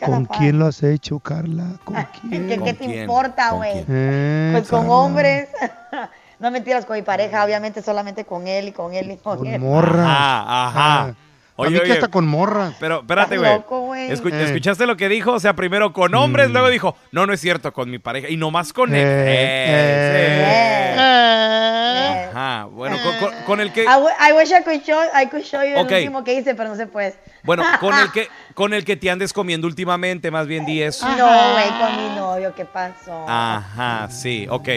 ¿Con 0.04 0.26
quién 0.26 0.58
lo 0.58 0.66
has 0.66 0.82
hecho, 0.82 1.20
Carla? 1.20 1.76
¿Con 1.84 1.96
quién? 2.28 2.48
¿Qué, 2.48 2.60
qué 2.60 2.74
te 2.74 2.86
importa, 2.86 3.52
güey? 3.52 3.86
Eh, 3.88 4.50
Pues 4.52 4.68
con 4.68 4.80
Carla. 4.80 4.96
hombres. 4.96 5.50
no 6.40 6.50
mentiras 6.50 6.86
con 6.86 6.96
mi 6.96 7.04
pareja, 7.04 7.46
obviamente 7.46 7.84
solamente 7.84 8.26
con 8.26 8.48
él 8.48 8.70
y 8.70 8.72
con 8.72 8.96
él 8.96 9.12
y 9.12 9.18
con, 9.18 9.38
Con 9.38 9.46
él. 9.46 9.62
morras. 9.62 10.08
Ajá, 10.10 10.68
ajá. 10.70 11.16
Oye, 11.56 11.78
a 11.78 11.82
mí 11.82 11.86
que 11.86 11.94
hasta 11.94 12.08
con 12.08 12.28
morras. 12.28 12.74
Pero 12.80 13.02
espérate, 13.02 13.38
güey. 13.38 13.52
Escu- 13.52 14.34
Eh. 14.34 14.44
¿Escuchaste 14.46 14.88
lo 14.88 14.98
que 14.98 15.08
dijo? 15.10 15.34
O 15.34 15.40
sea, 15.40 15.54
primero 15.54 15.94
con 15.94 16.14
hombres, 16.16 16.50
Mm. 16.50 16.54
luego 16.54 16.70
dijo, 16.70 16.96
no, 17.12 17.26
no 17.28 17.34
es 17.34 17.40
cierto, 17.42 17.72
con 17.74 17.90
mi 17.92 18.00
pareja. 18.00 18.28
Y 18.30 18.38
nomás 18.38 18.74
con 18.74 18.94
él. 18.96 19.06
Eh, 19.06 19.66
Eh. 19.68 20.96
Eh. 20.98 22.30
Ajá. 22.34 22.66
Bueno, 22.72 22.98
con, 23.04 23.18
con- 23.30 23.44
con 23.44 23.60
el 23.62 23.72
que... 23.72 23.84
I, 23.84 23.88
I 23.88 24.34
wish 24.34 24.50
I 24.52 24.64
could 24.64 24.82
show, 24.84 25.00
I 25.14 25.28
could 25.28 25.44
show 25.44 25.62
you 25.62 25.78
Ok. 25.80 25.92
el 25.92 25.98
último 26.00 26.24
que 26.24 26.34
hice, 26.34 26.56
pero 26.56 26.70
no 26.70 26.76
se 26.76 26.88
puede. 26.88 27.14
Bueno, 27.44 27.64
con 27.80 27.94
el 27.98 28.12
que 28.14 28.28
con 28.56 28.74
el 28.74 28.84
que 28.86 28.96
te 28.96 29.10
andes 29.12 29.34
comiendo 29.34 29.68
últimamente, 29.68 30.32
más 30.32 30.48
bien 30.48 30.66
di 30.66 30.82
eso. 30.82 31.08
No, 31.08 31.52
güey, 31.54 31.70
con 31.80 31.98
mi 31.98 32.16
novio, 32.16 32.54
¿qué 32.56 32.66
pasó? 32.66 33.26
Ajá, 33.28 34.08
sí, 34.10 34.48
ok. 34.50 34.70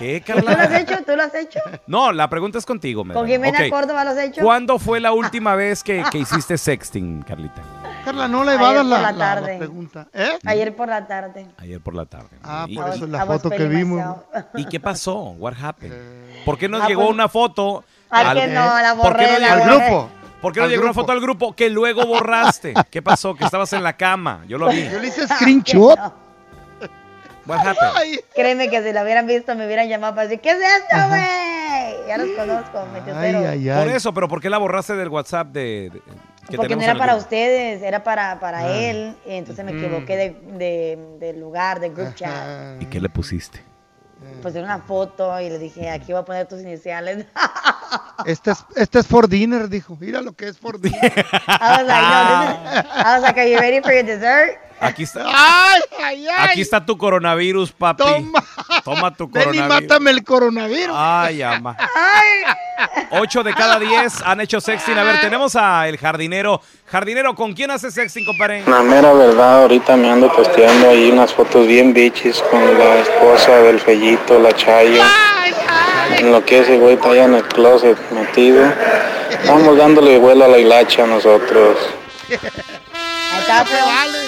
¿Qué, 0.00 0.20
¿Tú 0.26 0.32
lo 0.32 0.48
has 0.50 0.56
Carla? 0.56 0.80
hecho? 0.80 0.94
¿Tú 1.06 1.14
lo 1.16 1.22
has 1.22 1.34
hecho? 1.34 1.60
No, 1.86 2.10
la 2.12 2.28
pregunta 2.28 2.58
es 2.58 2.66
contigo, 2.66 3.02
¿Con 3.02 3.08
Melanie. 3.08 3.34
Jimena 3.36 3.58
Ok. 3.64 3.70
Córdoba 3.70 4.04
lo 4.04 4.10
has 4.10 4.18
hecho? 4.18 4.42
¿Cuándo 4.42 4.78
fue 4.78 4.98
la 4.98 5.12
última 5.12 5.54
vez 5.54 5.84
que, 5.84 6.02
que 6.10 6.18
hiciste 6.18 6.56
sexting, 6.58 7.22
Carlita? 7.22 7.62
Carla, 8.04 8.26
no 8.26 8.42
le 8.44 8.52
Ayer 8.52 8.62
va 8.62 8.70
a 8.70 8.72
dar 8.72 8.82
por 8.82 8.90
la, 8.90 8.96
la 9.00 9.02
la- 9.02 9.12
la 9.12 9.34
tarde. 9.40 9.58
pregunta. 9.58 10.08
¿Eh? 10.14 10.38
Ayer 10.46 10.74
por 10.74 10.88
la 10.88 11.06
tarde. 11.06 11.46
Ayer 11.58 11.80
por 11.80 11.94
la 11.94 12.06
tarde. 12.06 12.28
Ah, 12.42 12.64
¿Y, 12.66 12.76
por 12.76 12.88
eso 12.88 13.06
y- 13.06 13.10
la 13.10 13.26
foto 13.26 13.50
que 13.50 13.64
vimos. 13.68 14.16
¿Y 14.54 14.64
qué 14.64 14.80
pasó? 14.80 15.16
What 15.38 15.54
happened? 15.62 15.92
¿Por 16.46 16.56
qué 16.56 16.68
nos 16.68 16.82
Ah, 16.82 16.88
llegó 16.88 17.02
pues- 17.02 17.12
una 17.14 17.28
foto? 17.28 17.84
Ah, 18.10 18.32
que 18.34 18.46
no, 18.48 18.60
la 18.80 18.94
¿Por 18.96 19.16
qué 19.16 19.26
no 19.32 19.38
la 19.38 19.56
llegó- 19.56 19.70
borré. 20.00 20.20
¿Por 20.40 20.52
qué 20.54 20.60
no 20.60 20.64
Al 20.64 20.70
llegó 20.70 20.82
una 20.84 20.92
grupo. 20.92 21.00
foto 21.02 21.12
al 21.12 21.20
grupo 21.20 21.52
que 21.54 21.68
luego 21.68 22.06
borraste? 22.06 22.72
¿Qué 22.90 23.02
pasó? 23.02 23.34
Que 23.34 23.44
estabas 23.44 23.70
en 23.74 23.82
la 23.82 23.92
cama. 23.98 24.44
Yo 24.48 24.56
lo 24.56 24.70
vi. 24.70 24.88
Yo 24.88 24.98
le 24.98 25.08
hice 25.08 25.28
screenshot. 25.28 25.98
What 27.46 27.58
happened? 27.66 28.20
Créeme 28.34 28.68
que 28.70 28.82
si 28.82 28.92
la 28.92 29.02
hubieran 29.02 29.26
visto 29.26 29.54
me 29.54 29.66
hubieran 29.66 29.88
llamado 29.88 30.14
para 30.14 30.28
decir, 30.28 30.40
¿qué 30.40 30.50
es 30.50 30.58
esto, 30.58 31.08
güey? 31.08 32.06
Ya 32.08 32.18
los 32.18 32.28
conozco, 32.36 32.86
meteoteros. 32.92 33.78
Por 33.84 33.88
eso, 33.88 34.12
pero 34.14 34.28
¿por 34.28 34.40
qué 34.40 34.50
la 34.50 34.58
borraste 34.58 34.94
del 34.94 35.08
WhatsApp 35.08 35.48
de, 35.48 35.90
de- 35.92 36.02
que 36.48 36.56
Porque 36.56 36.74
no 36.74 36.82
era 36.82 36.94
para 36.96 37.12
grupo? 37.12 37.24
ustedes, 37.24 37.80
era 37.82 38.02
para, 38.02 38.40
para 38.40 38.58
Ah. 38.60 38.68
él. 38.76 39.14
Y 39.26 39.34
entonces 39.34 39.64
me 39.64 39.72
Mm. 39.72 39.78
equivoqué 39.84 40.16
de, 40.16 40.30
de, 40.58 40.98
de 41.20 41.32
lugar, 41.34 41.78
de 41.80 41.90
group 41.90 42.14
chat. 42.14 42.80
¿Y 42.80 42.86
qué 42.86 43.00
le 43.00 43.08
pusiste? 43.08 43.62
Pues 44.42 44.54
era 44.54 44.64
una 44.64 44.78
foto 44.80 45.40
y 45.40 45.48
le 45.48 45.58
dije, 45.58 45.88
aquí 45.88 46.12
voy 46.12 46.20
a 46.20 46.24
poner 46.24 46.46
tus 46.46 46.60
iniciales. 46.60 47.26
Este 48.26 48.50
es, 48.50 48.64
este 48.76 48.98
es 48.98 49.06
for 49.06 49.26
dinner, 49.28 49.68
dijo. 49.68 49.96
Mira 49.98 50.20
lo 50.20 50.32
que 50.32 50.46
es 50.48 50.58
for 50.58 50.78
dinner. 50.78 51.00
I 51.48 51.78
was 51.78 51.86
like, 51.86 52.02
no, 52.02 52.40
this 52.42 52.84
is- 52.84 52.90
I 52.94 53.14
was 53.14 53.22
like, 53.22 53.40
are 53.40 53.50
you 53.50 53.58
ready 53.58 53.80
for 53.80 53.92
your 53.94 54.04
dessert? 54.04 54.58
Aquí 54.80 55.02
está. 55.02 55.24
¡Ay, 55.26 55.80
ay, 56.02 56.26
ay! 56.28 56.48
Aquí 56.48 56.60
está 56.62 56.84
tu 56.84 56.96
coronavirus, 56.96 57.70
papi. 57.72 58.02
Toma. 58.02 58.44
Toma 58.84 59.14
tu 59.14 59.28
Ven 59.28 59.42
y 59.42 59.44
coronavirus. 59.58 59.68
mátame 59.88 60.10
el 60.10 60.24
coronavirus. 60.24 60.96
Ay, 60.98 61.42
ama. 61.42 61.76
Ocho 63.10 63.42
de 63.42 63.52
cada 63.52 63.78
diez 63.78 64.22
han 64.24 64.40
hecho 64.40 64.60
sexting. 64.60 64.96
A 64.96 65.02
ver, 65.04 65.20
tenemos 65.20 65.54
a 65.54 65.86
el 65.86 65.98
jardinero. 65.98 66.62
Jardinero, 66.86 67.34
¿con 67.34 67.52
quién 67.52 67.70
hace 67.70 67.90
sexting, 67.90 68.24
compadre? 68.24 68.64
La 68.66 68.82
mera 68.82 69.12
verdad, 69.12 69.62
ahorita 69.62 69.96
me 69.96 70.10
ando 70.10 70.32
posteando 70.32 70.88
ahí 70.88 71.10
unas 71.10 71.32
fotos 71.32 71.66
bien 71.66 71.92
bichis 71.92 72.40
con 72.50 72.78
la 72.78 72.96
esposa 73.00 73.52
del 73.58 73.80
fellito, 73.80 74.38
la 74.38 74.52
Chayo. 74.54 75.02
En 76.16 76.32
lo 76.32 76.44
que 76.44 76.60
ese 76.60 76.78
güey 76.78 76.94
está 76.94 77.10
allá 77.10 77.24
en 77.24 77.34
el 77.34 77.44
closet 77.44 77.98
metido. 78.12 78.64
Estamos 79.30 79.76
dándole 79.76 80.16
vuelo 80.18 80.46
a 80.46 80.48
la 80.48 80.58
hilacha 80.58 81.06
nosotros. 81.06 81.76
Ya 83.48 83.64
se 83.64 83.74
vale. 83.74 84.18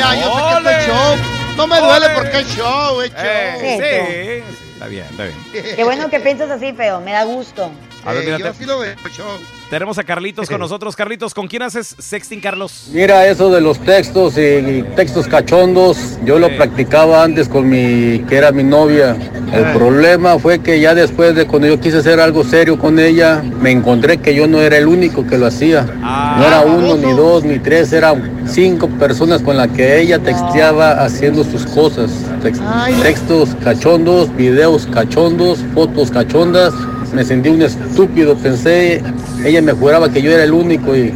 Mira, 0.00 0.14
yo 0.14 0.34
sé 0.34 0.42
que 0.42 0.56
esto 0.56 0.70
es 0.70 0.86
show. 0.86 1.16
No 1.56 1.66
me 1.66 1.78
duele 1.80 2.08
porque 2.14 2.38
es 2.38 2.46
show, 2.56 3.00
es 3.02 3.10
show. 3.10 3.20
Eh, 3.22 3.56
sí, 3.60 4.54
sí, 4.56 4.68
está 4.72 4.86
bien, 4.86 5.04
está 5.10 5.24
bien. 5.24 5.36
Qué 5.76 5.84
bueno 5.84 6.08
que 6.08 6.20
piensas 6.20 6.50
así, 6.50 6.72
feo. 6.72 7.00
Me 7.00 7.12
da 7.12 7.24
gusto. 7.24 7.70
A 8.04 8.12
ver, 8.12 8.22
Eh, 8.22 8.24
mira, 8.26 8.38
yo 8.38 8.48
así 8.48 8.64
lo 8.64 8.78
veo, 8.78 8.94
show. 9.14 9.26
Tenemos 9.70 9.96
a 9.98 10.04
Carlitos 10.04 10.48
con 10.48 10.58
nosotros. 10.60 10.96
Carlitos, 10.96 11.32
¿con 11.32 11.46
quién 11.48 11.62
haces 11.62 11.94
sexting, 11.98 12.40
Carlos? 12.40 12.88
Mira, 12.92 13.26
eso 13.26 13.50
de 13.50 13.60
los 13.60 13.78
textos 13.78 14.34
y 14.36 14.82
textos 14.96 15.26
cachondos, 15.28 15.96
yo 16.24 16.38
lo 16.38 16.54
practicaba 16.56 17.22
antes 17.24 17.48
con 17.48 17.68
mi, 17.68 18.18
que 18.28 18.36
era 18.36 18.50
mi 18.52 18.64
novia. 18.64 19.16
El 19.52 19.64
problema 19.72 20.38
fue 20.38 20.60
que 20.60 20.78
ya 20.80 20.94
después 20.94 21.34
de 21.34 21.46
cuando 21.46 21.66
yo 21.68 21.80
quise 21.80 21.98
hacer 21.98 22.20
algo 22.20 22.44
serio 22.44 22.78
con 22.78 22.98
ella, 22.98 23.42
me 23.60 23.70
encontré 23.70 24.18
que 24.18 24.34
yo 24.34 24.46
no 24.46 24.60
era 24.60 24.76
el 24.76 24.86
único 24.86 25.26
que 25.26 25.38
lo 25.38 25.46
hacía. 25.46 25.82
No 25.82 26.46
era 26.46 26.60
uno, 26.62 26.96
ni 26.96 27.12
dos, 27.12 27.44
ni 27.44 27.58
tres, 27.58 27.92
eran 27.92 28.44
cinco 28.46 28.88
personas 28.88 29.42
con 29.42 29.56
las 29.56 29.68
que 29.68 30.00
ella 30.00 30.18
texteaba 30.18 31.02
haciendo 31.04 31.42
sus 31.44 31.64
cosas. 31.66 32.10
Tex- 32.42 32.60
textos 33.02 33.50
cachondos, 33.62 34.34
videos 34.36 34.86
cachondos, 34.92 35.58
fotos 35.74 36.10
cachondas. 36.10 36.72
Me 37.12 37.24
sentí 37.24 37.48
un 37.48 37.62
estúpido, 37.62 38.36
pensé, 38.36 39.02
ella 39.44 39.62
me 39.62 39.72
juraba 39.72 40.10
que 40.10 40.22
yo 40.22 40.30
era 40.30 40.44
el 40.44 40.52
único 40.52 40.96
y 40.96 41.12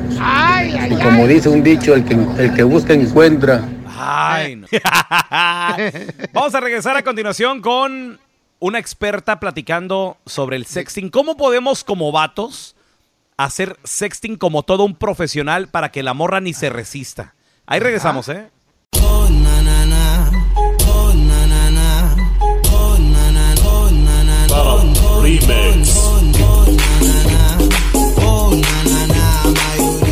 y 0.90 0.96
como 1.02 1.26
dice 1.26 1.48
un 1.48 1.62
dicho, 1.62 1.94
el 1.94 2.04
que, 2.04 2.14
el 2.14 2.54
que 2.54 2.62
busca 2.62 2.92
encuentra. 2.92 3.66
Ay, 3.86 4.56
no. 4.56 4.66
Vamos 6.32 6.54
a 6.54 6.60
regresar 6.60 6.96
a 6.96 7.02
continuación 7.02 7.60
con 7.60 8.18
una 8.58 8.78
experta 8.78 9.40
platicando 9.40 10.18
sobre 10.26 10.56
el 10.56 10.66
sexting. 10.66 11.10
¿Cómo 11.10 11.36
podemos, 11.36 11.84
como 11.84 12.12
vatos, 12.12 12.76
hacer 13.36 13.78
sexting 13.84 14.36
como 14.36 14.62
todo 14.62 14.84
un 14.84 14.94
profesional 14.94 15.68
para 15.68 15.90
que 15.90 16.02
la 16.02 16.14
morra 16.14 16.40
ni 16.40 16.52
se 16.52 16.70
resista? 16.70 17.34
Ahí 17.66 17.80
regresamos, 17.80 18.28
¿eh? 18.28 18.50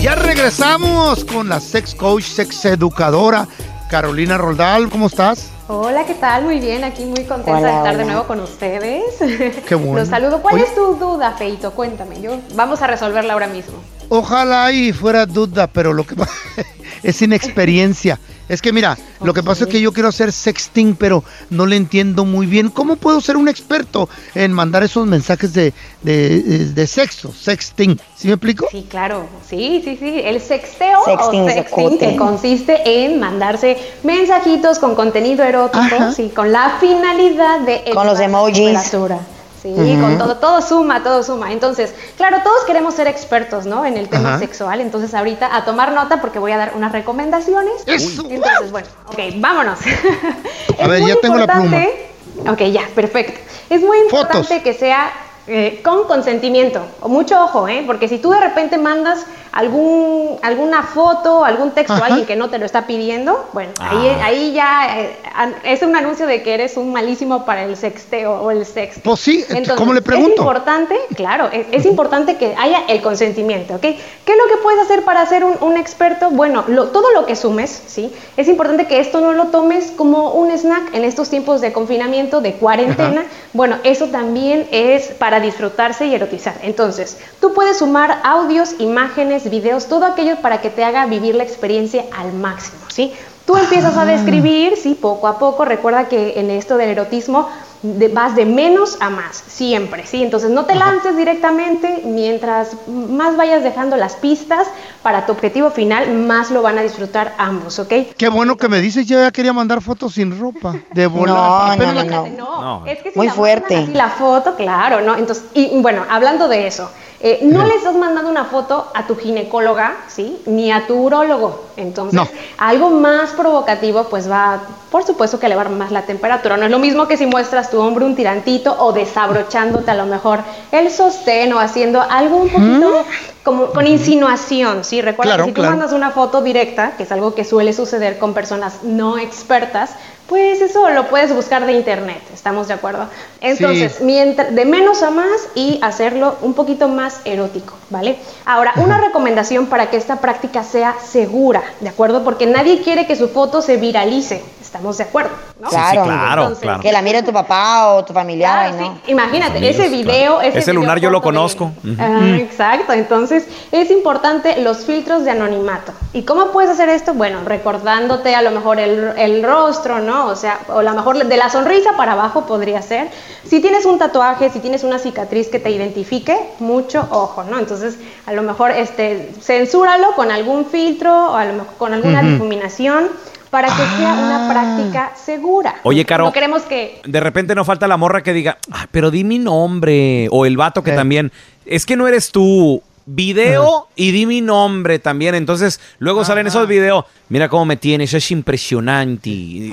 Ya 0.00 0.14
regresamos 0.16 1.24
con 1.24 1.48
la 1.48 1.60
sex 1.60 1.94
coach, 1.94 2.24
sex 2.24 2.64
educadora, 2.64 3.46
Carolina 3.88 4.36
Roldal. 4.36 4.88
¿Cómo 4.90 5.06
estás? 5.06 5.50
Hola, 5.68 6.04
¿qué 6.06 6.14
tal? 6.14 6.42
Muy 6.44 6.58
bien, 6.58 6.82
aquí 6.82 7.04
muy 7.04 7.24
contenta 7.24 7.58
Hola, 7.60 7.68
de 7.70 7.76
estar 7.76 7.94
hola. 7.94 7.98
de 7.98 8.04
nuevo 8.04 8.24
con 8.26 8.40
ustedes. 8.40 9.04
Qué 9.68 9.74
bueno. 9.76 10.00
Los 10.00 10.08
saludo. 10.08 10.42
¿Cuál 10.42 10.56
Oye- 10.56 10.64
es 10.64 10.74
tu 10.74 10.96
duda, 10.96 11.32
Feito? 11.38 11.70
Cuéntame. 11.72 12.20
Yo 12.20 12.38
vamos 12.54 12.82
a 12.82 12.88
resolverla 12.88 13.32
ahora 13.34 13.46
mismo. 13.46 13.74
Ojalá 14.08 14.72
y 14.72 14.92
fuera 14.92 15.24
duda, 15.24 15.68
pero 15.68 15.92
lo 15.92 16.04
que 16.04 16.16
es 17.04 17.22
inexperiencia. 17.22 18.18
Es 18.52 18.60
que 18.60 18.70
mira, 18.70 18.98
lo 19.22 19.32
que 19.32 19.42
pasa 19.42 19.64
es 19.64 19.70
que 19.70 19.80
yo 19.80 19.94
quiero 19.94 20.10
hacer 20.10 20.30
sexting, 20.30 20.94
pero 20.94 21.24
no 21.48 21.64
le 21.64 21.74
entiendo 21.76 22.26
muy 22.26 22.44
bien. 22.44 22.68
¿Cómo 22.68 22.96
puedo 22.96 23.18
ser 23.22 23.38
un 23.38 23.48
experto 23.48 24.10
en 24.34 24.52
mandar 24.52 24.82
esos 24.82 25.06
mensajes 25.06 25.54
de, 25.54 25.72
de, 26.02 26.66
de 26.66 26.86
sexo, 26.86 27.32
sexting? 27.32 27.98
¿Sí 28.14 28.28
me 28.28 28.34
explico? 28.34 28.68
Sí, 28.70 28.86
claro. 28.90 29.26
Sí, 29.48 29.80
sí, 29.82 29.96
sí. 29.98 30.20
El 30.22 30.38
sexteo 30.38 31.02
Sexting 31.02 31.40
o 31.40 31.48
sexting 31.48 31.98
que 31.98 32.16
consiste 32.16 33.04
en 33.04 33.18
mandarse 33.18 33.78
mensajitos 34.02 34.78
con 34.78 34.94
contenido 34.96 35.44
erótico, 35.44 36.12
sí, 36.14 36.28
con 36.28 36.52
la 36.52 36.76
finalidad 36.78 37.60
de 37.60 37.90
Con 37.94 38.06
los 38.06 38.20
emojis. 38.20 38.56
temperatura. 38.58 39.18
Sí, 39.62 39.98
con 40.00 40.18
todo, 40.18 40.36
todo 40.38 40.60
suma, 40.60 41.02
todo 41.04 41.22
suma. 41.22 41.52
Entonces, 41.52 41.94
claro, 42.16 42.38
todos 42.42 42.64
queremos 42.64 42.94
ser 42.94 43.06
expertos, 43.06 43.64
¿no? 43.64 43.84
En 43.84 43.96
el 43.96 44.08
tema 44.08 44.30
Ajá. 44.30 44.38
sexual. 44.40 44.80
Entonces, 44.80 45.14
ahorita 45.14 45.54
a 45.54 45.64
tomar 45.64 45.92
nota 45.92 46.20
porque 46.20 46.38
voy 46.40 46.50
a 46.52 46.56
dar 46.56 46.72
unas 46.74 46.90
recomendaciones. 46.90 47.72
Entonces, 47.86 48.72
bueno, 48.72 48.88
ok, 49.06 49.18
vámonos. 49.36 49.78
A 50.82 50.88
ver, 50.88 51.00
muy 51.00 51.10
ya 51.10 51.16
tengo 51.20 51.36
la 51.36 51.46
pluma. 51.46 51.64
importante- 51.64 52.08
Ok, 52.48 52.72
ya, 52.72 52.82
perfecto. 52.94 53.40
Es 53.70 53.82
muy 53.82 53.98
importante 53.98 54.62
que 54.62 54.74
sea 54.74 55.12
eh, 55.46 55.80
con 55.84 56.04
consentimiento. 56.04 56.80
O 57.00 57.08
mucho 57.08 57.42
ojo, 57.44 57.68
¿eh? 57.68 57.82
Porque 57.86 58.08
si 58.08 58.18
tú 58.18 58.30
de 58.30 58.40
repente 58.40 58.78
mandas 58.78 59.24
algún, 59.52 60.38
alguna 60.42 60.82
foto, 60.82 61.44
algún 61.44 61.72
texto 61.72 61.92
Ajá. 61.94 62.04
a 62.04 62.06
alguien 62.06 62.26
que 62.26 62.36
no 62.36 62.48
te 62.48 62.58
lo 62.58 62.64
está 62.66 62.86
pidiendo, 62.86 63.48
bueno, 63.52 63.70
ahí, 63.80 64.08
Ah. 64.08 64.24
ahí 64.24 64.52
ya 64.52 64.98
eh, 65.00 65.16
es 65.64 65.82
un 65.82 65.94
anuncio 65.94 66.26
de 66.26 66.42
que 66.42 66.54
eres 66.54 66.76
un 66.78 66.92
malísimo 66.92 67.44
para 67.44 67.64
el 67.64 67.76
sexteo 67.76 68.40
o 68.40 68.50
el 68.50 68.64
sex. 68.64 69.00
Pues 69.04 69.20
sí, 69.20 69.44
Entonces, 69.48 69.74
¿cómo 69.74 69.92
le 69.92 69.98
Es 70.00 70.04
pregunto? 70.06 70.36
importante, 70.38 70.96
claro, 71.14 71.48
es, 71.52 71.66
es 71.70 71.84
importante 71.86 72.36
que 72.36 72.54
haya 72.58 72.84
el 72.88 73.02
consentimiento, 73.02 73.74
¿ok? 73.74 73.80
¿Qué 73.82 73.98
es 74.26 74.36
lo 74.38 74.46
que 74.56 74.62
puedes 74.62 74.80
hacer 74.80 75.02
para 75.04 75.24
ser 75.26 75.44
un, 75.44 75.54
un 75.60 75.76
experto? 75.76 76.30
Bueno, 76.30 76.64
lo- 76.68 76.88
todo 76.88 77.10
lo 77.12 77.26
que 77.26 77.36
sumes, 77.36 77.82
¿sí? 77.86 78.10
Es 78.38 78.48
importante 78.48 78.86
que 78.86 79.00
esto 79.00 79.20
no 79.20 79.32
lo 79.32 79.46
tomes 79.48 79.92
como 79.96 80.30
un 80.32 80.50
snack 80.50 80.94
en 80.94 81.04
estos 81.04 81.28
tiempos 81.28 81.60
de 81.60 81.72
confinamiento, 81.74 82.40
de 82.40 82.54
cuarentena. 82.54 83.20
Ajá. 83.22 83.30
Bueno, 83.52 83.76
eso 83.84 84.06
también 84.06 84.66
es 84.70 85.08
para 85.08 85.40
disfrutarse 85.42 86.06
y 86.06 86.14
erotizar. 86.14 86.54
Entonces, 86.62 87.18
tú 87.40 87.52
puedes 87.52 87.78
sumar 87.78 88.20
audios, 88.24 88.76
imágenes, 88.78 89.50
videos, 89.50 89.86
todo 89.86 90.06
aquello 90.06 90.36
para 90.40 90.60
que 90.62 90.70
te 90.70 90.84
haga 90.84 91.04
vivir 91.06 91.34
la 91.34 91.42
experiencia 91.42 92.04
al 92.16 92.32
máximo, 92.32 92.78
¿sí? 92.88 93.12
Tú 93.44 93.56
empiezas 93.56 93.96
a 93.96 94.04
describir, 94.04 94.76
sí, 94.76 94.94
poco 94.94 95.26
a 95.26 95.38
poco. 95.38 95.64
Recuerda 95.64 96.08
que 96.08 96.38
en 96.38 96.50
esto 96.50 96.76
del 96.76 96.90
erotismo 96.90 97.48
de- 97.82 98.08
vas 98.08 98.36
de 98.36 98.46
menos 98.46 98.96
a 99.00 99.10
más, 99.10 99.42
siempre, 99.46 100.06
¿sí? 100.06 100.22
Entonces 100.22 100.50
no 100.50 100.64
te 100.66 100.74
lances 100.74 101.16
directamente, 101.16 102.02
mientras 102.04 102.76
más 102.86 103.36
vayas 103.36 103.62
dejando 103.64 103.96
las 103.96 104.14
pistas 104.16 104.68
para 105.02 105.26
tu 105.26 105.32
objetivo 105.32 105.70
final, 105.70 106.12
más 106.14 106.50
lo 106.50 106.62
van 106.62 106.78
a 106.78 106.82
disfrutar 106.82 107.34
ambos, 107.38 107.78
¿ok? 107.80 107.92
Qué 108.16 108.28
bueno 108.28 108.56
que 108.56 108.68
me 108.68 108.80
dices, 108.80 109.06
yo 109.06 109.18
ya 109.20 109.30
quería 109.32 109.52
mandar 109.52 109.80
fotos 109.82 110.14
sin 110.14 110.38
ropa. 110.38 110.74
De 110.94 111.06
volar. 111.06 111.76
No, 111.78 111.86
no, 111.86 111.92
la- 111.92 112.04
no, 112.04 112.60
No, 112.62 112.86
es 112.86 113.02
que 113.02 113.10
si 113.10 113.16
Muy 113.18 113.26
la 113.26 113.32
fuerte. 113.34 113.86
la 113.92 114.08
foto, 114.10 114.54
claro, 114.54 115.00
¿no? 115.00 115.16
Entonces, 115.16 115.44
y 115.54 115.80
bueno, 115.82 116.04
hablando 116.08 116.48
de 116.48 116.66
eso, 116.66 116.90
Eh, 117.24 117.38
no 117.42 117.64
le 117.64 117.76
estás 117.76 117.94
mandando 117.94 118.28
una 118.28 118.46
foto 118.46 118.88
a 118.94 119.06
tu 119.06 119.14
ginecóloga, 119.16 119.94
¿sí? 120.08 120.42
Ni 120.46 120.72
a 120.72 120.88
tu 120.88 120.94
urólogo. 121.04 121.66
Entonces, 121.76 122.14
No. 122.14 122.26
algo 122.58 122.90
más 122.90 123.30
provocativo, 123.30 124.04
pues 124.10 124.28
va, 124.28 124.60
por 124.90 125.04
supuesto 125.04 125.38
que 125.38 125.46
elevar 125.46 125.70
más 125.70 125.92
la 125.92 126.02
temperatura. 126.02 126.56
No 126.56 126.64
es 126.64 126.70
lo 126.72 126.80
mismo 126.80 127.06
que 127.06 127.16
si 127.16 127.26
muestras 127.26 127.70
tu 127.70 127.78
hombro 127.80 128.04
un 128.06 128.16
tirantito 128.16 128.74
o 128.76 128.92
desabrochándote 128.92 129.88
a 129.92 129.94
lo 129.94 130.06
mejor 130.06 130.40
el 130.72 130.90
sostén 130.90 131.52
o 131.52 131.60
haciendo 131.60 132.02
algo 132.02 132.38
un 132.38 132.48
poquito 132.48 133.04
como 133.44 133.66
con 133.66 133.86
insinuación, 133.86 134.82
¿sí? 134.82 135.00
Recuerda 135.00 135.34
Claro, 135.34 135.44
que 135.44 135.50
si 135.50 135.54
tú 135.54 135.60
claro. 135.60 135.76
mandas 135.76 135.92
una 135.92 136.10
foto 136.10 136.42
directa, 136.42 136.94
que 136.96 137.04
es 137.04 137.12
algo 137.12 137.34
que 137.36 137.44
suele 137.44 137.72
suceder 137.72 138.18
con 138.18 138.34
personas 138.34 138.82
no 138.82 139.16
expertas, 139.18 139.90
pues 140.32 140.62
eso 140.62 140.88
lo 140.88 141.08
puedes 141.08 141.34
buscar 141.34 141.66
de 141.66 141.72
internet, 141.74 142.22
¿estamos 142.32 142.66
de 142.66 142.72
acuerdo? 142.72 143.04
Entonces, 143.42 143.96
Sí. 143.98 144.04
mientras, 144.04 144.54
de 144.54 144.64
menos 144.64 145.02
a 145.02 145.10
más 145.10 145.26
y 145.54 145.78
hacerlo 145.82 146.36
un 146.40 146.54
poquito 146.54 146.88
más 146.88 147.20
erótico, 147.26 147.74
¿vale? 147.90 148.16
Ahora, 148.46 148.72
una 148.76 148.96
recomendación 148.96 149.66
para 149.66 149.90
que 149.90 149.98
esta 149.98 150.20
práctica 150.22 150.64
sea 150.64 150.94
segura, 151.06 151.62
¿de 151.80 151.90
acuerdo? 151.90 152.24
Porque 152.24 152.46
nadie 152.46 152.80
quiere 152.80 153.06
que 153.06 153.14
su 153.14 153.28
foto 153.28 153.60
se 153.60 153.76
viralice, 153.76 154.42
¿estamos 154.62 154.96
de 154.96 155.04
acuerdo? 155.04 155.32
¿no? 155.60 155.68
Claro, 155.68 156.42
Entonces, 156.44 156.70
que 156.80 156.90
la 156.92 157.02
mire 157.02 157.22
tu 157.22 157.32
papá 157.32 157.92
o 157.92 158.02
tu 158.02 158.14
familiar, 158.14 158.72
ay, 158.72 158.72
no. 158.80 158.98
Imagínate, 159.08 159.58
Amigos, 159.58 159.76
ese 159.76 159.88
video, 159.90 160.40
ese, 160.40 160.60
Ese 160.60 160.72
lunar 160.72 160.98
yo 160.98 161.10
lo 161.10 161.18
de- 161.18 161.24
conozco. 161.24 161.72
Ah, 161.98 162.36
exacto, 162.38 162.94
entonces 162.94 163.46
es 163.70 163.90
importante 163.90 164.56
los 164.62 164.78
filtros 164.86 165.24
de 165.26 165.30
anonimato. 165.32 165.92
¿Y 166.14 166.22
cómo 166.22 166.46
puedes 166.52 166.70
hacer 166.70 166.88
esto? 166.88 167.12
Bueno, 167.12 167.40
recordándote 167.44 168.34
a 168.34 168.40
lo 168.42 168.50
mejor 168.50 168.80
el, 168.80 169.12
el 169.18 169.42
rostro, 169.42 169.98
¿no? 170.00 170.21
O 170.26 170.36
sea, 170.36 170.60
o 170.68 170.78
a 170.78 170.82
lo 170.82 170.92
mejor 170.94 171.24
de 171.24 171.36
la 171.36 171.50
sonrisa 171.50 171.90
para 171.96 172.12
abajo 172.12 172.46
podría 172.46 172.82
ser. 172.82 173.08
Si 173.44 173.60
tienes 173.60 173.84
un 173.84 173.98
tatuaje, 173.98 174.50
si 174.50 174.60
tienes 174.60 174.84
una 174.84 174.98
cicatriz 174.98 175.48
que 175.48 175.58
te 175.58 175.70
identifique, 175.70 176.36
mucho 176.60 177.06
ojo, 177.10 177.44
¿no? 177.44 177.58
Entonces, 177.58 177.98
a 178.26 178.32
lo 178.32 178.42
mejor 178.42 178.70
este, 178.70 179.30
censúralo 179.40 180.12
con 180.14 180.30
algún 180.30 180.66
filtro 180.66 181.32
o 181.32 181.34
a 181.34 181.44
lo 181.44 181.52
mejor 181.54 181.74
con 181.78 181.92
alguna 181.94 182.20
Ujú. 182.20 182.30
difuminación 182.30 183.08
para 183.50 183.68
que 183.68 183.82
sea 183.98 184.14
una 184.14 184.48
práctica 184.50 185.12
segura. 185.14 185.74
Oye, 185.82 186.06
Caro. 186.06 186.24
No 186.24 186.32
queremos 186.32 186.62
que 186.62 187.02
De 187.04 187.20
repente 187.20 187.54
no 187.54 187.64
falta 187.66 187.86
la 187.86 187.98
morra 187.98 188.22
que 188.22 188.32
diga, 188.32 188.56
"Ah, 188.70 188.86
pero 188.90 189.10
di 189.10 189.24
mi 189.24 189.38
nombre. 189.38 190.26
O 190.30 190.46
el 190.46 190.56
vato 190.56 190.82
que 190.82 190.92
también, 190.92 191.30
es 191.66 191.84
que 191.84 191.94
no 191.96 192.08
eres 192.08 192.32
tú. 192.32 192.82
Video 193.14 193.88
y 193.96 194.10
di 194.10 194.26
mi 194.26 194.40
nombre 194.40 194.98
también. 194.98 195.34
Entonces, 195.34 195.80
luego 195.98 196.24
salen 196.24 196.46
esos 196.46 196.66
videos. 196.68 197.04
Mira 197.28 197.48
cómo 197.48 197.64
me 197.64 197.76
tienes, 197.76 198.14
es 198.14 198.30
impresionante. 198.30 199.28
Y, 199.30 199.72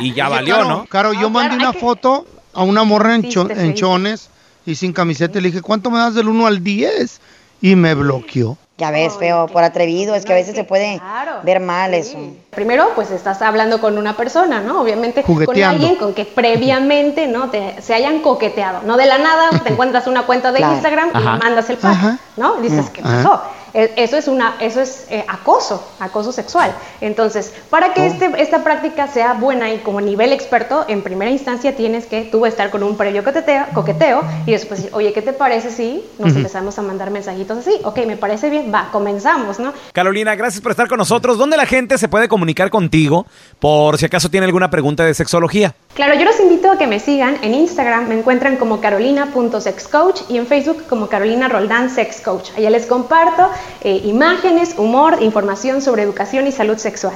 y 0.00 0.12
ya 0.14 0.26
Oye, 0.28 0.36
valió, 0.36 0.54
Caro, 0.56 0.68
¿no? 0.68 0.86
Caro, 0.86 1.12
yo 1.12 1.28
mandé 1.30 1.56
una 1.56 1.72
foto 1.72 2.26
a 2.52 2.62
una 2.62 2.84
morra 2.84 3.14
en, 3.14 3.28
cho- 3.28 3.50
en 3.50 3.74
chones 3.74 4.28
y 4.66 4.74
sin 4.74 4.92
camiseta. 4.92 5.38
y 5.38 5.42
Le 5.42 5.48
dije, 5.48 5.62
¿cuánto 5.62 5.90
me 5.90 5.98
das 5.98 6.14
del 6.14 6.28
1 6.28 6.46
al 6.46 6.62
10? 6.62 7.20
Y 7.62 7.76
me 7.76 7.94
bloqueó. 7.94 8.56
Ya 8.80 8.90
ves, 8.90 9.18
feo, 9.18 9.46
por 9.46 9.62
atrevido, 9.62 10.14
es 10.14 10.24
que 10.24 10.32
a 10.32 10.36
veces 10.36 10.54
se 10.54 10.64
puede 10.64 10.98
ver 11.42 11.60
mal 11.60 11.92
eso. 11.92 12.16
Primero, 12.48 12.88
pues 12.94 13.10
estás 13.10 13.42
hablando 13.42 13.78
con 13.78 13.98
una 13.98 14.16
persona, 14.16 14.60
¿no? 14.60 14.80
Obviamente 14.80 15.22
con 15.22 15.62
alguien 15.62 15.96
con 15.96 16.14
que 16.14 16.24
previamente, 16.24 17.26
¿no? 17.26 17.50
Te, 17.50 17.76
se 17.82 17.92
hayan 17.92 18.20
coqueteado. 18.22 18.80
No 18.86 18.96
de 18.96 19.04
la 19.04 19.18
nada 19.18 19.50
te 19.62 19.70
encuentras 19.72 20.06
una 20.06 20.22
cuenta 20.22 20.50
de 20.50 20.58
Claro. 20.60 20.72
Instagram 20.76 21.10
Ajá. 21.12 21.36
y 21.36 21.38
mandas 21.44 21.68
el 21.68 21.76
pack, 21.76 21.92
Ajá. 21.92 22.18
¿no? 22.38 22.58
Y 22.58 22.62
dices, 22.62 22.86
Mm, 22.86 22.92
¿qué 22.92 23.02
pasó? 23.02 23.42
Eso 23.74 24.16
es 24.16 24.28
una, 24.28 24.56
eso 24.60 24.80
es 24.80 25.06
eh, 25.10 25.24
acoso, 25.28 25.86
acoso 26.00 26.32
sexual. 26.32 26.74
Entonces, 27.00 27.52
para 27.70 27.88
Oh. 27.88 27.94
que 27.94 28.06
este, 28.06 28.30
esta 28.38 28.62
práctica 28.62 29.08
sea 29.08 29.32
buena 29.34 29.72
y 29.72 29.78
como 29.78 30.00
nivel 30.00 30.32
experto, 30.32 30.84
en 30.88 31.02
primera 31.02 31.30
instancia 31.30 31.74
tienes 31.74 32.06
que 32.06 32.22
tú 32.22 32.46
estar 32.46 32.70
con 32.70 32.82
un 32.82 32.96
previo 32.96 33.24
coqueteo, 33.24 33.66
coqueteo 33.74 34.22
y 34.46 34.52
después 34.52 34.80
decir, 34.82 34.94
oye, 34.94 35.12
¿qué 35.12 35.22
te 35.22 35.32
parece 35.32 35.70
si 35.70 36.04
nos 36.18 36.34
empezamos 36.36 36.78
a 36.78 36.82
mandar 36.82 37.10
mensajitos 37.10 37.58
así? 37.58 37.72
Ok, 37.84 37.98
me 38.06 38.16
parece 38.16 38.50
bien, 38.50 38.72
va, 38.72 38.88
comenzamos, 38.92 39.58
¿no? 39.58 39.72
Carolina, 39.92 40.34
gracias 40.34 40.60
por 40.62 40.70
estar 40.72 40.88
con 40.88 40.98
nosotros. 40.98 41.38
¿Dónde 41.38 41.56
la 41.56 41.66
gente 41.66 41.98
se 41.98 42.08
puede 42.08 42.28
comunicar 42.28 42.70
contigo 42.70 43.26
por 43.58 43.98
si 43.98 44.06
acaso 44.06 44.30
tiene 44.30 44.46
alguna 44.46 44.70
pregunta 44.70 45.04
de 45.04 45.14
sexología? 45.14 45.74
Claro, 45.94 46.14
yo 46.14 46.24
los 46.24 46.38
invito 46.40 46.70
a 46.70 46.78
que 46.78 46.86
me 46.86 47.00
sigan 47.00 47.36
en 47.42 47.54
Instagram, 47.54 48.06
me 48.08 48.18
encuentran 48.18 48.56
como 48.56 48.80
carolina.sexcoach 48.80 50.22
y 50.28 50.38
en 50.38 50.46
Facebook 50.46 50.84
como 50.88 51.08
Carolina 51.08 51.48
Roldán 51.48 51.90
Sex 51.90 52.20
Coach. 52.20 52.50
Allá 52.56 52.70
les 52.70 52.86
comparto 52.86 53.48
eh, 53.82 54.00
imágenes, 54.04 54.74
humor, 54.76 55.18
información 55.20 55.82
sobre 55.82 56.02
educación 56.02 56.46
y 56.46 56.52
salud 56.52 56.78
sexual. 56.78 57.14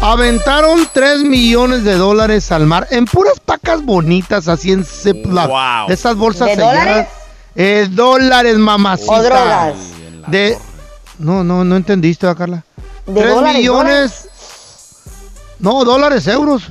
Aventaron 0.00 0.86
3 0.92 1.24
millones 1.24 1.82
de 1.82 1.96
dólares 1.96 2.52
al 2.52 2.66
mar 2.66 2.86
en 2.90 3.06
puras 3.06 3.40
pacas 3.40 3.84
bonitas, 3.84 4.46
así 4.46 4.70
en 4.70 4.84
Ziploc. 4.84 5.48
Wow. 5.48 5.88
De 5.88 5.94
esas 5.94 6.14
bolsas 6.16 6.48
¿De 6.48 6.54
selladas. 6.54 6.84
dólares? 6.84 7.08
Eh, 7.56 7.88
dólares, 7.90 8.56
mamacita. 8.56 9.12
¿O 9.12 9.22
drogas? 9.22 9.74
De... 10.28 10.58
No, 11.18 11.42
no, 11.42 11.64
no 11.64 11.76
entendiste, 11.76 12.26
¿verdad, 12.26 12.38
Carla. 12.38 12.64
¿De 13.06 13.20
3 13.20 13.34
dólares, 13.34 13.56
millones. 13.56 14.28
No, 15.58 15.84
dólares, 15.84 16.26
euros. 16.28 16.70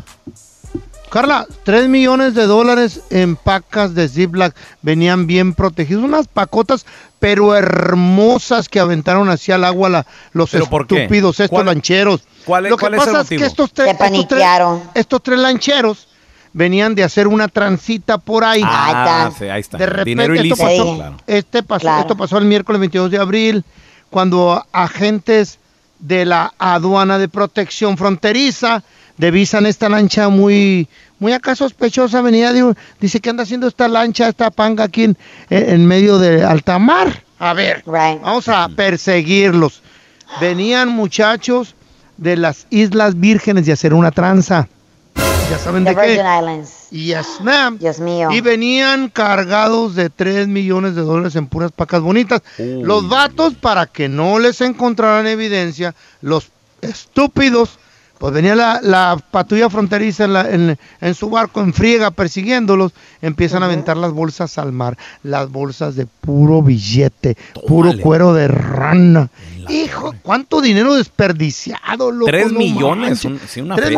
Carla, 1.10 1.48
3 1.64 1.88
millones 1.88 2.34
de 2.34 2.46
dólares 2.46 3.02
en 3.10 3.36
pacas 3.36 3.96
de 3.96 4.10
Ziploc 4.10 4.54
venían 4.82 5.28
bien 5.28 5.54
protegidos. 5.54 6.04
Unas 6.04 6.28
pacotas, 6.28 6.86
pero 7.20 7.56
hermosas 7.56 8.68
que 8.68 8.80
aventaron 8.80 9.30
hacia 9.30 9.56
el 9.56 9.64
agua 9.64 9.90
la- 9.90 10.06
los 10.34 10.54
estúpidos, 10.54 11.40
estos 11.40 11.50
¿Cuál- 11.50 11.68
lancheros. 11.68 12.22
cuál 12.46 12.66
es- 12.66 12.72
Lo 12.72 12.78
que 12.78 12.82
cuál 12.82 12.94
es 12.96 13.00
el 13.00 13.06
pasa 13.06 13.22
es, 13.22 13.30
que 13.30 13.36
estos 13.46 13.72
tres, 13.72 13.88
estos 13.90 13.98
tres- 13.98 14.12
paniquearon. 14.12 14.84
estos 14.94 15.24
tres 15.24 15.40
lancheros 15.40 16.08
venían 16.52 16.96
de 16.96 17.04
hacer 17.04 17.28
una 17.28 17.48
transita 17.48 18.18
por 18.18 18.44
ahí. 18.44 18.62
Ah, 18.66 19.30
sí, 19.38 19.46
ahí 19.46 19.62
está. 19.62 19.78
De 19.78 19.86
repente, 19.86 20.10
Dinero 20.10 20.34
esto 20.34 20.56
pasó, 20.58 20.96
Claro. 20.96 21.18
este 21.28 21.64
pasó, 21.64 21.82
Claro. 21.82 22.02
esto 22.02 22.18
pasó 22.18 22.38
el 22.38 22.46
miércoles 22.46 22.80
22 22.80 23.12
de 23.12 23.20
abril, 23.20 23.64
cuando 24.10 24.66
agentes 24.74 25.60
de 26.00 26.26
la 26.26 26.54
aduana 26.60 27.18
de 27.18 27.30
protección 27.30 27.98
fronteriza 27.98 28.84
devisan 29.18 29.66
esta 29.66 29.90
lancha 29.90 30.30
muy, 30.30 30.88
muy 31.20 31.34
acá 31.34 31.56
sospechosa. 31.56 32.22
Venía, 32.22 32.54
digo, 32.54 32.74
dice 33.00 33.20
que 33.20 33.30
anda 33.30 33.44
haciendo 33.44 33.68
esta 33.68 33.88
lancha, 33.88 34.28
esta 34.28 34.52
panga 34.52 34.86
aquí 34.86 35.04
en, 35.04 35.18
en 35.50 35.86
medio 35.86 36.18
de 36.20 36.44
alta 36.44 36.80
mar. 36.80 37.24
A 37.40 37.54
ver, 37.54 37.84
vamos 37.86 38.48
a 38.48 38.70
perseguirlos. 38.70 39.82
Venían 40.40 40.90
muchachos 40.90 41.76
de 42.18 42.38
las 42.38 42.68
Islas 42.70 43.20
Vírgenes 43.20 43.66
de 43.66 43.74
hacer 43.74 43.94
una 43.94 44.12
tranza. 44.12 44.68
Ya 45.50 45.60
saben 45.60 45.84
The 45.84 45.94
de 45.94 46.02
qué. 46.02 46.14
Islands. 46.14 46.90
Yes, 46.90 47.42
ma'am. 47.42 47.78
Dios 47.78 48.00
mío. 48.00 48.30
Y 48.32 48.42
venían 48.42 49.10
cargados 49.10 49.94
de 49.94 50.10
3 50.10 50.48
millones 50.48 50.96
de 50.96 51.02
dólares 51.02 51.36
en 51.36 51.46
puras 51.46 51.72
pacas 51.72 52.02
bonitas. 52.02 52.42
Los 52.58 53.08
vatos, 53.08 53.54
para 53.54 53.86
que 53.86 54.10
no 54.10 54.40
les 54.40 54.62
encontraran 54.62 55.28
evidencia, 55.28 55.94
los 56.22 56.50
estúpidos, 56.82 57.78
pues 58.18 58.34
venía 58.34 58.56
la, 58.56 58.80
la 58.82 59.18
patrulla 59.32 59.70
fronteriza 59.70 60.24
en, 60.26 60.34
la- 60.34 60.50
en- 60.50 60.78
en 61.02 61.16
su 61.16 61.30
barco 61.30 61.62
en 61.62 61.74
friega 61.74 62.12
persiguiéndolos, 62.12 62.94
empiezan 63.22 63.62
a 63.62 63.66
aventar 63.66 63.98
las 63.98 64.12
bolsas 64.14 64.58
al 64.58 64.72
mar, 64.72 64.98
las 65.24 65.50
bolsas 65.52 65.96
de 65.96 66.06
puro 66.06 66.62
billete, 66.62 67.36
puro 67.68 67.92
cuero 68.02 68.34
de 68.34 68.48
rana. 68.48 69.30
Hijo, 69.68 70.14
cuánto 70.22 70.62
dinero 70.62 70.96
desperdiciado, 70.96 72.12
loco. 72.12 72.32
Tres 72.32 72.52
no 72.52 72.60
millones, 72.60 73.26
un- 73.26 73.40
sí, 73.48 73.62
una 73.62 73.76
Tres. 73.76 73.98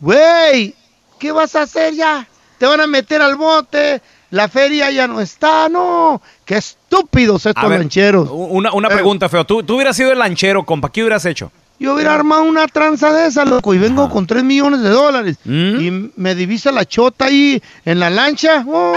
Güey, 0.00 0.74
¿qué 1.18 1.32
vas 1.32 1.54
a 1.56 1.62
hacer 1.62 1.94
ya? 1.94 2.26
Te 2.58 2.66
van 2.66 2.80
a 2.80 2.86
meter 2.86 3.22
al 3.22 3.36
bote, 3.36 4.00
la 4.30 4.48
feria 4.48 4.90
ya 4.90 5.06
no 5.06 5.20
está, 5.20 5.68
no. 5.68 6.20
Qué 6.44 6.56
estúpidos 6.56 7.46
estos 7.46 7.68
ver, 7.68 7.80
lancheros. 7.80 8.28
Una, 8.30 8.72
una 8.72 8.88
Eh. 8.88 8.92
pregunta, 8.92 9.28
feo. 9.28 9.44
¿Tú, 9.44 9.62
tú 9.62 9.76
hubieras 9.76 9.96
sido 9.96 10.12
el 10.12 10.18
lanchero, 10.18 10.64
compa. 10.64 10.90
¿Qué 10.90 11.02
hubieras 11.02 11.24
hecho? 11.24 11.50
Yo 11.78 11.94
hubiera 11.94 12.14
armado 12.14 12.42
una 12.44 12.66
tranza 12.68 13.12
de 13.12 13.26
esa, 13.26 13.44
loco, 13.44 13.74
y 13.74 13.78
vengo 13.78 14.08
con 14.08 14.26
3 14.26 14.42
millones 14.44 14.80
de 14.82 14.88
dólares. 14.88 15.36
¿Mm? 15.44 15.80
Y 15.80 16.12
me 16.16 16.34
divisa 16.34 16.72
la 16.72 16.84
chota 16.86 17.26
ahí 17.26 17.62
en 17.84 18.00
la 18.00 18.08
lancha. 18.10 18.64
Oh. 18.66 18.94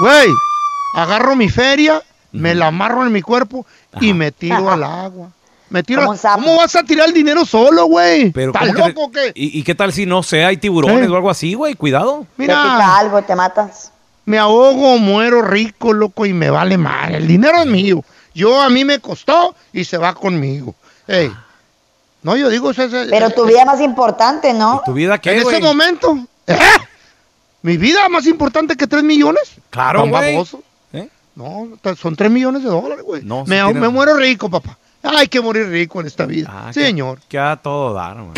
Güey, 0.00 0.28
agarro 0.94 1.34
mi 1.36 1.48
feria, 1.48 2.02
me 2.32 2.54
la 2.54 2.68
amarro 2.68 3.04
en 3.04 3.12
mi 3.12 3.20
cuerpo 3.22 3.66
y 4.00 4.12
me 4.14 4.32
tiro 4.32 4.70
al 4.70 4.82
agua. 4.84 5.30
Me 5.70 5.82
tiro 5.82 6.08
un 6.08 6.16
sapo. 6.16 6.42
¿Cómo 6.42 6.56
vas 6.56 6.74
a 6.76 6.82
tirar 6.82 7.08
el 7.08 7.12
dinero 7.12 7.44
solo, 7.44 7.84
güey? 7.86 8.30
Pero 8.30 8.52
¿Estás 8.52 8.68
¿cómo 8.72 8.82
que 8.84 8.88
loco 8.88 9.04
o 9.04 9.10
te- 9.10 9.32
qué? 9.32 9.32
¿Y, 9.34 9.58
y 9.58 9.62
qué 9.62 9.74
tal 9.74 9.92
si 9.92 10.06
no 10.06 10.22
sé, 10.22 10.42
hay 10.44 10.56
tiburones 10.56 11.06
¿Eh? 11.06 11.12
o 11.12 11.16
algo 11.16 11.28
así, 11.28 11.52
güey? 11.52 11.74
Cuidado. 11.74 12.26
Te 12.38 12.44
pica 12.44 12.96
algo, 12.98 13.20
te 13.20 13.36
matas. 13.36 13.92
me 14.24 14.38
ahogo, 14.38 14.96
muero 14.98 15.42
rico, 15.42 15.92
loco, 15.92 16.24
y 16.24 16.32
me 16.32 16.48
vale 16.48 16.78
mal. 16.78 17.14
El 17.14 17.26
dinero 17.28 17.58
es 17.58 17.66
mío. 17.66 18.02
Yo 18.34 18.58
a 18.62 18.70
mí 18.70 18.84
me 18.86 18.98
costó 19.00 19.54
y 19.72 19.84
se 19.84 19.98
va 19.98 20.14
conmigo. 20.14 20.74
Ey. 21.06 21.30
No, 22.22 22.36
yo 22.36 22.48
digo 22.50 22.70
eso. 22.70 22.82
es- 22.84 23.08
Pero 23.10 23.30
tu 23.30 23.44
vida 23.46 23.60
es 23.60 23.66
más 23.66 23.80
importante, 23.80 24.52
¿no? 24.52 24.82
¿Tu 24.84 24.92
vida 24.92 25.18
qué, 25.18 25.36
en 25.36 25.42
güey? 25.44 25.56
ese 25.56 25.64
momento. 25.64 26.18
¿eh? 26.46 26.58
¿Mi 27.62 27.76
vida 27.76 28.08
más 28.08 28.26
importante 28.26 28.76
que 28.76 28.86
3 28.86 29.02
millones? 29.02 29.52
Claro, 29.70 30.06
güey. 30.06 30.34
baboso. 30.34 30.62
¿Eh? 30.92 31.08
No, 31.34 31.68
son 32.00 32.16
3 32.16 32.30
millones 32.30 32.62
de 32.64 32.68
dólares, 32.70 33.04
güey. 33.04 33.22
No, 33.24 33.44
sí 33.44 33.50
me, 33.50 33.56
tiene- 33.62 33.80
me 33.80 33.88
muero 33.88 34.16
rico, 34.16 34.48
papá. 34.50 34.76
Hay 35.02 35.28
que 35.28 35.40
morir 35.40 35.68
rico 35.68 36.00
en 36.00 36.06
esta 36.08 36.26
vida. 36.26 36.48
Ah, 36.52 36.72
Señor. 36.72 37.20
Que 37.28 37.38
a 37.38 37.56
todo 37.56 37.94
dar, 37.94 38.14
güey. 38.16 38.32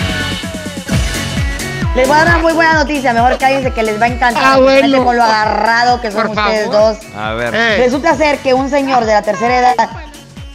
Les 1.96 2.06
voy 2.06 2.16
a 2.16 2.24
dar 2.24 2.28
una 2.36 2.38
muy 2.38 2.52
buena 2.52 2.74
noticia, 2.74 3.12
mejor 3.12 3.36
cállense 3.38 3.72
que 3.72 3.82
les 3.82 4.00
va 4.00 4.04
a 4.04 4.08
encantar. 4.08 4.42
Ah, 4.46 4.58
bueno. 4.58 5.04
con 5.04 5.16
lo 5.16 5.24
agarrado 5.24 6.00
que 6.00 6.12
son 6.12 6.28
Por 6.28 6.36
ustedes 6.38 6.66
favor. 6.70 6.96
dos. 6.96 7.16
A 7.16 7.32
ver. 7.32 7.52
Resulta 7.80 8.14
ser 8.16 8.38
que 8.38 8.54
un 8.54 8.70
señor 8.70 9.04
de 9.06 9.12
la 9.12 9.22
tercera 9.22 9.58
edad, 9.58 9.90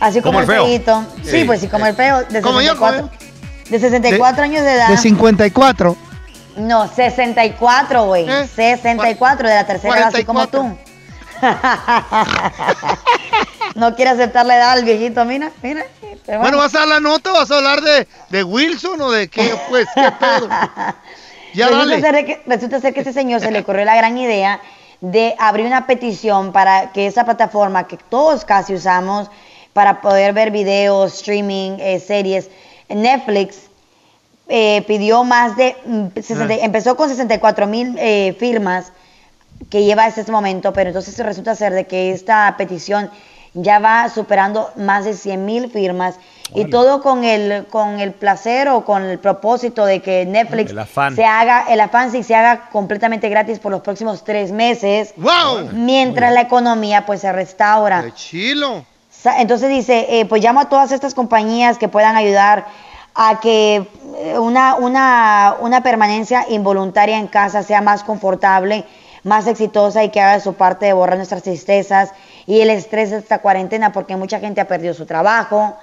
así 0.07 0.21
Como 0.21 0.39
como, 0.39 0.41
el 0.41 0.47
feo. 0.47 0.65
sí, 1.23 1.29
Sí. 1.29 1.43
pues 1.45 1.61
sí, 1.61 1.67
como 1.67 1.85
el 1.85 1.95
feo, 1.95 2.23
de 2.23 2.41
Como 2.41 2.61
yo, 2.61 2.73
64, 2.73 3.09
de 3.69 3.79
64 3.79 4.43
años 4.43 4.63
de 4.63 4.73
edad. 4.73 4.87
De 4.89 4.97
54. 4.97 5.95
No, 6.57 6.87
64, 6.87 8.05
güey. 8.05 8.25
64 8.55 9.49
de 9.49 9.55
la 9.55 9.65
tercera 9.65 9.97
edad, 9.97 10.07
así 10.13 10.23
como 10.23 10.47
tú. 10.47 10.77
no 13.75 13.95
quiere 13.95 14.11
aceptar 14.11 14.45
la 14.45 14.57
edad 14.57 14.71
al 14.71 14.85
viejito, 14.85 15.25
mira, 15.25 15.51
mira. 15.61 15.85
Bueno, 16.39 16.57
¿vas 16.57 16.73
a 16.75 16.79
dar 16.79 16.87
la 16.87 16.99
nota 16.99 17.31
vas 17.31 17.51
a 17.51 17.57
hablar 17.57 17.81
de, 17.81 18.07
de 18.29 18.43
Wilson 18.43 18.99
o 19.01 19.11
de 19.11 19.27
qué? 19.27 19.53
Pues, 19.69 19.87
¿qué 19.93 20.11
pedo? 20.19 20.49
Ya 21.53 21.67
resulta, 21.69 21.87
dale. 21.87 22.01
ser 22.01 22.25
que, 22.25 22.43
resulta 22.45 22.81
ser 22.81 22.93
que 22.93 22.99
este 22.99 23.13
señor 23.13 23.39
se 23.39 23.49
le 23.49 23.61
ocurrió 23.61 23.85
la 23.85 23.95
gran 23.95 24.17
idea 24.17 24.59
de 24.99 25.35
abrir 25.39 25.65
una 25.65 25.87
petición 25.87 26.51
para 26.51 26.91
que 26.91 27.07
esa 27.07 27.23
plataforma 27.23 27.87
que 27.87 27.95
todos 27.95 28.43
casi 28.43 28.73
usamos 28.73 29.29
para 29.75 29.99
poder 29.99 30.31
ver 30.31 30.51
videos, 30.51 31.15
streaming, 31.15 31.71
eh, 31.81 31.99
series, 31.99 32.49
Netflix 32.87 33.57
eh, 34.47 34.83
pidió 34.87 35.25
más 35.25 35.57
de, 35.57 35.75
mm, 35.85 36.05
60 36.15 36.53
Ah. 36.53 36.57
empezó 36.61 36.95
con 36.95 37.09
64 37.09 37.67
mil 37.67 37.93
eh, 37.99 38.33
firmas 38.39 38.93
que 39.69 39.83
lleva 39.83 40.05
hasta 40.05 40.21
este 40.21 40.31
momento, 40.31 40.71
pero 40.71 40.91
entonces 40.91 41.17
resulta 41.19 41.55
ser 41.55 41.73
de 41.73 41.87
que 41.87 42.11
esta 42.11 42.55
petición 42.57 43.09
ya 43.53 43.79
va 43.79 44.07
superando 44.07 44.71
más 44.77 45.03
de 45.03 45.13
100 45.13 45.43
mil 45.43 45.69
firmas 45.69 46.15
y 46.53 46.69
todo 46.69 47.01
con 47.01 47.25
el 47.25 47.65
con 47.65 47.99
el 47.99 48.13
placer 48.13 48.69
o 48.69 48.85
con 48.85 49.03
el 49.03 49.19
propósito 49.19 49.85
de 49.85 50.01
que 50.01 50.25
Netflix 50.25 50.71
El 50.71 50.79
afán. 50.79 51.15
se 51.17 51.25
haga 51.25 51.65
el 51.69 51.81
afán 51.81 52.11
sí 52.13 52.23
se 52.23 52.33
haga 52.35 52.69
completamente 52.69 53.27
gratis 53.27 53.59
por 53.59 53.71
los 53.73 53.81
próximos 53.81 54.23
tres 54.23 54.51
meses 54.53 55.13
¡Wow! 55.17 55.69
mientras 55.73 56.31
la 56.33 56.41
economía 56.41 57.05
pues 57.05 57.21
se 57.21 57.31
restaura 57.33 58.03
¡Qué 58.03 58.13
chilo! 58.13 58.85
Entonces 59.37 59.69
dice, 59.69 60.05
eh, 60.09 60.25
pues 60.25 60.43
llamo 60.43 60.61
a 60.61 60.69
todas 60.69 60.91
estas 60.91 61.13
compañías 61.13 61.77
que 61.77 61.87
puedan 61.87 62.15
ayudar 62.15 62.65
a 63.13 63.39
que 63.39 63.87
eh, 64.17 64.37
una, 64.37 64.75
una, 64.75 65.55
una 65.59 65.81
permanencia 65.81 66.45
involuntaria 66.49 67.17
en 67.17 67.27
casa 67.27 67.63
sea 67.63 67.81
más 67.81 68.03
confortable, 68.03 68.85
más 69.23 69.47
exitosa 69.47 70.03
y 70.03 70.09
que 70.09 70.21
haga 70.21 70.39
su 70.39 70.53
parte 70.53 70.85
de 70.85 70.93
borrar 70.93 71.17
nuestras 71.17 71.41
tristezas 71.41 72.11
y 72.45 72.61
el 72.61 72.69
estrés 72.69 73.11
de 73.11 73.17
esta 73.17 73.39
cuarentena, 73.39 73.91
porque 73.91 74.15
mucha 74.15 74.39
gente 74.39 74.61
ha 74.61 74.67
perdido 74.67 74.93
su 74.93 75.05
trabajo, 75.05 75.75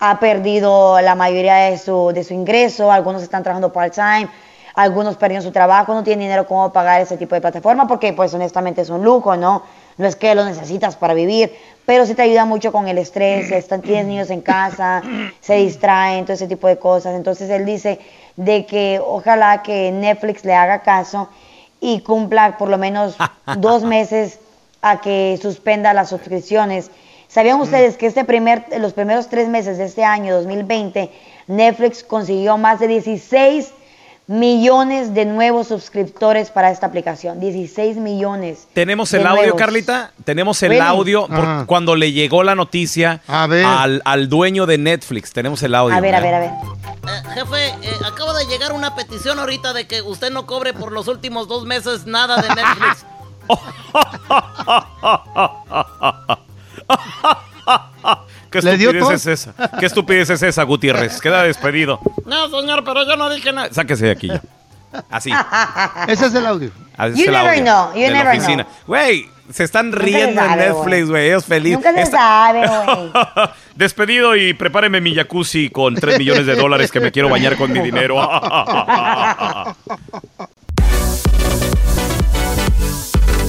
ha 0.00 0.20
perdido 0.20 1.00
la 1.00 1.14
mayoría 1.14 1.56
de 1.56 1.78
su, 1.78 2.12
de 2.14 2.24
su 2.24 2.32
ingreso, 2.32 2.90
algunos 2.90 3.22
están 3.22 3.42
trabajando 3.42 3.72
part-time, 3.72 4.28
algunos 4.74 5.16
perdieron 5.16 5.44
su 5.44 5.50
trabajo, 5.50 5.92
no 5.92 6.04
tienen 6.04 6.20
dinero 6.20 6.46
cómo 6.46 6.72
pagar 6.72 7.00
ese 7.00 7.16
tipo 7.16 7.34
de 7.34 7.40
plataforma, 7.40 7.86
porque 7.88 8.12
pues 8.12 8.32
honestamente 8.32 8.82
es 8.82 8.90
un 8.90 9.02
lujo, 9.02 9.36
¿no? 9.36 9.64
No 9.98 10.06
es 10.06 10.16
que 10.16 10.34
lo 10.34 10.44
necesitas 10.44 10.96
para 10.96 11.12
vivir, 11.12 11.52
pero 11.84 12.06
sí 12.06 12.14
te 12.14 12.22
ayuda 12.22 12.44
mucho 12.44 12.72
con 12.72 12.86
el 12.86 12.98
estrés, 12.98 13.50
están, 13.50 13.82
tienes 13.82 14.06
niños 14.06 14.30
en 14.30 14.40
casa, 14.40 15.02
se 15.40 15.56
distraen, 15.56 16.24
todo 16.24 16.34
ese 16.34 16.46
tipo 16.46 16.68
de 16.68 16.78
cosas. 16.78 17.14
Entonces 17.14 17.50
él 17.50 17.66
dice 17.66 17.98
de 18.36 18.64
que 18.64 19.00
ojalá 19.04 19.62
que 19.62 19.90
Netflix 19.90 20.44
le 20.44 20.54
haga 20.54 20.82
caso 20.82 21.28
y 21.80 22.00
cumpla 22.00 22.56
por 22.56 22.68
lo 22.68 22.78
menos 22.78 23.16
dos 23.58 23.82
meses 23.82 24.38
a 24.82 25.00
que 25.00 25.38
suspenda 25.42 25.92
las 25.92 26.10
suscripciones. 26.10 26.90
¿Sabían 27.26 27.60
ustedes 27.60 27.96
que 27.96 28.06
este 28.06 28.24
primer, 28.24 28.66
los 28.78 28.92
primeros 28.92 29.28
tres 29.28 29.48
meses 29.48 29.78
de 29.78 29.84
este 29.84 30.04
año, 30.04 30.34
2020, 30.36 31.10
Netflix 31.48 32.04
consiguió 32.04 32.56
más 32.56 32.78
de 32.78 32.88
16 32.88 33.72
millones 34.28 35.14
de 35.14 35.24
nuevos 35.24 35.68
suscriptores 35.68 36.50
para 36.50 36.70
esta 36.70 36.86
aplicación? 36.86 37.40
16 37.40 37.96
millones. 37.96 38.68
Tenemos 38.74 39.12
el 39.14 39.26
audio, 39.26 39.42
nuevos. 39.42 39.58
Carlita. 39.58 40.12
Tenemos 40.24 40.62
el 40.62 40.70
Really? 40.70 40.84
audio 40.86 41.26
por- 41.26 41.66
cuando 41.66 41.96
le 41.96 42.12
llegó 42.12 42.42
la 42.44 42.54
noticia. 42.54 43.22
Al, 43.26 44.02
al 44.04 44.28
dueño 44.28 44.66
de 44.66 44.78
Netflix. 44.78 45.32
Tenemos 45.32 45.62
el 45.62 45.74
audio. 45.74 45.96
A 45.96 46.00
ver, 46.00 46.14
a 46.14 46.20
ver, 46.20 46.34
a 46.34 46.38
ver. 46.40 46.50
Eh, 46.50 47.22
jefe, 47.34 47.68
eh, 47.88 47.92
acaba 48.06 48.34
de 48.38 48.44
llegar 48.46 48.72
una 48.72 48.94
petición 48.94 49.38
ahorita 49.38 49.72
de 49.72 49.86
que 49.88 50.02
usted 50.02 50.30
no 50.30 50.46
cobre 50.46 50.74
por 50.74 50.92
los 50.92 51.08
últimos 51.08 51.48
dos 51.48 51.64
meses 51.64 52.06
nada 52.06 52.36
de 52.40 52.48
Netflix. 52.54 53.06
¿Qué 58.50 58.62
¿Le 58.62 58.76
dio 58.78 58.90
estupidez 58.90 59.26
es 59.26 59.46
esa? 59.48 59.70
¿Qué 59.78 59.86
estupidez 59.86 60.30
es 60.30 60.42
esa, 60.42 60.62
Gutiérrez? 60.62 61.20
Queda 61.22 61.42
despedido. 61.42 62.00
no, 62.26 62.48
señor, 62.48 62.82
pero 62.84 63.06
yo 63.06 63.16
no 63.16 63.28
dije 63.30 63.52
nada. 63.52 63.68
Sáquese 63.72 64.06
de 64.06 64.12
aquí 64.12 64.28
ya. 64.28 64.40
Así. 65.10 65.30
Ese 66.08 66.26
es 66.26 66.34
el 66.34 66.46
audio. 66.46 66.70
Así 66.96 67.16
You 67.16 67.22
es 67.22 67.26
el 67.28 67.32
never 67.34 67.50
audio 67.50 67.62
know, 67.62 67.92
you 67.94 68.00
de 68.00 68.10
la 68.10 68.18
never 68.24 68.38
oficina. 68.38 68.64
know. 68.64 68.74
Güey, 68.86 69.28
se 69.52 69.64
están 69.64 69.90
Nunca 69.90 70.02
riendo 70.02 70.40
en 70.42 70.48
sabe, 70.48 70.66
Netflix, 70.68 71.08
güey. 71.10 71.26
Ellos 71.28 71.44
felices. 71.44 71.76
Nunca 71.78 71.92
se 71.92 72.02
Esta- 72.02 72.16
sabe, 72.16 72.66
güey. 72.86 73.48
Despedido 73.76 74.34
y 74.34 74.54
prepáreme 74.54 75.00
mi 75.02 75.14
jacuzzi 75.14 75.68
con 75.70 75.94
3 75.94 76.18
millones 76.18 76.46
de 76.46 76.54
dólares 76.56 76.90
que 76.90 77.00
me 77.00 77.12
quiero 77.12 77.28
bañar 77.28 77.56
con 77.56 77.70
mi 77.70 77.80
dinero. 77.80 78.16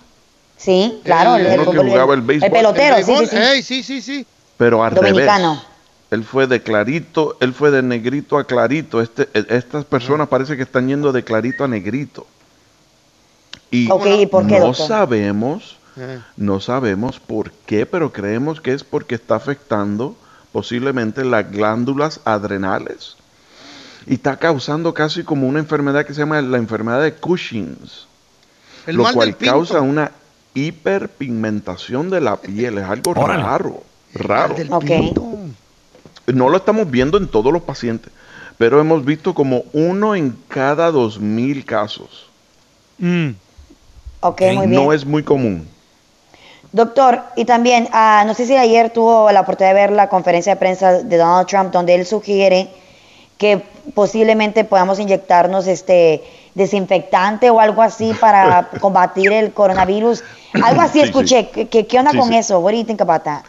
Sí, 0.60 1.00
claro. 1.04 1.36
El- 1.36 1.58
uno 1.60 1.70
que 1.70 1.78
jugaba 1.78 2.12
el 2.14 2.20
béisbol. 2.20 2.50
pelotero, 2.50 2.96
El 2.96 3.04
sí, 3.04 3.14
sí, 3.16 3.26
sí. 3.26 3.62
Sí, 3.62 3.82
sí, 3.82 4.02
sí. 4.02 4.26
pero 4.58 4.84
al 4.84 4.94
Dominicano. 4.94 5.52
revés. 5.54 5.66
Él 6.10 6.24
fue 6.24 6.46
de 6.48 6.60
clarito, 6.62 7.36
él 7.40 7.54
fue 7.54 7.70
de 7.70 7.82
negrito 7.82 8.36
a 8.36 8.44
clarito. 8.44 9.00
Este, 9.00 9.28
e- 9.32 9.46
estas 9.48 9.84
personas 9.84 10.28
parece 10.28 10.56
que 10.56 10.62
están 10.64 10.88
yendo 10.88 11.12
de 11.12 11.22
clarito 11.24 11.64
a 11.64 11.68
negrito. 11.68 12.26
Y 13.70 13.90
Ok, 13.90 14.06
¿y 14.06 14.26
por 14.26 14.46
qué, 14.46 14.58
no 14.58 14.66
doctor? 14.66 14.88
sabemos, 14.88 15.78
no 16.36 16.60
sabemos 16.60 17.20
por 17.20 17.52
qué, 17.52 17.86
pero 17.86 18.12
creemos 18.12 18.60
que 18.60 18.72
es 18.72 18.82
porque 18.84 19.14
está 19.14 19.36
afectando 19.36 20.16
posiblemente 20.52 21.24
las 21.24 21.50
glándulas 21.50 22.20
adrenales. 22.24 23.16
Y 24.06 24.14
está 24.14 24.36
causando 24.36 24.92
casi 24.92 25.22
como 25.22 25.46
una 25.46 25.60
enfermedad 25.60 26.04
que 26.04 26.12
se 26.14 26.20
llama 26.20 26.42
la 26.42 26.58
enfermedad 26.58 27.02
de 27.02 27.14
Cushing's. 27.14 28.06
El 28.86 28.96
lo 28.96 29.04
cual 29.12 29.36
causa 29.36 29.80
una 29.80 30.10
hiperpigmentación 30.54 32.10
de 32.10 32.20
la 32.20 32.36
piel. 32.36 32.78
Es 32.78 32.84
algo 32.84 33.12
Órale. 33.12 33.42
raro, 33.42 33.82
raro. 34.14 34.54
Ok. 34.70 34.90
No 36.26 36.48
lo 36.48 36.56
estamos 36.56 36.90
viendo 36.90 37.18
en 37.18 37.28
todos 37.28 37.52
los 37.52 37.62
pacientes, 37.62 38.12
pero 38.58 38.80
hemos 38.80 39.04
visto 39.04 39.34
como 39.34 39.64
uno 39.72 40.14
en 40.14 40.36
cada 40.48 40.90
dos 40.90 41.18
mil 41.18 41.64
casos. 41.64 42.28
Ok, 44.20 44.40
muy 44.54 44.66
bien. 44.66 44.72
No 44.72 44.92
es 44.92 45.04
muy 45.04 45.22
común. 45.22 45.66
Doctor, 46.72 47.22
y 47.34 47.46
también, 47.46 47.88
ah, 47.92 48.22
no 48.26 48.34
sé 48.34 48.46
si 48.46 48.56
ayer 48.56 48.90
tuvo 48.90 49.32
la 49.32 49.40
oportunidad 49.40 49.74
de 49.74 49.80
ver 49.80 49.90
la 49.90 50.08
conferencia 50.08 50.54
de 50.54 50.60
prensa 50.60 51.02
de 51.02 51.16
Donald 51.16 51.48
Trump, 51.48 51.72
donde 51.72 51.96
él 51.96 52.06
sugiere 52.06 52.68
que 53.38 53.64
posiblemente 53.94 54.64
podamos 54.64 55.00
inyectarnos 55.00 55.66
este 55.66 56.22
desinfectante 56.54 57.50
o 57.50 57.60
algo 57.60 57.82
así 57.82 58.12
para 58.20 58.68
combatir 58.80 59.32
el 59.32 59.52
coronavirus. 59.52 60.22
Algo 60.64 60.80
así 60.80 60.98
Sí, 61.00 61.00
sí. 61.00 61.04
escuché. 61.06 61.50
¿Qué- 61.50 61.68
¿Qué, 61.68 61.86
qué 61.86 61.98
onda 61.98 62.12
Sí, 62.12 62.18
con 62.18 62.28
sí. 62.28 62.36
eso? 62.36 62.58
What 62.60 62.72
do 62.72 62.78
you 62.78 62.84
think 62.84 63.00
about 63.00 63.22
that? 63.24 63.42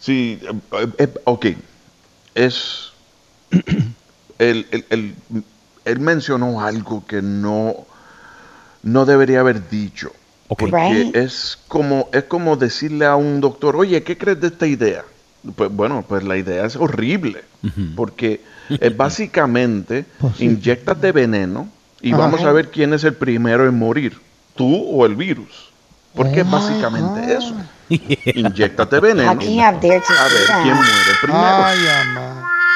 Sí, 0.00 0.40
eh, 0.72 0.86
eh, 0.98 1.14
ok. 1.24 1.46
Es. 2.34 2.92
Él, 4.38 4.66
él- 4.70 4.84
él- 4.90 5.14
él 5.84 5.98
mencionó 5.98 6.60
algo 6.60 7.04
que 7.06 7.22
no, 7.22 7.74
no 8.84 9.04
debería 9.04 9.40
haber 9.40 9.68
dicho. 9.68 10.12
Porque 10.56 10.70
Right. 11.04 11.16
es 11.16 11.58
como, 11.66 12.08
es 12.12 12.22
como 12.24 12.56
decirle 12.56 13.04
a 13.06 13.16
un 13.16 13.40
doctor, 13.40 13.74
oye, 13.74 14.02
¿qué 14.04 14.16
crees 14.16 14.40
de 14.40 14.46
esta 14.46 14.66
idea? 14.68 15.04
Pues 15.56 15.70
bueno, 15.72 16.04
pues 16.08 16.22
la 16.22 16.36
idea 16.36 16.64
es 16.66 16.76
horrible. 16.76 17.42
Porque 17.96 18.40
eh, 18.70 18.90
básicamente 18.90 20.04
inyectas 20.38 21.00
veneno 21.00 21.68
y 22.00 22.12
Ajá. 22.12 22.22
vamos 22.22 22.42
a 22.42 22.52
ver 22.52 22.70
quién 22.70 22.92
es 22.94 23.04
el 23.04 23.14
primero 23.14 23.66
en 23.68 23.78
morir, 23.78 24.18
tú 24.54 24.74
o 24.90 25.04
el 25.06 25.16
virus. 25.16 25.70
Porque 26.14 26.40
es 26.40 26.50
básicamente 26.50 27.34
eso. 27.36 27.54
Inyectate 28.34 29.00
veneno. 29.00 29.30
A 29.30 29.34
ver 29.34 29.44
quién 29.46 30.74
muere 30.74 31.12
primero. 31.22 31.64
Ay. 31.64 31.78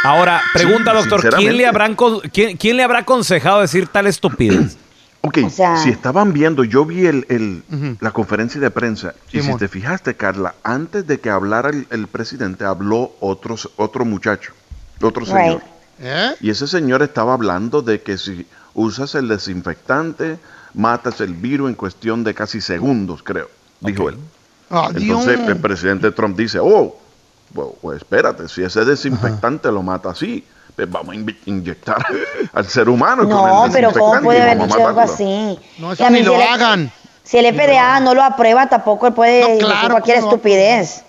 Ahora, 0.05 0.41
pregunta, 0.53 0.91
Sí, 0.91 1.09
doctor, 1.09 1.35
¿quién 1.37 1.57
le, 1.57 1.67
habrán, 1.67 1.95
con- 1.95 2.21
quién, 2.21 2.57
quién 2.57 2.77
le 2.77 2.83
habrá 2.83 3.01
aconsejado 3.01 3.61
decir 3.61 3.87
tal 3.89 4.07
estupidez? 4.07 4.77
Ok, 5.25 5.39
O 5.45 5.51
sea- 5.51 5.77
si 5.77 5.89
estaban 5.91 6.33
viendo, 6.33 6.65
yo 6.65 6.85
vi 6.85 7.07
el, 7.07 7.25
el- 7.29 7.63
la 8.01 8.11
conferencia 8.11 8.61
de 8.61 8.73
prensa 8.73 9.15
y 9.31 9.41
si 9.41 9.55
te 9.57 9.69
fijaste, 9.69 10.17
Carla, 10.17 10.57
antes 10.65 11.07
de 11.07 11.21
que 11.21 11.31
hablara 11.31 11.71
el, 11.71 11.87
el 11.91 12.09
presidente, 12.09 12.65
habló 12.65 13.13
otros, 13.21 13.71
otro 13.77 14.05
muchacho, 14.05 14.53
otro 15.01 15.25
señor. 15.25 15.61
Right. 15.61 15.63
¿Eh? 16.01 16.31
Y 16.41 16.51
ese 16.51 16.67
señor 16.67 17.03
estaba 17.05 17.35
hablando 17.35 17.83
de 17.83 18.03
que 18.03 18.19
si 18.19 18.49
usas 18.75 19.15
el 19.15 19.29
desinfectante, 19.29 20.39
matas 20.75 21.21
el 21.21 21.35
virus 21.35 21.69
en 21.69 21.75
cuestión 21.75 22.25
de 22.25 22.35
casi 22.35 22.61
segundos, 22.61 23.23
creo, 23.23 23.49
dijo 23.81 24.09
él. 24.09 24.17
Entonces 24.71 25.37
Adiós. 25.37 25.49
el 25.49 25.57
presidente 25.59 26.11
Trump 26.13 26.37
dice, 26.37 26.59
oh, 26.61 26.97
bueno, 27.51 27.73
pues 27.83 27.99
espérate, 27.99 28.49
si 28.49 28.63
ese 28.63 28.85
desinfectante 28.85 29.71
lo 29.71 29.83
mata 29.83 30.11
así, 30.11 30.43
pues 30.75 30.91
vamos 30.91 31.11
a 31.13 31.15
in- 31.17 31.39
inyectar 31.45 32.03
al 32.55 32.67
ser 32.67 32.89
humano. 32.89 33.23
con 33.25 33.29
No, 33.31 33.67
el 33.67 33.73
pero 33.73 33.93
¿cómo 33.93 34.15
desinfectante 34.15 34.25
puede 34.25 34.39
y 34.39 34.43
haber 34.43 34.59
dicho 34.63 34.75
algo 34.77 34.89
matarlo". 35.01 35.13
así? 35.13 35.59
No, 35.79 35.93
eso 35.93 36.11
ni 36.11 36.23
lo 36.23 36.33
si 36.37 36.41
el- 36.41 36.49
hagan. 36.49 36.93
Si 37.25 37.39
el 37.39 37.55
FDA 37.55 38.01
no 38.01 38.15
lo 38.15 38.23
aprueba, 38.25 38.69
tampoco 38.69 39.07
él 39.07 39.13
puede 39.13 39.47
decir 39.47 39.65
claro 39.65 39.91
cualquier 39.91 40.19
no. 40.21 40.25
estupidez. 40.25 41.05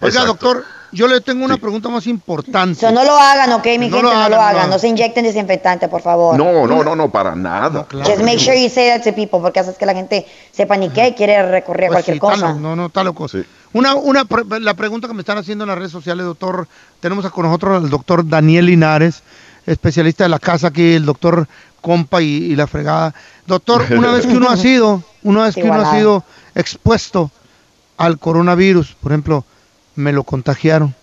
Oiga, 0.00 0.24
doctor, 0.24 0.64
yo 0.92 1.06
le 1.08 1.20
tengo 1.20 1.44
una 1.44 1.56
pregunta 1.56 1.88
más 1.88 2.06
importante. 2.06 2.80
So, 2.80 2.90
no 2.90 3.04
lo 3.04 3.16
hagan, 3.18 3.52
ok, 3.52 3.64
mi 3.78 3.88
No 3.88 3.96
gente, 3.98 4.02
lo 4.02 4.14
no 4.14 4.28
lo 4.28 4.40
hagan, 4.40 4.66
no. 4.68 4.74
No 4.74 4.78
se 4.78 4.88
inyecten 4.88 5.24
desinfectante, 5.24 5.88
por 5.88 6.02
favor. 6.02 6.36
No, 6.36 6.66
no, 6.66 6.82
no, 6.82 6.96
no, 6.96 7.10
para 7.10 7.34
nada. 7.34 7.86
Just 7.92 8.22
make 8.22 8.38
sure 8.38 8.60
you 8.60 8.68
say 8.68 8.88
that 8.88 9.02
to 9.04 9.12
people, 9.14 9.40
porque 9.40 9.60
haces 9.60 9.76
que 9.78 9.86
la 9.86 9.94
gente 9.94 10.26
se 10.52 10.66
panique 10.66 11.08
y 11.08 11.14
quiere 11.14 11.42
recurrir 11.50 11.84
a 11.84 11.88
Pues 11.88 11.96
cualquier 12.04 12.16
sí, 12.16 12.20
cosa. 12.20 12.54
no, 12.54 12.74
no, 12.76 12.86
está 12.86 13.04
loco. 13.04 13.26
Una, 13.72 13.94
una, 13.94 14.24
pre- 14.24 14.60
la 14.60 14.74
pregunta 14.74 15.06
que 15.06 15.14
me 15.14 15.20
están 15.20 15.38
haciendo 15.38 15.64
en 15.64 15.68
las 15.68 15.78
redes 15.78 15.92
sociales, 15.92 16.26
doctor, 16.26 16.66
tenemos 17.00 17.28
con 17.30 17.46
nosotros 17.46 17.82
al 17.84 17.88
doctor 17.90 18.28
Daniel 18.28 18.66
Linares, 18.66 19.22
especialista 19.66 20.24
de 20.24 20.30
la 20.30 20.38
casa 20.40 20.68
aquí, 20.68 20.94
el 20.94 21.04
doctor 21.06 21.46
Compa 21.80 22.20
y, 22.20 22.26
y 22.26 22.56
la 22.56 22.66
fregada. 22.66 23.14
Doctor, 23.46 23.86
una 23.96 24.10
vez 24.12 24.26
que 24.26 24.36
uno 24.36 24.48
ha 24.50 24.56
sido, 24.58 25.02
una 25.22 25.44
vez 25.44 25.54
que 25.54 25.62
uno 25.62 25.80
ha 25.80 25.94
sido 25.94 26.24
expuesto 26.54 27.30
al 27.96 28.18
coronavirus, 28.18 28.96
por 29.00 29.12
ejemplo, 29.12 29.44
me 29.96 30.12
lo 30.12 30.24
contagiaron, 30.24 30.94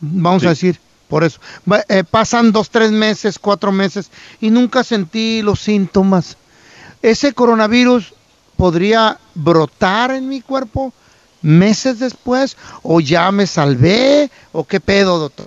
vamos 0.00 0.44
a 0.44 0.50
decir, 0.50 0.78
por 1.08 1.24
eso. 1.24 1.40
Eh, 1.88 2.04
pasan 2.04 2.52
dos, 2.52 2.70
tres 2.70 2.90
meses, 2.90 3.38
cuatro 3.38 3.72
meses 3.72 4.10
y 4.40 4.50
nunca 4.50 4.82
sentí 4.84 5.42
los 5.42 5.60
síntomas. 5.60 6.36
¿Ese 7.02 7.32
coronavirus 7.32 8.14
podría 8.56 9.18
brotar 9.34 10.10
en 10.12 10.28
mi 10.28 10.40
cuerpo 10.40 10.92
meses 11.42 11.98
después? 11.98 12.56
¿O 12.82 13.00
ya 13.00 13.30
me 13.30 13.46
salvé? 13.46 14.30
¿O 14.52 14.64
qué 14.64 14.80
pedo, 14.80 15.18
doctor? 15.18 15.46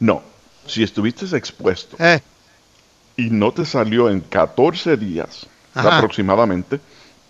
No, 0.00 0.22
si 0.66 0.82
estuviste 0.82 1.26
expuesto 1.36 1.96
Eh. 1.98 2.20
y 3.16 3.30
no 3.30 3.52
te 3.52 3.64
salió 3.66 4.08
en 4.08 4.20
14 4.20 4.96
días 4.96 5.46
Ajá. 5.74 5.98
aproximadamente, 5.98 6.80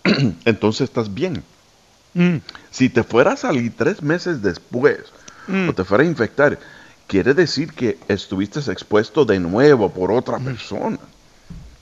entonces 0.45 0.81
estás 0.81 1.13
bien. 1.13 1.43
Mm. 2.13 2.37
Si 2.71 2.89
te 2.89 3.03
fuera 3.03 3.33
a 3.33 3.37
salir 3.37 3.73
tres 3.75 4.01
meses 4.01 4.41
después 4.41 4.97
Mm. 5.47 5.69
o 5.69 5.73
te 5.73 5.83
fuera 5.83 6.03
a 6.03 6.07
infectar, 6.07 6.59
quiere 7.07 7.33
decir 7.33 7.73
que 7.73 7.97
estuviste 8.07 8.59
expuesto 8.71 9.25
de 9.25 9.39
nuevo 9.39 9.89
por 9.89 10.11
otra 10.11 10.37
persona. 10.39 10.99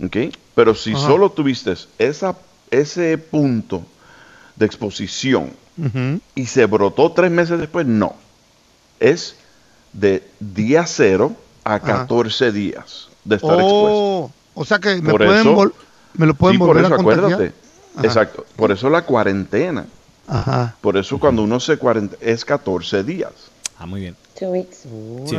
¿Ok? 0.04 0.16
Pero 0.56 0.74
si 0.76 0.94
Ajá. 0.94 1.06
solo 1.08 1.30
tuviste 1.32 1.74
esa, 1.98 2.36
ese 2.72 3.18
punto 3.18 3.84
de 4.56 4.66
exposición 4.66 5.52
y 6.34 6.46
se 6.48 6.66
brotó 6.66 7.12
tres 7.12 7.30
meses 7.30 7.60
después, 7.60 7.86
no. 7.86 8.16
Es 9.00 9.36
de 9.94 10.24
día 10.40 10.86
cero 10.88 11.36
a 11.64 11.80
14 11.80 12.52
días 12.52 13.10
de 13.24 13.36
estar 13.36 13.54
expuesto. 13.60 13.78
Oh, 13.92 14.32
o 14.56 14.66
sea 14.66 14.80
que 14.80 15.02
me, 15.02 15.12
Por 15.12 15.26
pueden 15.26 15.42
eso- 15.42 15.72
me 16.16 16.26
lo 16.26 16.34
pueden 16.34 16.56
Sí, 16.56 16.60
por 16.60 16.68
volver 16.70 16.86
eso 16.86 16.94
a 16.94 16.98
contagiar. 16.98 17.26
acuérdate. 17.34 17.54
Ajá. 17.96 18.08
Exacto. 18.08 18.46
Por 18.56 18.72
eso 18.72 18.90
la 18.90 19.04
cuarentena. 19.04 19.86
Ajá. 20.28 20.76
Por 20.82 20.98
eso 20.98 21.18
cuando 21.20 21.44
uno 21.44 21.60
se 21.60 21.78
cuarentena 21.78 22.22
es 22.22 22.44
14 22.46 23.04
días. 23.04 23.32
Ah, 23.80 23.86
muy 23.86 24.02
bien. 24.02 24.16
Two 24.38 24.50
weeks. 24.50 24.84
Sí. 25.26 25.38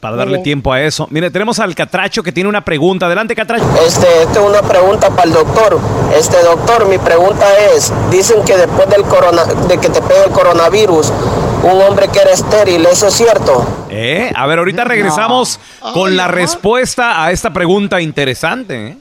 Para 0.00 0.14
darle 0.16 0.34
bien. 0.34 0.44
tiempo 0.44 0.72
a 0.72 0.80
eso. 0.80 1.08
Mire, 1.10 1.30
tenemos 1.30 1.58
al 1.58 1.74
Catracho 1.74 2.22
que 2.22 2.30
tiene 2.30 2.48
una 2.48 2.64
pregunta. 2.64 3.06
Adelante, 3.06 3.34
Catracho. 3.34 3.64
Este, 3.84 4.22
esta 4.22 4.40
es 4.40 4.46
una 4.46 4.62
pregunta 4.62 5.10
para 5.10 5.24
el 5.24 5.32
doctor. 5.32 5.78
Este 6.16 6.40
doctor, 6.42 6.88
mi 6.88 6.98
pregunta 6.98 7.44
es, 7.74 7.92
dicen 8.10 8.44
que 8.44 8.56
después 8.56 8.88
del 8.88 9.02
corona, 9.02 9.44
de 9.44 9.78
que 9.78 9.88
te 9.88 10.00
pegue 10.00 10.24
el 10.26 10.30
coronavirus, 10.30 11.12
un 11.64 11.82
hombre 11.82 12.06
que 12.08 12.20
era 12.20 12.30
estéril, 12.30 12.86
¿eso 12.86 13.08
es 13.08 13.14
cierto? 13.14 13.66
Eh, 13.90 14.30
A 14.36 14.46
ver, 14.46 14.60
ahorita 14.60 14.84
regresamos 14.84 15.58
con 15.92 16.16
la 16.16 16.28
respuesta 16.28 17.24
a 17.24 17.32
esta 17.32 17.52
pregunta 17.52 18.00
interesante. 18.00 18.88
¿eh? 18.88 18.96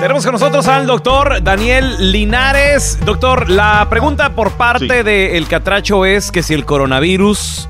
Tenemos 0.00 0.24
con 0.24 0.32
nosotros 0.32 0.68
al 0.68 0.86
doctor 0.86 1.42
Daniel 1.42 2.12
Linares. 2.12 2.98
Doctor, 3.04 3.50
la 3.50 3.84
pregunta 3.90 4.32
por 4.32 4.52
parte 4.52 5.02
del 5.02 5.48
Catracho 5.48 6.04
es 6.04 6.30
que 6.30 6.44
si 6.44 6.54
el 6.54 6.64
coronavirus 6.64 7.68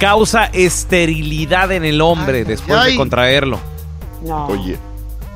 causa 0.00 0.46
esterilidad 0.46 1.70
en 1.70 1.84
el 1.84 2.00
hombre 2.00 2.44
después 2.44 2.84
de 2.86 2.96
contraerlo. 2.96 3.60
No. 4.24 4.46
Oye, 4.46 4.78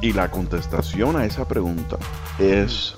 y 0.00 0.12
la 0.12 0.28
contestación 0.28 1.16
a 1.16 1.24
esa 1.24 1.46
pregunta 1.46 1.98
es 2.36 2.96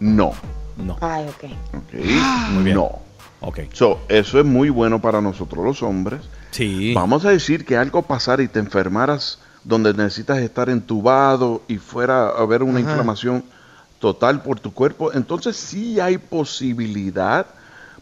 no. 0.00 0.32
No. 0.78 0.96
Ay, 1.02 1.26
ok. 1.28 1.44
¿ok? 1.74 1.94
Muy 2.52 2.64
bien. 2.64 2.76
No. 2.76 3.00
Ok. 3.42 3.60
So, 3.72 4.00
eso 4.08 4.38
es 4.38 4.46
muy 4.46 4.70
bueno 4.70 5.00
para 5.00 5.20
nosotros 5.20 5.64
los 5.64 5.82
hombres. 5.82 6.20
Sí. 6.50 6.94
Vamos 6.94 7.24
a 7.26 7.30
decir 7.30 7.66
que 7.66 7.76
algo 7.76 8.02
pasara 8.02 8.42
y 8.42 8.48
te 8.48 8.58
enfermaras 8.58 9.38
donde 9.64 9.92
necesitas 9.94 10.38
estar 10.38 10.68
entubado 10.70 11.62
y 11.68 11.76
fuera 11.76 12.28
a 12.28 12.42
haber 12.42 12.62
una 12.62 12.80
Ajá. 12.80 12.90
inflamación 12.90 13.44
total 13.98 14.42
por 14.42 14.58
tu 14.58 14.72
cuerpo, 14.72 15.12
entonces 15.12 15.56
sí 15.56 16.00
hay 16.00 16.18
posibilidad, 16.18 17.46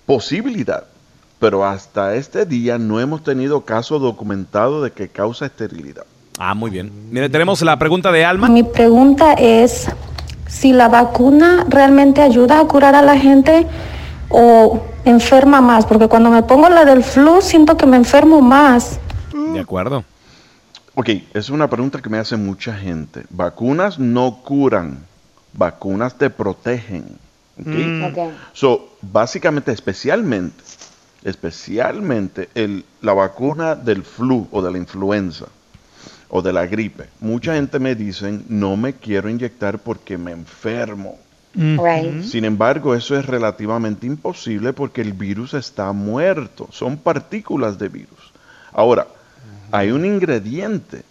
posibilidad. 0.07 0.85
Pero 1.41 1.65
hasta 1.65 2.15
este 2.15 2.47
día 2.47 2.79
no 2.79 3.01
hemos 3.01 3.23
tenido 3.23 3.61
caso 3.63 3.99
documentado 3.99 4.83
de 4.83 4.91
que 4.91 5.09
causa 5.09 5.47
esterilidad. 5.47 6.05
Ah, 6.39 6.55
muy 6.55 6.71
bien. 6.71 6.91
Mire, 7.11 7.29
tenemos 7.29 7.61
la 7.63 7.79
pregunta 7.79 8.11
de 8.13 8.25
Alma. 8.25 8.49
Mi 8.49 8.63
pregunta 8.63 9.35
es 9.35 9.89
si 10.49 10.73
la 10.73 10.89
vacuna 10.89 11.67
realmente 11.69 12.23
ayuda 12.23 12.61
a 12.61 12.65
curar 12.65 12.95
a 12.95 13.03
la 13.03 13.19
gente 13.19 13.67
o 14.29 14.83
enferma 15.05 15.61
más, 15.61 15.87
porque 15.87 16.09
cuando 16.09 16.31
me 16.31 16.43
pongo 16.43 16.69
la 16.69 16.85
del 16.85 17.03
flu 17.03 17.41
siento 17.41 17.77
que 17.77 17.87
me 17.87 17.97
enfermo 17.97 18.41
más. 18.41 18.99
De 19.53 19.61
acuerdo. 19.61 20.05
Ok, 21.01 21.11
es 21.33 21.49
una 21.49 21.71
pregunta 21.71 22.03
que 22.03 22.11
me 22.11 22.19
hace 22.19 22.37
mucha 22.37 22.77
gente. 22.77 23.23
Vacunas 23.31 24.01
no 24.01 24.41
curan, 24.43 24.99
vacunas 25.53 26.19
te 26.19 26.29
protegen. 26.29 27.05
¿ok? 27.57 27.67
Mm. 27.69 28.05
Ok. 28.07 28.19
So, 28.53 28.97
básicamente, 29.01 29.71
especialmente, 29.71 30.61
especialmente 31.23 32.49
el, 32.57 32.85
la 33.01 33.13
vacuna 33.13 33.77
del 33.77 34.03
flu 34.03 34.49
o 34.51 34.61
de 34.61 34.73
la 34.73 34.79
influenza 34.79 35.47
o 36.31 36.43
de 36.43 36.53
la 36.53 36.67
gripe. 36.67 37.05
Mucha 37.21 37.55
gente 37.55 37.79
me 37.79 37.95
dicen, 37.95 38.45
no 38.49 38.77
me 38.77 38.95
quiero 38.95 39.31
inyectar 39.31 39.79
porque 39.79 40.19
me 40.19 40.33
enfermo. 40.33 41.17
Right. 41.55 42.25
Sin 42.25 42.45
embargo, 42.45 42.97
eso 42.97 43.17
es 43.17 43.25
relativamente 43.25 44.05
imposible 44.05 44.73
porque 44.73 45.03
el 45.03 45.13
virus 45.13 45.55
está 45.55 45.93
muerto. 45.93 46.69
Son 46.73 46.97
partículas 46.97 47.79
de 47.79 47.89
virus. 47.89 48.33
Ahora, 48.73 49.07
hay 49.71 49.91
un 49.91 50.05
ingrediente 50.05 51.03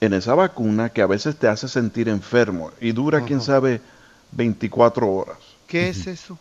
en 0.00 0.14
esa 0.14 0.34
vacuna 0.34 0.88
que 0.88 1.02
a 1.02 1.06
veces 1.06 1.36
te 1.36 1.48
hace 1.48 1.68
sentir 1.68 2.08
enfermo 2.08 2.70
y 2.80 2.92
dura, 2.92 3.22
quién 3.24 3.40
sabe, 3.40 3.80
24 4.32 5.08
horas. 5.08 5.38
¿Qué 5.66 5.88
es 5.88 6.06
eso? 6.06 6.38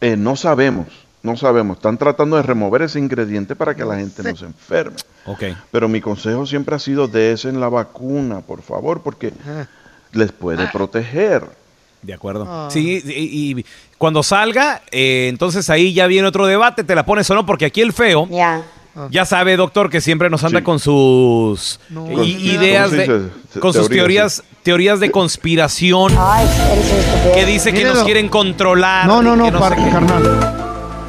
Eh, 0.00 0.16
no 0.16 0.36
sabemos, 0.36 0.86
no 1.22 1.36
sabemos. 1.36 1.78
Están 1.78 1.98
tratando 1.98 2.36
de 2.36 2.42
remover 2.42 2.82
ese 2.82 2.98
ingrediente 2.98 3.56
para 3.56 3.74
que 3.74 3.84
la 3.84 3.96
gente 3.96 4.22
no 4.22 4.36
se 4.36 4.44
enferme. 4.44 4.96
Ok. 5.26 5.44
Pero 5.70 5.88
mi 5.88 6.00
consejo 6.00 6.46
siempre 6.46 6.76
ha 6.76 6.78
sido 6.78 7.10
en 7.12 7.60
la 7.60 7.68
vacuna, 7.68 8.40
por 8.40 8.62
favor, 8.62 9.02
porque 9.02 9.32
les 10.12 10.32
puede 10.32 10.68
proteger. 10.68 11.44
De 12.02 12.14
acuerdo. 12.14 12.46
Ah. 12.48 12.68
Sí, 12.70 13.02
y, 13.04 13.58
y 13.58 13.64
cuando 13.96 14.22
salga, 14.22 14.82
eh, 14.92 15.26
entonces 15.28 15.68
ahí 15.68 15.92
ya 15.92 16.06
viene 16.06 16.28
otro 16.28 16.46
debate, 16.46 16.84
te 16.84 16.94
la 16.94 17.04
pones 17.04 17.28
o 17.30 17.34
no, 17.34 17.44
porque 17.44 17.64
aquí 17.64 17.80
el 17.80 17.92
feo 17.92 18.28
Ya. 18.30 18.62
Ya 19.10 19.24
sabe, 19.24 19.56
doctor, 19.56 19.90
que 19.90 20.00
siempre 20.00 20.30
nos 20.30 20.44
anda 20.44 20.62
con 20.62 20.78
sus 20.78 21.80
ideas, 22.24 22.90
¿cómo 22.90 23.02
se 23.02 23.08
de, 23.08 23.60
con 23.60 23.72
sus 23.72 23.88
Teorías, 23.88 23.88
teorías, 23.88 24.42
teorías 24.62 25.00
de 25.00 25.10
conspiración, 25.10 26.12
que 27.34 27.46
dice 27.46 27.72
que 27.72 27.84
nos 27.84 28.02
quieren 28.04 28.28
controlar. 28.28 29.06
No, 29.06 29.22
no, 29.22 29.36
no, 29.36 29.58
para, 29.58 29.76
qué. 29.76 29.88
carnal. 29.90 30.66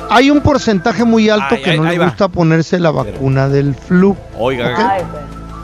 Hay 0.10 0.32
un 0.32 0.42
porcentaje 0.42 1.04
muy 1.04 1.30
alto 1.30 1.56
Ay, 1.56 1.62
que 1.62 1.70
ay, 1.72 1.78
no 1.78 1.84
le 1.86 2.00
va. 2.00 2.06
gusta 2.06 2.28
ponerse 2.30 2.80
la 2.80 2.92
vacuna 2.92 3.48
del 3.48 3.76
flu. 3.76 4.16
Oiga, 4.38 4.74
¿ok? 4.74 4.80
Ay, 4.80 5.04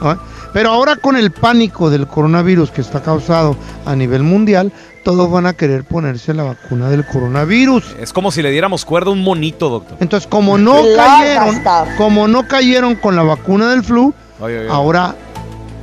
¿Ah? 0.02 0.18
Pero 0.56 0.70
ahora 0.70 0.96
con 0.96 1.16
el 1.18 1.32
pánico 1.32 1.90
del 1.90 2.06
coronavirus 2.06 2.70
que 2.70 2.80
está 2.80 3.02
causado 3.02 3.54
a 3.84 3.94
nivel 3.94 4.22
mundial, 4.22 4.72
todos 5.04 5.30
van 5.30 5.44
a 5.44 5.52
querer 5.52 5.84
ponerse 5.84 6.32
la 6.32 6.44
vacuna 6.44 6.88
del 6.88 7.04
coronavirus. 7.04 7.84
Es 8.00 8.14
como 8.14 8.30
si 8.30 8.40
le 8.40 8.50
diéramos 8.50 8.86
cuerda 8.86 9.10
a 9.10 9.12
un 9.12 9.22
monito, 9.22 9.68
doctor. 9.68 9.98
Entonces, 10.00 10.26
como 10.26 10.56
no 10.56 10.76
cayeron, 10.96 11.62
como 11.98 12.26
no 12.26 12.48
cayeron 12.48 12.94
con 12.94 13.16
la 13.16 13.22
vacuna 13.22 13.68
del 13.68 13.84
flu, 13.84 14.14
Oye, 14.40 14.44
oye, 14.56 14.58
oye. 14.60 14.68
ahora 14.70 15.14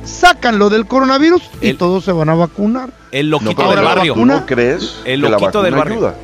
sacan 0.02 0.58
lo 0.58 0.68
del 0.70 0.86
coronavirus 0.86 1.42
y 1.60 1.74
todos 1.74 2.04
se 2.04 2.10
van 2.10 2.28
a 2.30 2.34
vacunar. 2.34 2.90
El 3.12 3.30
loquito 3.30 3.54
pero 3.54 3.68
del 3.68 3.76
la 3.84 3.94
barrio. 3.94 4.14
vacuna- 4.14 4.34
¿No 4.40 4.46
crees 4.46 4.96
El 5.04 5.22
que 5.22 5.28
la 5.30 5.38
loquito 5.38 5.62
del 5.62 5.74
vacuna 5.76 5.94
barrio. 5.94 6.08
ayuda? 6.08 6.14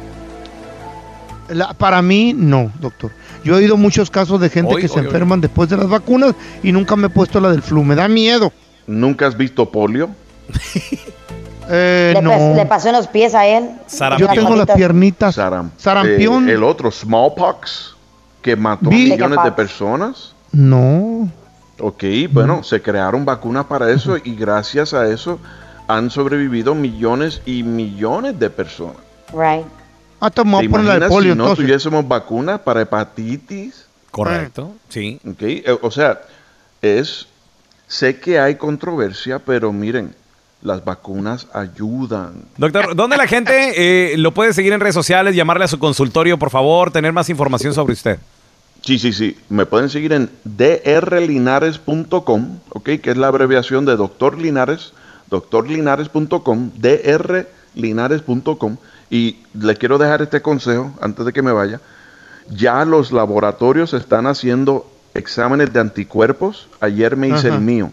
La- 1.51 1.73
para 1.75 2.03
mí, 2.03 2.35
no, 2.37 2.73
doctor. 2.81 3.13
Yo 3.45 3.55
he 3.55 3.59
oído 3.59 3.77
muchos 3.77 4.11
casos 4.11 4.41
de 4.41 4.49
gente 4.51 4.75
que 4.77 4.89
se 4.89 4.99
enferman 5.01 5.41
después 5.41 5.69
de 5.71 5.77
las 5.77 5.89
vacunas 5.89 6.35
y 6.63 6.73
nunca 6.73 6.97
me 6.97 7.07
he 7.07 7.11
puesto 7.11 7.41
la 7.41 7.51
del 7.51 7.63
flu. 7.63 7.83
Me 7.85 7.95
da 7.95 8.09
miedo. 8.09 8.53
¿Nunca 8.87 9.27
has 9.27 9.37
visto 9.37 9.71
polio? 9.71 10.11
Eh, 11.73 12.13
le, 12.17 12.23
no. 12.23 12.55
le 12.57 12.67
pasó 12.67 12.89
en 12.89 12.95
los 12.97 13.07
pies 13.07 13.33
a 13.33 13.47
él. 13.47 13.71
Yo 14.19 14.27
tengo 14.29 14.57
las 14.57 14.67
piernitas. 14.75 15.37
Saram- 15.39 15.71
Sarampión. 15.77 16.49
eh, 16.49 16.55
el 16.55 16.65
otro, 16.65 16.91
smallpox, 16.91 17.95
que 18.43 18.57
mató 18.57 18.91
Vi- 18.91 19.11
millones 19.11 19.39
de 19.45 19.53
personas. 19.53 20.35
No. 20.51 21.31
Ok, 21.79 22.03
bueno, 22.33 22.65
se 22.65 22.83
crearon 22.83 23.25
vacunas 23.25 23.67
para 23.67 23.89
eso 23.93 24.17
y 24.17 24.35
gracias 24.35 24.93
a 24.95 25.07
eso 25.09 25.39
han 25.87 26.11
sobrevivido 26.11 26.75
millones 26.75 27.41
y 27.47 27.63
millones 27.63 28.37
de 28.41 28.51
personas. 28.51 28.97
Right. 29.33 29.65
Ah, 30.21 30.31
te 30.31 30.45
me 30.45 30.51
voy 30.53 30.61
¿Te 30.61 30.67
a 30.67 30.71
poner 30.71 30.87
la 30.87 30.93
de 30.93 30.99
imaginas 30.99 31.17
polio 31.17 31.33
si 31.33 31.39
no 31.39 31.45
entonces. 31.45 31.65
tuviésemos 31.65 32.07
vacunas 32.07 32.61
para 32.61 32.83
hepatitis? 32.83 33.87
Correcto, 34.11 34.75
sí. 34.89 35.19
Ok, 35.27 35.41
eh, 35.43 35.79
o 35.81 35.91
sea, 35.91 36.21
es, 36.83 37.27
sé 37.89 38.21
que 38.21 38.39
hay 38.39 38.57
controversia, 38.57 39.39
pero 39.39 39.73
miren, 39.73 40.15
las 40.63 40.85
vacunas 40.85 41.47
ayudan. 41.55 42.35
Doctor, 42.59 42.95
¿dónde 42.95 43.17
la 43.17 43.27
gente 43.27 44.13
eh, 44.13 44.19
lo 44.19 44.35
puede 44.35 44.53
seguir 44.53 44.75
en 44.75 44.81
redes 44.81 44.95
sociales, 44.95 45.35
llamarle 45.35 45.65
a 45.65 45.69
su 45.69 45.79
consultorio, 45.79 46.39
por 46.39 46.51
favor, 46.51 46.91
tener 46.91 47.15
más 47.15 47.31
información 47.31 47.73
sobre 47.73 47.95
usted? 47.95 48.19
Sí, 48.83 48.99
sí, 48.99 49.13
sí. 49.13 49.37
Me 49.49 49.65
pueden 49.67 49.89
seguir 49.91 50.13
en 50.13 50.31
drlinares.com, 50.45 52.59
¿ok? 52.71 52.85
Que 53.03 53.11
es 53.11 53.17
la 53.17 53.29
abreviación 53.29 53.85
de 53.85 53.97
Doctor 53.97 54.39
Linares, 54.39 54.93
doctorlinares.com, 55.31 56.71
drlinares.com. 56.77 58.77
Y 59.11 59.39
le 59.55 59.77
quiero 59.77 59.99
dejar 59.99 60.23
este 60.23 60.41
consejo 60.41 60.93
antes 61.01 61.27
de 61.27 61.33
que 61.33 61.43
me 61.43 61.53
vaya. 61.53 61.81
Ya 62.49 62.85
los 62.85 63.13
laboratorios 63.13 63.93
están 63.93 64.27
haciendo 64.27 64.91
exámenes 65.15 65.73
de 65.73 65.81
anticuerpos. 65.81 66.69
Ayer 66.81 67.17
me 67.17 67.29
hice 67.29 67.49
Ajá. 67.49 67.57
el 67.57 67.61
mío. 67.61 67.91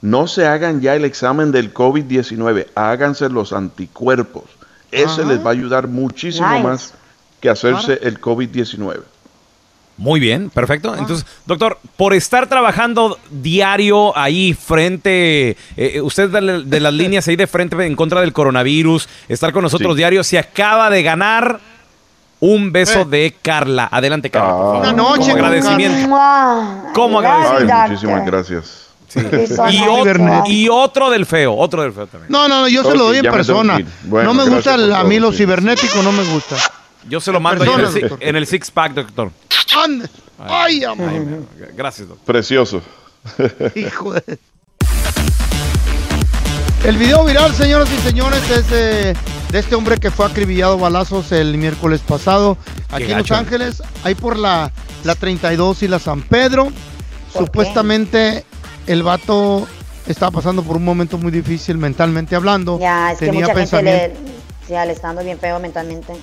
No 0.00 0.26
se 0.26 0.46
hagan 0.46 0.80
ya 0.80 0.96
el 0.96 1.04
examen 1.04 1.52
del 1.52 1.72
COVID-19, 1.72 2.66
háganse 2.74 3.28
los 3.28 3.52
anticuerpos. 3.52 4.44
Ese 4.90 5.22
Ajá. 5.22 5.32
les 5.32 5.38
va 5.44 5.50
a 5.50 5.52
ayudar 5.52 5.86
muchísimo 5.86 6.48
Nice. 6.50 6.62
más 6.64 6.94
que 7.40 7.48
hacerse 7.48 8.00
el 8.02 8.20
COVID-19. 8.20 9.00
Muy 10.02 10.18
bien, 10.18 10.50
perfecto. 10.50 10.96
Entonces, 10.96 11.24
doctor, 11.46 11.78
por 11.96 12.12
estar 12.12 12.48
trabajando 12.48 13.18
diario 13.30 14.16
ahí 14.18 14.52
frente, 14.52 15.50
eh, 15.50 15.56
eh, 15.76 16.00
usted 16.00 16.28
de, 16.28 16.64
de 16.64 16.80
las 16.80 16.92
líneas 16.92 17.28
ahí 17.28 17.36
de 17.36 17.46
frente 17.46 17.76
en 17.86 17.94
contra 17.94 18.20
del 18.20 18.32
coronavirus, 18.32 19.08
estar 19.28 19.52
con 19.52 19.62
nosotros 19.62 19.92
Sí. 19.94 19.98
diario, 19.98 20.24
se 20.24 20.38
acaba 20.40 20.90
de 20.90 21.04
ganar 21.04 21.60
un 22.40 22.72
beso 22.72 23.04
de 23.04 23.36
Carla. 23.40 23.88
Adelante, 23.92 24.28
Carla. 24.28 24.48
por 24.50 24.58
favor. 24.60 24.76
Una 24.80 24.92
noche 24.92 25.30
Como 25.30 25.44
agradecimiento. 25.46 26.08
Como 26.94 27.20
Ay, 27.20 27.26
agradecimiento. 27.26 27.88
muchísimas 27.88 28.26
gracias. 28.26 28.78
Y, 29.70 29.82
otro, 29.88 30.42
y 30.46 30.68
otro 30.68 31.10
del 31.10 31.26
feo, 31.26 31.54
otro 31.54 31.82
del 31.82 31.92
feo 31.92 32.08
también. 32.08 32.32
No, 32.32 32.48
no, 32.48 32.62
no, 32.62 32.68
yo 32.68 32.82
se 32.82 32.96
lo 32.96 33.04
doy 33.04 33.18
en 33.18 33.24
me 33.26 33.30
persona. 33.30 33.78
Bueno, 34.02 34.34
no 34.34 34.44
me 34.44 34.50
gusta 34.52 34.74
el- 34.74 34.92
a 34.92 35.04
mí 35.04 35.20
lo 35.20 35.30
sí. 35.30 35.38
cibernético, 35.38 36.02
no 36.02 36.10
me 36.10 36.24
gusta. 36.24 36.56
Yo 37.08 37.20
se 37.20 37.30
lo 37.30 37.38
mando 37.38 37.62
en, 37.64 37.80
el, 37.80 38.12
en 38.20 38.36
el 38.36 38.46
six 38.46 38.70
pack, 38.70 38.94
doctor. 38.94 39.30
Ay, 40.38 40.84
amor. 40.84 41.10
Gracias, 41.76 42.08
doctor. 42.08 42.24
Precioso. 42.26 42.82
Hijo 43.74 44.14
de... 44.14 44.38
El 46.84 46.96
video 46.96 47.24
viral, 47.24 47.54
señoras 47.54 47.88
y 47.92 47.98
señores, 48.08 48.42
es 48.50 48.68
de, 48.68 49.14
de 49.52 49.58
este 49.58 49.76
hombre 49.76 49.98
que 49.98 50.10
fue 50.10 50.26
acribillado 50.26 50.78
balazos 50.78 51.30
el 51.30 51.56
miércoles 51.56 52.00
pasado 52.00 52.56
aquí 52.90 53.04
en 53.12 53.18
Los. 53.18 53.30
Ángeles, 53.30 53.82
ahí 54.02 54.16
por 54.16 54.36
la, 54.36 54.72
la 55.04 55.14
32 55.14 55.84
y 55.84 55.88
la 55.88 56.00
San 56.00 56.22
Pedro. 56.22 56.72
Supuestamente 57.32 58.44
el 58.88 59.04
vato 59.04 59.68
estaba 60.08 60.32
pasando 60.32 60.64
por 60.64 60.76
un 60.76 60.84
momento 60.84 61.18
muy 61.18 61.30
difícil 61.30 61.78
mentalmente 61.78 62.34
hablando. 62.34 62.80
Ya, 62.80 63.12
es 63.12 63.18
que 63.20 63.26
Tenía 63.26 63.42
mucha 63.46 63.54
gente 63.54 63.60
pensamiento- 63.60 64.20
le, 64.20 64.66
sí, 64.66 64.86
le 64.86 64.92
está 64.92 65.06
dando 65.06 65.22
bien 65.22 65.38
feo 65.38 65.60
mentalmente. 65.60 66.14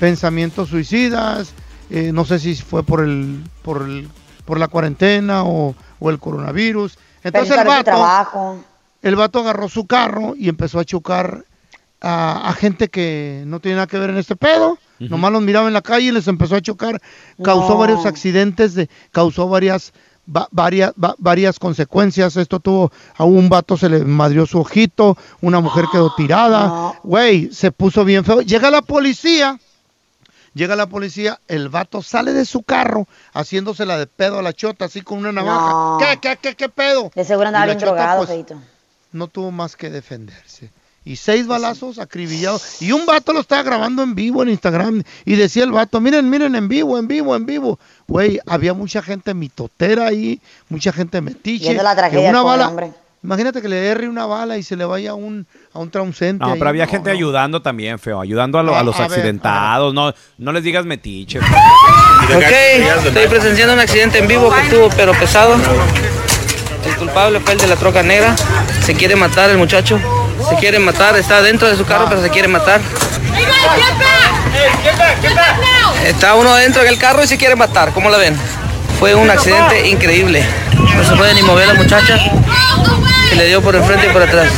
pensamientos 0.00 0.70
suicidas. 0.70 1.52
Eh, 1.90 2.10
no 2.12 2.24
sé 2.24 2.38
si 2.38 2.54
fue 2.56 2.82
por 2.82 3.00
el, 3.02 3.42
por 3.62 3.82
el, 3.82 4.08
por 4.44 4.58
la 4.58 4.68
cuarentena 4.68 5.44
o, 5.44 5.74
o 5.98 6.10
el 6.10 6.18
coronavirus. 6.18 6.98
Entonces 7.22 7.56
el 7.56 7.66
vato, 7.66 7.84
trabajo. 7.84 8.58
el 9.02 9.16
vato 9.16 9.40
agarró 9.40 9.68
su 9.68 9.86
carro 9.86 10.34
y 10.36 10.48
empezó 10.48 10.78
a 10.78 10.84
chocar 10.84 11.44
a, 12.00 12.48
a 12.48 12.52
gente 12.52 12.88
que 12.88 13.42
no 13.46 13.60
tiene 13.60 13.76
nada 13.76 13.86
que 13.86 13.98
ver 13.98 14.10
en 14.10 14.18
este 14.18 14.36
pedo. 14.36 14.78
Nomás 14.98 15.30
los 15.30 15.42
miraba 15.42 15.66
en 15.68 15.74
la 15.74 15.82
calle 15.82 16.06
y 16.08 16.12
les 16.12 16.26
empezó 16.26 16.56
a 16.56 16.62
chocar. 16.62 17.02
Causó 17.42 17.70
No. 17.74 17.78
varios 17.78 18.06
accidentes, 18.06 18.74
de, 18.74 18.88
causó 19.12 19.46
varias, 19.46 19.92
va- 20.34 20.48
varias, 20.52 20.92
va- 20.92 21.14
varias 21.18 21.58
consecuencias. 21.58 22.36
Esto 22.38 22.60
tuvo, 22.60 22.90
a 23.14 23.24
un 23.24 23.50
vato 23.50 23.76
se 23.76 23.90
le 23.90 24.04
madrió 24.04 24.46
su 24.46 24.58
ojito, 24.58 25.18
una 25.42 25.60
mujer 25.60 25.84
quedó 25.92 26.14
tirada. 26.16 26.94
Güey, 27.02 27.52
se 27.52 27.72
puso 27.72 28.06
bien 28.06 28.24
feo. 28.24 28.40
Llega 28.40 28.70
la 28.70 28.80
policía. 28.80 29.58
Llega 30.56 30.74
la 30.74 30.86
policía, 30.86 31.38
el 31.48 31.68
vato 31.68 32.00
sale 32.00 32.32
de 32.32 32.46
su 32.46 32.62
carro 32.62 33.06
haciéndosela 33.34 33.98
de 33.98 34.06
pedo 34.06 34.38
a 34.38 34.42
la 34.42 34.54
chota, 34.54 34.86
así 34.86 35.02
con 35.02 35.18
una 35.18 35.30
navaja. 35.30 35.70
No. 35.70 35.98
¿Qué, 36.00 36.18
qué, 36.18 36.38
qué, 36.40 36.54
qué 36.56 36.70
pedo? 36.70 37.12
De 37.14 37.26
seguro 37.26 37.48
andaba 37.48 37.66
bien 37.66 37.76
chota, 37.76 37.92
drogado, 37.92 38.26
pues, 38.26 38.46
no 39.12 39.28
tuvo 39.28 39.50
más 39.50 39.76
que 39.76 39.90
defenderse. 39.90 40.70
Y 41.04 41.16
seis 41.16 41.46
balazos 41.46 41.98
acribillados. 41.98 42.80
Y 42.80 42.92
un 42.92 43.04
vato 43.04 43.34
lo 43.34 43.40
estaba 43.40 43.62
grabando 43.64 44.02
en 44.02 44.14
vivo 44.14 44.42
en 44.42 44.48
Instagram. 44.48 45.02
Y 45.26 45.36
decía 45.36 45.62
el 45.62 45.72
vato, 45.72 46.00
miren, 46.00 46.30
miren, 46.30 46.54
en 46.54 46.68
vivo, 46.68 46.96
en 46.96 47.06
vivo, 47.06 47.36
en 47.36 47.44
vivo. 47.44 47.78
Güey, 48.08 48.40
había 48.46 48.72
mucha 48.72 49.02
gente 49.02 49.34
mitotera 49.34 50.06
ahí, 50.06 50.40
mucha 50.70 50.90
gente 50.90 51.20
metiche. 51.20 51.64
Viendo 51.64 51.82
la 51.82 51.94
tragedia 51.94 52.30
una 52.30 52.42
bala, 52.42 52.68
hombre. 52.68 52.94
Imagínate 53.22 53.60
que 53.60 53.68
le 53.68 53.76
derre 53.76 54.08
una 54.08 54.24
bala 54.26 54.56
y 54.56 54.62
se 54.62 54.76
le 54.76 54.84
vaya 54.84 55.10
a 55.10 55.14
un, 55.14 55.46
a 55.72 55.78
un 55.80 55.90
trauncente. 55.90 56.44
No, 56.44 56.52
ahí. 56.52 56.58
pero 56.58 56.68
había 56.70 56.84
No, 56.86 56.90
gente 56.92 57.10
no. 57.10 57.16
ayudando 57.16 57.60
también, 57.62 57.98
feo, 57.98 58.20
ayudando 58.20 58.58
a, 58.58 58.62
lo- 58.62 58.74
a 58.76 58.80
A- 58.80 58.82
los 58.84 58.94
a 58.96 59.02
ver, 59.02 59.10
accidentados. 59.12 59.92
No, 59.94 60.12
no 60.38 60.52
les 60.52 60.62
digas 60.62 60.84
metiche. 60.86 61.40
Ok, 62.26 62.42
estoy 63.06 63.26
presenciando 63.28 63.74
un 63.74 63.78
accidente 63.80 64.18
en 64.18 64.26
vivo 64.26 64.50
que 64.52 64.68
tuvo, 64.68 64.88
pero 64.96 65.12
pesado. 65.12 65.54
El 66.84 66.96
culpable 66.96 67.38
fue 67.38 67.52
el 67.52 67.58
de 67.60 67.68
la 67.68 67.76
troca 67.76 68.02
negra. 68.02 68.34
Se 68.82 68.94
quiere 68.94 69.14
matar 69.14 69.48
el 69.50 69.58
muchacho. 69.58 70.00
Se 70.48 70.56
quiere 70.56 70.78
matar, 70.80 71.16
está 71.16 71.40
dentro 71.40 71.68
de 71.68 71.76
su 71.76 71.84
carro, 71.84 72.06
pero 72.08 72.20
se 72.20 72.30
quiere 72.30 72.48
matar. 72.48 72.80
Está 76.04 76.34
uno 76.34 76.54
dentro 76.56 76.82
del 76.82 76.98
carro 76.98 77.22
y 77.22 77.26
se 77.26 77.36
quiere 77.36 77.54
matar, 77.56 77.92
¿cómo 77.92 78.10
la 78.10 78.18
ven? 78.18 78.36
Fue 78.98 79.14
un 79.14 79.30
accidente 79.30 79.88
increíble. 79.88 80.44
No 80.96 81.04
se 81.04 81.14
puede 81.16 81.34
ni 81.34 81.42
mover 81.42 81.68
la 81.68 81.74
muchacha 81.74 82.18
que 83.28 83.36
le 83.36 83.46
dio 83.46 83.60
por 83.62 83.76
enfrente 83.76 84.06
y 84.06 84.10
por 84.10 84.22
atrás. 84.22 84.48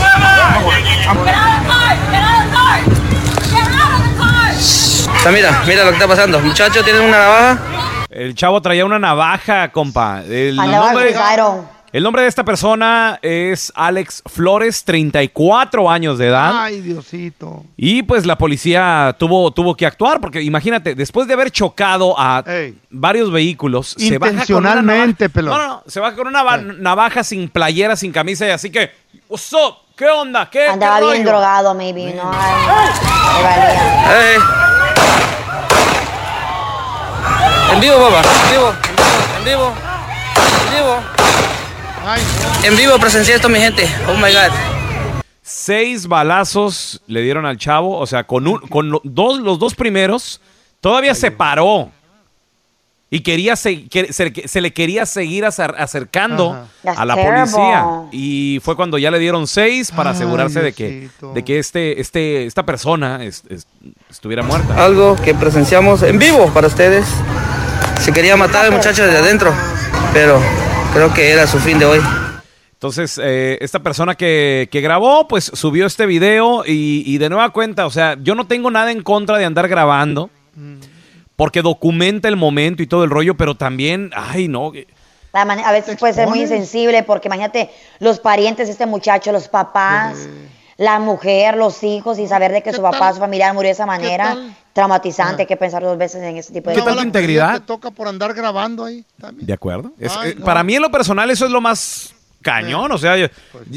Está, 5.16 5.32
mira, 5.32 5.62
mira 5.66 5.84
lo 5.84 5.90
que 5.90 5.96
está 5.96 6.08
pasando. 6.08 6.38
Muchacho 6.40 6.84
tiene 6.84 7.00
una 7.00 7.18
navaja. 7.18 7.58
El 8.10 8.34
chavo 8.34 8.62
traía 8.62 8.84
una 8.84 8.98
navaja, 8.98 9.70
compa. 9.70 10.22
El 10.28 10.56
nombre. 10.56 11.14
El 11.90 12.02
nombre 12.02 12.20
de 12.22 12.28
esta 12.28 12.44
persona 12.44 13.18
es 13.22 13.72
Alex 13.74 14.22
Flores, 14.26 14.84
34 14.84 15.88
años 15.90 16.18
de 16.18 16.26
edad. 16.28 16.52
Ay, 16.54 16.80
Diosito. 16.82 17.64
Y 17.76 18.02
pues 18.02 18.26
la 18.26 18.36
policía 18.36 19.16
tuvo, 19.18 19.50
tuvo 19.52 19.74
que 19.74 19.86
actuar, 19.86 20.20
porque 20.20 20.42
imagínate, 20.42 20.94
después 20.94 21.26
de 21.26 21.32
haber 21.34 21.50
chocado 21.50 22.14
a 22.18 22.44
varios 22.90 23.30
vehículos, 23.32 23.94
se 23.98 24.18
baja 24.18 24.32
con 24.46 24.56
una 24.56 24.70
Intencionalmente, 24.72 25.24
navaja- 25.24 25.34
pelón. 25.34 25.50
No, 25.58 25.58
no, 25.58 25.68
no, 25.76 25.82
se 25.86 26.00
baja 26.00 26.14
con 26.16 26.26
una 26.26 26.42
va- 26.42 26.58
navaja 26.58 27.24
sin 27.24 27.48
playera, 27.48 27.96
sin 27.96 28.12
camisa, 28.12 28.46
y 28.46 28.50
así 28.50 28.70
que, 28.70 28.90
what's 29.28 29.50
up? 29.54 29.76
¿Qué 29.96 30.06
onda? 30.06 30.48
¿Qué, 30.50 30.66
Andaba 30.68 30.98
qué 31.00 31.04
bien 31.06 31.16
rollo?" 31.24 31.30
drogado, 31.30 31.74
maybe, 31.74 32.12
¿no? 32.14 32.30
Ay, 32.32 33.42
valía. 33.42 34.34
Eh. 34.34 34.36
En 37.72 37.80
vivo, 37.80 37.96
papá. 37.98 38.22
En 38.44 38.50
vivo. 38.52 38.72
En 39.38 39.44
vivo. 39.44 39.72
En 40.68 40.74
vivo. 40.76 40.96
En 40.98 41.24
vivo 41.24 41.47
presencié 43.00 43.34
esto, 43.34 43.48
mi 43.48 43.58
gente. 43.58 43.88
Oh 44.08 44.14
my 44.14 44.32
God. 44.32 44.52
Seis 45.42 46.06
balazos 46.06 47.00
le 47.06 47.22
dieron 47.22 47.46
al 47.46 47.56
chavo, 47.56 47.96
o 47.98 48.06
sea, 48.06 48.24
con, 48.24 48.46
un, 48.46 48.58
con 48.68 48.90
lo- 48.90 49.00
dos, 49.04 49.40
los 49.40 49.58
dos 49.58 49.74
primeros, 49.74 50.40
todavía 50.80 51.14
se 51.14 51.30
paró. 51.30 51.90
Y 53.10 53.20
quería 53.20 53.56
se, 53.56 53.88
que- 53.88 54.12
se, 54.12 54.30
se 54.46 54.60
le 54.60 54.74
quería 54.74 55.06
seguir 55.06 55.44
acer- 55.46 55.74
acercando 55.78 56.66
Ajá. 56.84 57.00
A 57.00 57.06
la 57.06 57.16
policía. 57.16 57.86
Y 58.12 58.60
fue 58.62 58.76
cuando 58.76 58.98
ya 58.98 59.10
le 59.10 59.18
dieron 59.18 59.46
seis 59.46 59.90
para 59.90 60.10
Ay, 60.10 60.16
asegurarse 60.16 60.60
de 60.60 60.74
que, 60.74 61.08
de 61.34 61.42
que 61.42 61.58
este, 61.58 62.02
este, 62.02 62.44
esta 62.44 62.64
persona 62.66 63.24
es- 63.24 63.44
es- 63.48 63.66
estuviera 64.10 64.42
muerta. 64.42 64.84
Algo 64.84 65.16
que 65.16 65.34
presenciamos 65.34 66.02
en 66.02 66.18
vivo 66.18 66.52
para 66.52 66.66
ustedes. 66.66 67.06
Se 67.98 68.12
quería 68.12 68.36
matar 68.36 68.66
al 68.66 68.72
muchacho 68.72 69.02
desde 69.06 69.16
adentro, 69.18 69.54
pero 70.12 70.38
creo 70.98 71.14
que 71.14 71.30
era 71.30 71.46
su 71.46 71.60
fin 71.60 71.78
de 71.78 71.84
hoy. 71.84 72.00
Entonces, 72.72 73.20
eh, 73.22 73.56
esta 73.60 73.78
persona 73.78 74.16
que, 74.16 74.68
que 74.68 74.80
grabó, 74.80 75.28
pues 75.28 75.44
subió 75.54 75.86
este 75.86 76.06
video 76.06 76.64
y, 76.66 77.04
y 77.06 77.18
de 77.18 77.28
nueva 77.28 77.50
cuenta, 77.50 77.86
o 77.86 77.90
sea, 77.90 78.16
yo 78.20 78.34
no 78.34 78.48
tengo 78.48 78.68
nada 78.68 78.90
en 78.90 79.02
contra 79.04 79.38
de 79.38 79.44
andar 79.44 79.68
grabando, 79.68 80.28
porque 81.36 81.62
documenta 81.62 82.26
el 82.26 82.34
momento 82.34 82.82
y 82.82 82.88
todo 82.88 83.04
el 83.04 83.10
rollo, 83.10 83.36
pero 83.36 83.54
también, 83.56 84.10
ay, 84.12 84.48
no, 84.48 84.72
La 85.32 85.44
mane- 85.44 85.62
a 85.64 85.70
veces 85.70 85.96
puede 86.00 86.14
ser 86.14 86.26
muy 86.26 86.40
insensible 86.40 87.04
porque 87.04 87.28
imagínate 87.28 87.70
los 88.00 88.18
parientes 88.18 88.66
de 88.66 88.72
este 88.72 88.86
muchacho, 88.86 89.30
los 89.30 89.46
papás, 89.46 90.28
la 90.78 90.98
mujer, 91.00 91.56
los 91.56 91.82
hijos 91.82 92.18
y 92.18 92.26
saber 92.26 92.52
de 92.52 92.62
que 92.62 92.72
su 92.72 92.80
papá, 92.80 93.12
su 93.12 93.18
familiar 93.18 93.52
murió 93.52 93.68
de 93.68 93.72
esa 93.72 93.84
manera, 93.84 94.36
traumatizante, 94.72 95.42
hay 95.42 95.46
que 95.46 95.56
pensar 95.56 95.82
dos 95.82 95.98
veces 95.98 96.22
en 96.22 96.36
ese 96.36 96.52
tipo 96.52 96.70
de 96.70 96.76
¿Qué 96.76 96.82
tal 96.82 96.90
cosas. 96.94 97.06
integridad? 97.06 97.54
Te 97.54 97.60
toca 97.66 97.90
por 97.90 98.06
andar 98.08 98.32
grabando 98.32 98.84
ahí. 98.84 99.04
también. 99.20 99.44
¿De 99.46 99.52
acuerdo? 99.52 99.90
Es- 99.98 100.16
Ay, 100.16 100.30
eh, 100.30 100.34
no. 100.38 100.44
Para 100.44 100.62
mí 100.62 100.76
en 100.76 100.82
lo 100.82 100.90
personal 100.90 101.28
eso 101.30 101.44
es 101.46 101.50
lo 101.50 101.60
más 101.60 102.14
cañón, 102.40 102.92
o 102.92 102.96
sea, 102.98 103.16
yo, 103.16 103.26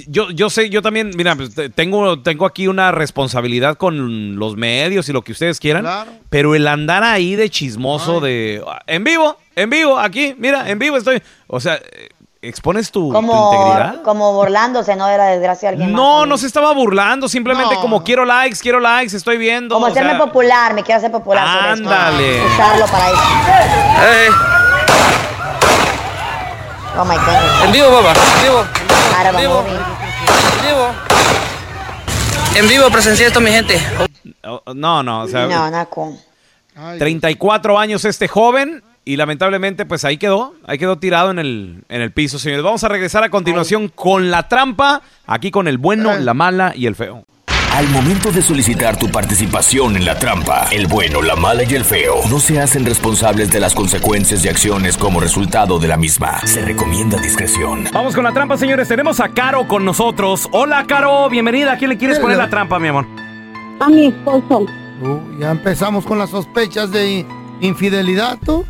yo, 0.08 0.30
yo 0.30 0.49
sé, 0.52 0.70
yo 0.70 0.84
también, 0.84 1.10
mira, 1.16 1.36
pues, 1.36 1.56
te- 1.56 1.70
tengo, 1.70 2.22
tengo 2.22 2.45
aquí 2.45 2.68
una 2.68 2.91
responsabilidad 2.91 3.76
con 3.76 4.36
los 4.38 4.56
medios 4.56 5.10
y 5.10 5.14
lo 5.14 5.24
que 5.24 5.32
ustedes 5.32 5.60
quieran, 5.60 5.88
pero 6.30 6.54
el 6.54 6.68
andar 6.68 7.04
ahí 7.04 7.36
de 7.36 7.49
chismoso 7.49 8.20
de, 8.20 8.64
"Ah, 8.68 8.80
en 8.86 9.04
vivo, 9.04 9.36
en 9.56 9.72
vivo, 9.72 9.97
aquí, 9.97 10.36
mira, 10.38 10.70
en 10.70 10.78
vivo 10.78 10.97
estoy, 10.97 11.22
o 11.47 11.60
sea, 11.60 11.76
eh, 11.78 12.10
expones 12.42 12.92
tu, 12.92 13.08
integridad. 13.16 14.02
como 14.04 14.34
burlándose, 14.34 14.96
¿no? 14.96 15.06
De 15.08 15.18
la 15.18 15.26
desgracia 15.26 15.70
de 15.70 15.74
alguien 15.76 15.92
más. 15.92 16.02
No, 16.02 16.26
no 16.26 16.38
se 16.38 16.48
estaba 16.48 16.74
burlando, 16.74 17.30
simplemente 17.30 17.76
No. 17.76 17.82
como 17.82 18.04
quiero 18.04 18.26
likes, 18.26 18.58
quiero 18.60 18.80
likes, 18.80 19.16
estoy 19.16 19.38
viendo. 19.38 19.76
Como 19.76 19.86
o 19.88 19.89
hacerme 19.89 20.12
sea, 20.12 20.20
popular, 20.20 20.74
me 20.74 20.84
quiero 20.84 20.98
hacer 20.98 21.12
popular 21.12 21.48
sobre 21.48 21.74
esto. 21.74 21.89
Ándale. 21.89 22.46
Usarlo 22.46 22.86
para 22.88 23.10
eso. 23.10 23.22
Oh 26.98 27.06
my 27.06 27.16
goodness. 27.16 27.64
En 27.64 27.72
vivo, 27.72 27.88
papá, 28.02 28.14
en 28.36 28.44
vivo. 28.44 28.66
Ahora 29.18 29.30
En 29.30 29.38
vivo. 29.38 29.64
En 30.60 30.68
vivo. 30.68 30.88
En 32.56 32.68
vivo 32.68 32.89
presencié 32.89 33.28
esto, 33.28 33.39
mi 33.39 33.50
gente. 33.52 33.80
Oh, 34.44 34.74
No, 34.74 35.02
no, 35.04 35.22
o 35.22 35.28
sea, 35.28 35.48
No, 35.48 35.70
Naco. 35.70 36.14
34 36.98 37.78
años 37.78 38.04
este 38.06 38.28
joven 38.28 38.84
y 39.06 39.16
lamentablemente 39.18 39.86
pues 39.86 40.06
ahí 40.06 40.18
quedó, 40.18 40.54
ahí 40.68 40.78
quedó 40.78 40.97
tirado 40.97 41.32
en 41.32 41.39
el, 41.39 41.84
en 41.89 42.02
el 42.02 42.12
piso, 42.12 42.38
señores. 42.39 42.64
Vamos 42.64 42.84
a 42.84 42.88
regresar 42.88 43.24
a 43.24 43.30
continuación 43.30 43.88
con 43.89 44.32
la 44.32 44.47
trampa, 44.47 45.02
aquí 45.26 45.52
con 45.52 45.68
el 45.68 45.78
bueno, 45.78 46.18
la 46.18 46.34
mala 46.34 46.74
y 46.76 46.86
el 46.86 46.95
feo. 46.95 47.26
Al 47.74 47.88
momento 47.88 48.34
de 48.34 48.41
solicitar 48.41 48.99
tu 48.99 49.10
participación 49.10 49.95
en 49.95 50.04
la 50.04 50.20
trampa, 50.20 50.68
el 50.74 50.88
bueno, 50.88 51.22
la 51.22 51.38
mala 51.38 51.64
y 51.64 51.74
el 51.74 51.86
feo 51.86 52.16
no 52.30 52.38
se 52.41 52.60
hacen 52.60 52.86
responsables 52.86 53.49
de 53.49 53.62
las 53.62 53.74
consecuencias 53.74 54.43
y 54.43 54.49
acciones 54.49 54.97
como 54.97 55.22
resultado 55.22 55.80
de 55.80 55.88
la 55.88 55.95
misma. 55.95 56.45
Se 56.45 56.62
recomienda 56.66 57.18
discreción. 57.22 57.86
Vamos 57.93 58.14
con 58.14 58.26
la 58.26 58.34
trampa, 58.34 58.58
señores. 58.58 58.89
Tenemos 58.89 59.22
a 59.22 59.30
Caro 59.30 59.70
con 59.70 59.86
nosotros. 59.86 60.49
Hola, 60.52 60.86
Caro, 60.86 61.30
bienvenida. 61.30 61.72
¿A 61.72 61.78
quién 61.78 61.89
le 61.91 61.97
quieres 61.97 62.20
poner 62.20 62.38
la 62.38 62.49
trampa, 62.49 62.78
mi 62.78 62.89
amor? 62.89 63.08
A 63.80 63.88
mi 63.88 64.08
esposo. 64.08 64.66
Uh, 65.02 65.39
ya 65.39 65.52
empezamos 65.52 66.06
con 66.06 66.20
las 66.20 66.30
sospechas 66.30 66.91
de 66.91 67.10
in- 67.10 67.28
infidelidad, 67.62 68.38
¿tú? 68.45 68.66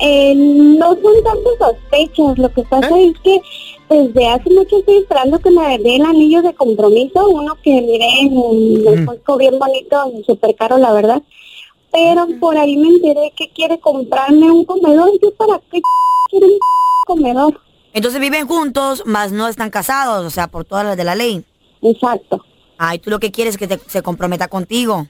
Eh, 0.00 0.34
no 0.36 0.88
son 0.94 1.24
tantas 1.24 1.52
sospechas, 1.58 2.38
lo 2.38 2.52
que 2.52 2.62
pasa 2.64 3.00
es 3.00 3.18
que 3.20 3.40
desde 3.88 4.28
hace 4.28 4.50
mucho 4.50 4.78
estoy 4.78 4.98
esperando 4.98 5.38
que 5.38 5.50
me 5.50 5.78
dé 5.78 5.96
el 5.96 6.02
anillo 6.04 6.42
de 6.42 6.52
compromiso, 6.54 7.28
uno 7.28 7.54
que 7.62 7.80
miré 7.80 8.20
el 8.22 9.04
puesto 9.06 9.36
bien 9.38 9.58
bonito 9.58 10.12
súper 10.26 10.54
caro, 10.54 10.76
la 10.76 10.92
verdad. 10.92 11.22
Pero 11.92 12.26
por 12.40 12.58
ahí 12.58 12.76
me 12.76 12.88
enteré 12.88 13.32
que 13.36 13.48
quiere 13.50 13.78
comprarme 13.78 14.50
un 14.50 14.64
comedor. 14.66 15.10
¿Yo 15.22 15.32
para 15.34 15.60
qué 15.70 15.80
quiero 16.28 16.46
un 16.46 16.58
comedor? 17.06 17.60
Entonces 17.94 18.20
viven 18.20 18.46
juntos, 18.46 19.02
mas 19.06 19.32
no 19.32 19.48
están 19.48 19.70
casados, 19.70 20.26
o 20.26 20.30
sea, 20.30 20.48
por 20.48 20.66
todas 20.66 20.84
las 20.84 20.96
de 20.98 21.04
la 21.04 21.14
ley. 21.14 21.42
Exacto. 21.80 22.44
Ay, 22.76 22.98
tú 22.98 23.08
lo 23.08 23.18
que 23.18 23.30
quieres 23.30 23.54
es 23.54 23.58
que 23.58 23.66
te- 23.68 23.80
se 23.88 24.02
comprometa 24.02 24.48
contigo. 24.48 25.06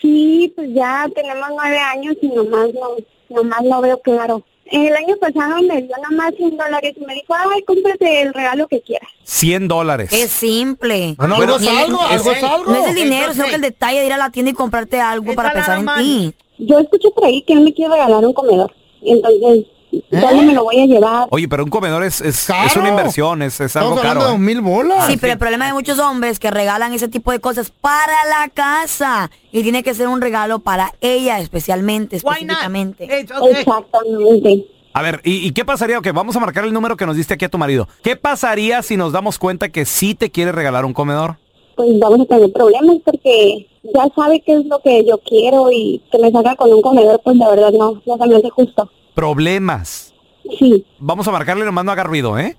Sí, 0.00 0.50
pues 0.56 0.70
ya 0.72 1.06
tenemos 1.14 1.48
nueve 1.54 1.76
años 1.78 2.16
y 2.22 2.28
nomás 2.28 2.72
no, 2.72 2.96
nomás 3.30 3.64
lo 3.64 3.80
veo 3.80 4.00
claro. 4.00 4.42
El 4.66 4.94
año 4.94 5.16
pasado 5.16 5.60
me 5.62 5.82
dio 5.82 5.96
nada 5.96 6.10
más 6.12 6.32
100 6.36 6.56
dólares 6.56 6.94
y 6.96 7.04
me 7.04 7.14
dijo, 7.14 7.34
ay, 7.34 7.62
cómprate 7.64 8.22
el 8.22 8.32
regalo 8.32 8.68
que 8.68 8.80
quieras. 8.80 9.08
100 9.24 9.66
dólares. 9.66 10.12
Es 10.12 10.30
simple. 10.30 11.16
Algo 11.18 11.42
es 11.56 11.66
algo, 11.66 11.98
es- 12.04 12.10
algo 12.12 12.30
es 12.32 12.42
algo. 12.44 12.72
No 12.72 12.82
es 12.84 12.88
el 12.90 12.94
dinero, 12.94 13.32
sino 13.32 13.46
que 13.46 13.54
el 13.56 13.60
detalle 13.62 13.98
de 14.00 14.06
ir 14.06 14.12
a 14.12 14.16
la 14.18 14.30
tienda 14.30 14.50
y 14.52 14.54
comprarte 14.54 15.00
algo 15.00 15.34
para 15.34 15.52
pensar 15.52 15.78
en 15.80 15.86
ti. 15.98 16.34
Yo 16.58 16.78
escuché 16.78 17.10
por 17.10 17.24
ahí 17.24 17.42
que 17.42 17.54
él 17.54 17.62
me 17.62 17.72
quiere 17.74 17.92
regalar 17.94 18.24
un 18.24 18.32
comedor. 18.32 18.72
Entonces, 19.02 19.66
¿dónde 20.10 20.42
me 20.46 20.54
lo 20.54 20.64
voy 20.64 20.80
a 20.80 20.86
llevar? 20.86 21.28
Oye, 21.30 21.48
pero 21.48 21.64
un 21.64 21.70
comedor 21.70 22.04
es, 22.04 22.20
es, 22.20 22.48
es 22.48 22.76
una 22.76 22.88
inversión, 22.88 23.42
es, 23.42 23.60
es 23.60 23.76
algo 23.76 23.96
caro. 23.96 24.34
¿eh? 24.34 24.38
mil 24.38 24.60
bolas. 24.60 25.06
Sí, 25.06 25.16
pero 25.16 25.32
el 25.32 25.38
problema 25.38 25.66
de 25.66 25.72
muchos 25.72 25.98
hombres 25.98 26.38
que 26.38 26.50
regalan 26.50 26.92
ese 26.92 27.08
tipo 27.08 27.32
de 27.32 27.40
cosas 27.40 27.70
para 27.80 28.24
la 28.28 28.48
casa. 28.48 29.30
Y 29.52 29.62
tiene 29.62 29.82
que 29.82 29.94
ser 29.94 30.08
un 30.08 30.20
regalo 30.20 30.60
para 30.60 30.94
ella 31.00 31.38
especialmente, 31.40 32.16
específicamente. 32.16 33.04
Exactamente. 33.20 34.66
A 34.92 35.02
ver, 35.02 35.20
¿y, 35.24 35.46
y 35.46 35.52
qué 35.52 35.64
pasaría? 35.64 35.98
Ok, 35.98 36.08
vamos 36.12 36.34
a 36.36 36.40
marcar 36.40 36.64
el 36.64 36.72
número 36.72 36.96
que 36.96 37.06
nos 37.06 37.16
diste 37.16 37.34
aquí 37.34 37.44
a 37.44 37.48
tu 37.48 37.58
marido. 37.58 37.88
¿Qué 38.02 38.16
pasaría 38.16 38.82
si 38.82 38.96
nos 38.96 39.12
damos 39.12 39.38
cuenta 39.38 39.68
que 39.68 39.84
sí 39.84 40.14
te 40.14 40.30
quiere 40.30 40.50
regalar 40.52 40.84
un 40.84 40.92
comedor? 40.92 41.36
Pues 41.76 41.98
vamos 41.98 42.20
a 42.20 42.24
tener 42.26 42.52
problemas 42.52 42.96
porque 43.04 43.68
ya 43.82 44.08
sabe 44.14 44.42
qué 44.44 44.54
es 44.54 44.66
lo 44.66 44.80
que 44.80 45.04
yo 45.06 45.18
quiero 45.18 45.70
y 45.70 46.02
que 46.10 46.18
me 46.18 46.30
salga 46.30 46.56
con 46.56 46.72
un 46.72 46.82
comedor, 46.82 47.20
pues 47.22 47.36
la 47.36 47.48
verdad 47.50 47.70
no, 47.72 48.02
no 48.04 48.18
se 48.18 48.26
me 48.26 48.36
hace 48.36 48.50
justo. 48.50 48.90
Problemas. 49.20 50.14
Sí. 50.58 50.86
Vamos 50.98 51.28
a 51.28 51.30
marcarle 51.30 51.66
nomás 51.66 51.84
no 51.84 51.92
haga 51.92 52.04
ruido, 52.04 52.38
¿eh? 52.38 52.56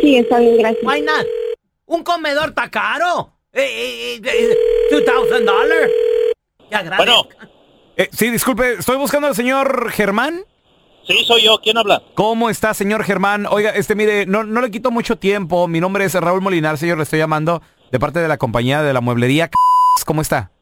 Sí, 0.00 0.14
está 0.14 0.38
bien, 0.38 0.56
gracias. 0.56 0.84
Why 0.84 1.02
not? 1.02 1.26
Un 1.86 2.04
comedor 2.04 2.50
está 2.50 2.70
caro. 2.70 3.32
Eh, 3.52 4.14
eh, 4.14 4.20
eh, 4.24 4.56
two 4.88 5.00
thousand 5.00 5.44
dollars. 5.44 5.90
Ya, 6.70 6.82
gracias. 6.82 6.98
Bueno. 6.98 7.28
Eh, 7.96 8.08
sí, 8.12 8.30
disculpe, 8.30 8.74
estoy 8.74 8.96
buscando 8.98 9.26
al 9.26 9.34
señor 9.34 9.90
Germán. 9.90 10.44
Sí, 11.08 11.24
soy 11.24 11.42
yo. 11.42 11.58
¿Quién 11.60 11.76
habla? 11.76 12.00
¿Cómo 12.14 12.50
está, 12.50 12.72
señor 12.72 13.02
Germán? 13.02 13.46
Oiga, 13.50 13.70
este, 13.70 13.96
mire, 13.96 14.26
no, 14.26 14.44
no 14.44 14.60
le 14.60 14.70
quito 14.70 14.92
mucho 14.92 15.18
tiempo. 15.18 15.66
Mi 15.66 15.80
nombre 15.80 16.04
es 16.04 16.14
Raúl 16.14 16.40
Molinar, 16.40 16.78
señor, 16.78 16.98
le 16.98 17.02
estoy 17.02 17.18
llamando 17.18 17.62
de 17.90 17.98
parte 17.98 18.20
de 18.20 18.28
la 18.28 18.38
compañía 18.38 18.80
de 18.82 18.92
la 18.92 19.00
mueblería. 19.00 19.50
¿Cómo 20.04 20.22
está? 20.22 20.52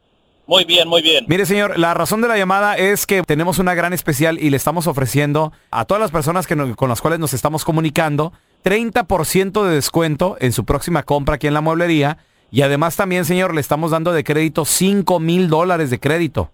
Muy 0.46 0.64
bien, 0.64 0.88
muy 0.88 1.00
bien. 1.00 1.24
Mire, 1.26 1.46
señor, 1.46 1.78
la 1.78 1.94
razón 1.94 2.20
de 2.20 2.28
la 2.28 2.36
llamada 2.36 2.76
es 2.76 3.06
que 3.06 3.22
tenemos 3.22 3.58
una 3.58 3.74
gran 3.74 3.92
especial 3.92 4.38
y 4.38 4.50
le 4.50 4.56
estamos 4.56 4.86
ofreciendo 4.86 5.52
a 5.70 5.84
todas 5.86 6.00
las 6.00 6.10
personas 6.10 6.46
que 6.46 6.56
con 6.76 6.88
las 6.88 7.00
cuales 7.00 7.18
nos 7.18 7.32
estamos 7.32 7.64
comunicando 7.64 8.32
30% 8.64 9.64
de 9.64 9.74
descuento 9.74 10.36
en 10.40 10.52
su 10.52 10.64
próxima 10.64 11.02
compra 11.02 11.36
aquí 11.36 11.46
en 11.46 11.54
la 11.54 11.60
mueblería. 11.60 12.18
Y 12.50 12.62
además 12.62 12.96
también, 12.96 13.24
señor, 13.24 13.54
le 13.54 13.60
estamos 13.60 13.90
dando 13.90 14.12
de 14.12 14.22
crédito 14.22 14.64
5 14.64 15.18
mil 15.18 15.48
dólares 15.48 15.90
de 15.90 15.98
crédito. 15.98 16.50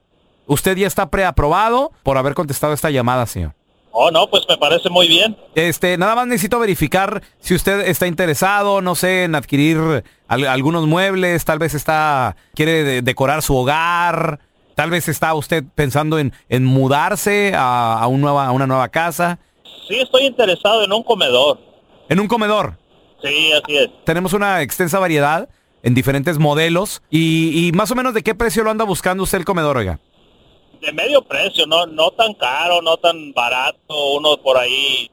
Usted 0.47 0.76
ya 0.76 0.86
está 0.86 1.11
preaprobado 1.11 1.93
por 2.03 2.16
haber 2.16 2.34
contestado 2.34 2.72
esta 2.72 2.91
llamada, 2.91 3.26
señor. 3.26 3.55
Oh, 3.93 4.11
no, 4.11 4.28
pues 4.28 4.45
me 4.49 4.57
parece 4.57 4.88
muy 4.88 5.09
bien. 5.09 5.36
Este, 5.55 5.99
nada 5.99 6.14
más 6.14 6.26
necesito 6.26 6.59
verificar 6.61 7.22
si 7.41 7.55
usted 7.55 7.80
está 7.88 8.07
interesado, 8.07 8.80
no 8.80 8.95
sé, 8.95 9.24
en 9.24 9.34
adquirir 9.34 10.05
al- 10.28 10.47
algunos 10.47 10.86
muebles, 10.86 11.45
tal 11.45 11.59
vez 11.59 11.74
está, 11.74 12.36
quiere 12.55 12.84
de- 12.84 13.03
decorar 13.03 13.43
su 13.43 13.57
hogar, 13.57 14.38
tal 14.76 14.91
vez 14.91 15.09
está 15.09 15.34
usted 15.34 15.64
pensando 15.74 16.18
en, 16.20 16.32
en 16.49 16.64
mudarse 16.64 17.53
a, 17.57 17.99
a 18.01 18.07
un 18.07 18.20
nueva, 18.20 18.47
a 18.47 18.53
una 18.53 18.66
nueva 18.68 18.88
casa. 18.91 19.38
Sí, 19.88 19.97
estoy 19.99 20.22
interesado 20.26 20.84
en 20.84 20.93
un 20.93 21.03
comedor. 21.03 21.59
En 22.09 22.20
un 22.20 22.28
comedor. 22.28 22.78
Sí, 23.22 23.51
así 23.53 23.76
es. 23.76 23.91
Tenemos 24.05 24.32
una 24.32 24.62
extensa 24.62 24.99
variedad 25.01 25.49
en 25.82 25.95
diferentes 25.95 26.38
modelos 26.38 27.03
y, 27.11 27.66
y 27.68 27.72
más 27.72 27.91
o 27.91 27.95
menos 27.97 28.14
de 28.14 28.22
qué 28.22 28.34
precio 28.36 28.62
lo 28.62 28.70
anda 28.70 28.84
buscando 28.84 29.24
usted 29.24 29.38
el 29.38 29.45
comedor, 29.45 29.76
oiga. 29.76 29.99
De 30.80 30.92
medio 30.92 31.22
precio, 31.22 31.66
no, 31.66 31.86
no 31.86 32.10
tan 32.12 32.34
caro, 32.34 32.80
no 32.82 32.96
tan 32.96 33.32
barato, 33.32 34.12
uno 34.14 34.36
por 34.38 34.56
ahí 34.56 35.10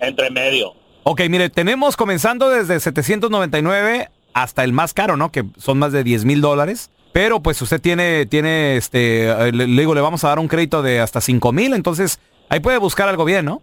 entre 0.00 0.30
medio. 0.30 0.74
Ok, 1.02 1.22
mire, 1.28 1.50
tenemos 1.50 1.96
comenzando 1.96 2.50
desde 2.50 2.78
799 2.78 4.10
hasta 4.32 4.64
el 4.64 4.72
más 4.72 4.94
caro, 4.94 5.16
¿no? 5.16 5.32
Que 5.32 5.44
son 5.56 5.78
más 5.78 5.92
de 5.92 6.04
10 6.04 6.24
mil 6.24 6.40
dólares. 6.40 6.90
Pero 7.12 7.40
pues 7.40 7.60
usted 7.62 7.80
tiene, 7.80 8.26
tiene, 8.26 8.76
este, 8.76 9.28
eh, 9.28 9.52
le, 9.52 9.66
le 9.66 9.80
digo, 9.80 9.94
le 9.94 10.00
vamos 10.00 10.22
a 10.24 10.28
dar 10.28 10.38
un 10.38 10.46
crédito 10.46 10.82
de 10.82 11.00
hasta 11.00 11.20
5 11.20 11.52
mil, 11.52 11.72
entonces 11.72 12.20
ahí 12.48 12.60
puede 12.60 12.78
buscar 12.78 13.08
algo 13.08 13.24
bien, 13.24 13.46
¿no? 13.46 13.62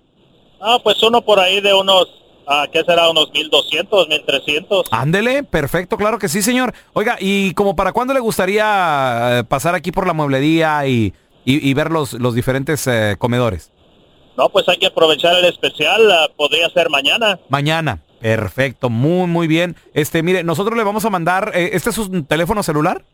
Ah, 0.59 0.79
pues 0.83 1.01
uno 1.03 1.21
por 1.21 1.39
ahí 1.39 1.61
de 1.61 1.73
unos, 1.73 2.07
ah, 2.47 2.65
¿qué 2.71 2.83
será? 2.83 3.09
Unos 3.09 3.31
1200, 3.31 4.07
1300. 4.09 4.87
Ándele, 4.91 5.43
perfecto, 5.43 5.97
claro 5.97 6.17
que 6.17 6.27
sí, 6.27 6.41
señor. 6.41 6.73
Oiga, 6.93 7.17
¿y 7.19 7.53
como 7.53 7.75
para 7.75 7.93
cuándo 7.93 8.13
le 8.13 8.19
gustaría 8.19 9.39
eh, 9.39 9.43
pasar 9.43 9.75
aquí 9.75 9.91
por 9.91 10.07
la 10.07 10.13
mueblería 10.13 10.87
y, 10.87 11.13
y- 11.45 11.67
y 11.69 11.73
ver 11.73 11.91
los, 11.91 12.13
los 12.13 12.33
diferentes 12.35 12.85
eh, 12.87 13.15
comedores? 13.17 13.71
No, 14.37 14.49
pues 14.49 14.67
hay 14.67 14.77
que 14.77 14.87
aprovechar 14.87 15.35
el 15.37 15.45
especial, 15.45 16.11
ah, 16.11 16.27
podría 16.35 16.69
ser 16.69 16.89
mañana. 16.89 17.39
Mañana. 17.49 18.01
Perfecto, 18.19 18.89
muy, 18.89 19.27
muy 19.27 19.47
bien. 19.47 19.75
Este, 19.93 20.23
mire, 20.23 20.43
nosotros 20.43 20.75
le 20.77 20.83
vamos 20.83 21.05
a 21.05 21.09
mandar, 21.09 21.51
eh, 21.53 21.69
¿este 21.73 21.91
es 21.91 21.95
su 21.95 22.23
teléfono 22.23 22.63
celular? 22.63 23.05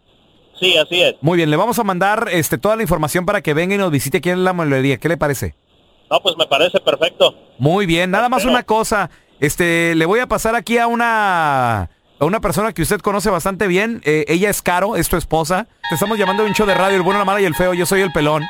Sí, 0.59 0.77
así 0.77 1.01
es. 1.01 1.15
Muy 1.21 1.37
bien, 1.37 1.49
le 1.49 1.57
vamos 1.57 1.77
a 1.79 1.83
mandar 1.83 2.27
este, 2.31 2.57
toda 2.57 2.75
la 2.75 2.83
información 2.83 3.25
para 3.25 3.41
que 3.41 3.53
venga 3.53 3.75
y 3.75 3.77
nos 3.77 3.91
visite 3.91 4.19
aquí 4.19 4.29
en 4.29 4.43
la 4.43 4.53
mueblería. 4.53 4.97
¿Qué 4.97 5.09
le 5.09 5.17
parece? 5.17 5.55
No, 6.09 6.19
pues 6.21 6.35
me 6.37 6.45
parece 6.45 6.79
perfecto. 6.79 7.35
Muy 7.57 7.85
bien, 7.85 8.11
nada 8.11 8.29
más 8.29 8.45
una 8.45 8.63
cosa. 8.63 9.09
Este, 9.39 9.95
le 9.95 10.05
voy 10.05 10.19
a 10.19 10.27
pasar 10.27 10.55
aquí 10.55 10.77
a 10.77 10.87
una, 10.87 11.89
a 12.21 12.25
una 12.25 12.39
persona 12.39 12.71
que 12.71 12.83
usted 12.83 13.01
conoce 13.01 13.31
bastante 13.31 13.67
bien. 13.67 13.99
Eh, 14.05 14.25
ella 14.27 14.51
es 14.51 14.61
Caro, 14.61 14.95
es 14.95 15.09
tu 15.09 15.17
esposa. 15.17 15.67
Te 15.89 15.95
estamos 15.95 16.19
llamando 16.19 16.43
de 16.43 16.49
un 16.49 16.55
show 16.55 16.67
de 16.67 16.75
radio, 16.75 16.95
el 16.95 17.01
bueno, 17.01 17.17
la 17.17 17.25
mala 17.25 17.41
y 17.41 17.45
el 17.45 17.55
feo. 17.55 17.73
Yo 17.73 17.87
soy 17.87 18.01
el 18.01 18.11
pelón. 18.11 18.43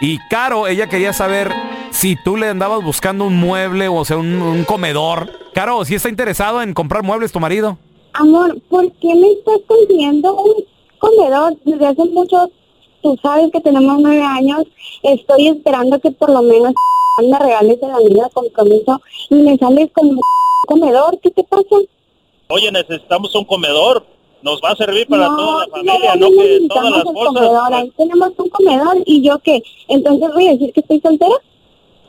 Y 0.00 0.18
Caro, 0.30 0.66
ella 0.66 0.88
quería 0.88 1.12
saber 1.12 1.52
si 1.90 2.16
tú 2.16 2.38
le 2.38 2.48
andabas 2.48 2.82
buscando 2.82 3.26
un 3.26 3.36
mueble 3.36 3.88
o 3.88 4.02
sea, 4.06 4.16
un, 4.16 4.64
comedor. 4.66 5.30
Caro, 5.52 5.84
si 5.84 5.94
está 5.94 6.08
interesado 6.08 6.62
en 6.62 6.72
comprar 6.72 7.02
muebles 7.02 7.32
tu 7.32 7.38
marido. 7.38 7.76
Amor, 8.14 8.58
¿por 8.70 8.90
qué 8.92 9.14
me 9.14 9.30
estás 9.32 9.58
consiguiendo 9.66 10.34
un 10.34 10.64
comedor? 10.98 11.54
Desde 11.66 11.86
hace 11.86 12.04
mucho, 12.06 12.50
tú 13.02 13.18
sabes 13.22 13.52
que 13.52 13.60
tenemos 13.60 14.00
nueve 14.00 14.22
años, 14.22 14.62
estoy 15.02 15.48
esperando 15.48 16.00
que 16.00 16.12
por 16.12 16.30
lo 16.30 16.40
menos 16.40 16.72
me 17.22 17.38
regales 17.38 17.78
el 17.82 17.90
anillo 17.90 18.24
de 18.24 18.30
compromiso 18.30 19.02
y 19.28 19.34
me 19.34 19.58
sales 19.58 19.90
con 19.92 20.08
un 20.08 20.20
comedor, 20.66 21.18
¿qué 21.22 21.30
te 21.30 21.44
pasa? 21.44 21.76
Oye, 22.52 22.70
necesitamos 22.70 23.34
un 23.34 23.44
comedor. 23.44 24.04
Nos 24.42 24.60
va 24.60 24.70
a 24.70 24.76
servir 24.76 25.06
para 25.06 25.28
No, 25.28 25.36
toda 25.36 25.60
la 25.60 25.66
no, 25.66 25.72
familia, 25.72 26.14
no 26.16 26.28
no 26.28 26.30
que 26.30 26.36
necesitamos 26.36 26.68
todas 26.90 26.92
las 26.92 27.04
cosas. 27.14 27.26
comedor, 27.32 27.74
ahí 27.74 27.92
tenemos 27.96 28.32
un 28.36 28.48
comedor 28.50 28.96
y 29.06 29.22
yo 29.22 29.38
qué, 29.38 29.62
entonces 29.86 30.30
voy 30.34 30.48
a 30.48 30.52
decir 30.52 30.72
que 30.72 30.80
estoy 30.80 31.00
soltera. 31.00 31.34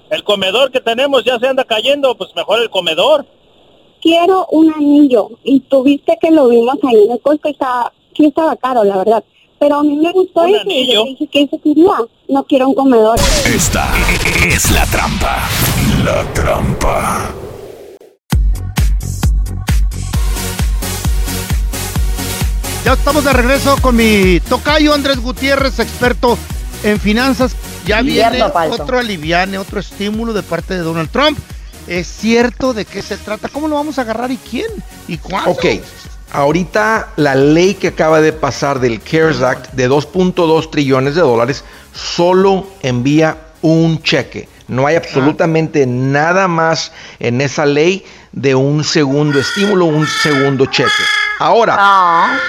El 0.10 0.24
comedor 0.24 0.72
que 0.72 0.82
tenemos 0.82 1.24
ya 1.24 1.38
se 1.40 1.48
anda 1.48 1.64
cayendo, 1.64 2.16
pues 2.18 2.32
mejor 2.36 2.60
el 2.60 2.70
comedor. 2.72 3.26
Quiero 4.02 4.48
un 4.52 4.74
anillo 4.74 5.30
y 5.44 5.60
tú 5.62 5.84
viste 5.84 6.18
que 6.20 6.32
lo 6.32 6.48
vimos 6.50 6.76
ahí 6.84 7.04
en 7.06 7.12
el 7.12 7.22
Costco 7.22 7.48
y 7.50 7.52
estaba, 7.52 7.94
sí 8.18 8.26
estaba 8.26 8.56
caro, 8.56 8.84
la 8.84 8.98
verdad. 8.98 9.24
Pero 9.60 9.76
a 9.78 9.84
mí 9.84 9.96
me 9.96 10.12
gustó 10.12 10.42
¿Un 10.42 10.56
eso 10.56 10.66
y 10.70 10.92
yo 10.92 11.04
dije 11.06 11.28
que 11.28 11.42
eso 11.44 11.58
quería, 11.64 11.94
no 12.28 12.44
quiero 12.46 12.68
un 12.68 12.74
comedor. 12.74 13.18
Esta 13.46 13.88
es 14.50 14.72
la 14.72 14.86
trampa. 14.88 15.48
La 16.04 16.34
trampa. 16.34 17.32
Ya 22.86 22.94
estamos 22.94 23.24
de 23.24 23.32
regreso 23.32 23.78
con 23.82 23.96
mi 23.96 24.42
tocayo 24.42 24.94
Andrés 24.94 25.18
Gutiérrez, 25.20 25.80
experto 25.80 26.38
en 26.84 27.00
finanzas. 27.00 27.56
Ya 27.86 28.02
viene 28.02 28.44
Palto. 28.50 28.84
otro 28.84 29.00
aliviane, 29.00 29.58
otro 29.58 29.80
estímulo 29.80 30.34
de 30.34 30.44
parte 30.44 30.74
de 30.74 30.82
Donald 30.82 31.10
Trump. 31.10 31.40
¿Es 31.88 32.08
cierto 32.08 32.74
de 32.74 32.84
qué 32.84 33.02
se 33.02 33.16
trata? 33.16 33.48
¿Cómo 33.48 33.70
lo 33.70 33.76
vamos 33.76 34.00
a 34.00 34.02
agarrar 34.02 34.32
y 34.32 34.38
quién? 34.38 34.68
¿Y 35.08 35.18
cuándo? 35.18 35.52
Ok, 35.52 35.66
ahorita 36.34 37.14
la 37.16 37.36
ley 37.36 37.76
que 37.76 37.88
acaba 37.88 38.20
de 38.20 38.34
pasar 38.34 38.82
del 38.82 39.00
CARES 39.02 39.42
Act 39.42 39.72
de 39.72 39.90
2.2 39.90 40.70
trillones 40.70 41.16
de 41.16 41.22
dólares 41.22 41.64
solo 41.94 42.68
envía 42.82 43.38
un 43.62 44.04
cheque. 44.04 44.50
No 44.68 44.88
hay 44.88 44.98
absolutamente 44.98 45.86
nada 45.86 46.50
más 46.50 46.92
en 47.20 47.40
esa 47.40 47.66
ley 47.66 48.04
de 48.34 48.56
un 48.56 48.84
segundo 48.84 49.40
estímulo, 49.40 49.86
un 49.86 50.06
segundo 50.06 50.66
cheque. 50.66 50.90
Ahora, 51.40 52.40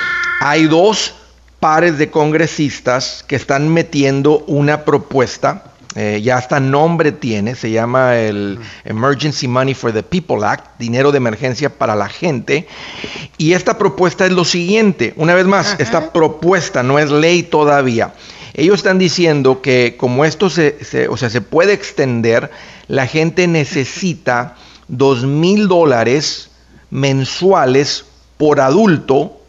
hay 0.47 0.66
dos 0.66 1.14
pares 1.59 1.97
de 1.97 2.11
congresistas 2.11 3.24
que 3.26 3.34
están 3.34 3.66
metiendo 3.72 4.40
una 4.47 4.84
propuesta, 4.84 5.64
eh, 5.95 6.20
ya 6.22 6.36
hasta 6.36 6.61
nombre 6.61 7.12
tiene, 7.12 7.55
se 7.55 7.70
llama 7.70 8.16
el 8.16 8.59
Emergency 8.84 9.49
Money 9.49 9.72
for 9.72 9.90
the 9.90 10.03
People 10.03 10.45
Act, 10.45 10.78
dinero 10.78 11.12
de 11.12 11.16
emergencia 11.16 11.70
para 11.70 11.97
la 11.97 12.11
gente. 12.11 12.68
Y 13.38 13.55
esta 13.55 13.78
propuesta 13.78 14.26
es 14.26 14.32
lo 14.32 14.45
siguiente, 14.45 15.14
una 15.16 15.34
vez 15.34 15.47
más, 15.47 15.76
esta 15.78 16.12
propuesta 16.12 16.82
no 16.82 16.99
es 16.99 17.11
ley 17.11 17.42
todavía. 17.42 18.12
Ellos 18.53 18.76
están 18.76 18.99
diciendo 18.99 19.62
que 19.62 19.95
como 19.97 20.26
esto 20.26 20.51
se, 20.51 20.84
se- 20.84 21.09
o 21.09 21.16
sea, 21.16 21.30
se 21.30 21.40
puede 21.40 21.72
extender, 21.72 22.51
la 22.86 23.07
gente 23.07 23.47
necesita 23.47 24.57
dos 24.88 25.24
mil 25.24 25.68
dólares 25.68 26.51
mensuales 26.90 28.05
por 28.36 28.61
adulto 28.61 29.40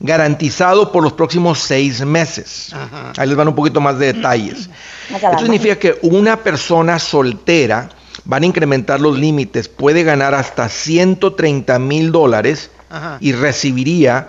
garantizado 0.00 0.92
por 0.92 1.02
los 1.02 1.12
próximos 1.12 1.58
seis 1.58 2.04
meses. 2.04 2.74
Ahí 3.16 3.26
les 3.28 3.36
van 3.36 3.48
un 3.48 3.54
poquito 3.54 3.80
más 3.80 3.98
de 3.98 4.12
detalles. 4.12 4.70
Esto 5.14 5.38
significa 5.40 5.76
que 5.76 5.98
una 6.02 6.36
persona 6.42 6.98
soltera 6.98 7.90
van 8.24 8.42
a 8.42 8.46
incrementar 8.46 9.00
los 9.00 9.18
límites, 9.18 9.68
puede 9.68 10.02
ganar 10.02 10.34
hasta 10.34 10.68
130 10.68 11.78
mil 11.78 12.12
dólares 12.12 12.70
y 13.20 13.32
recibiría 13.32 14.28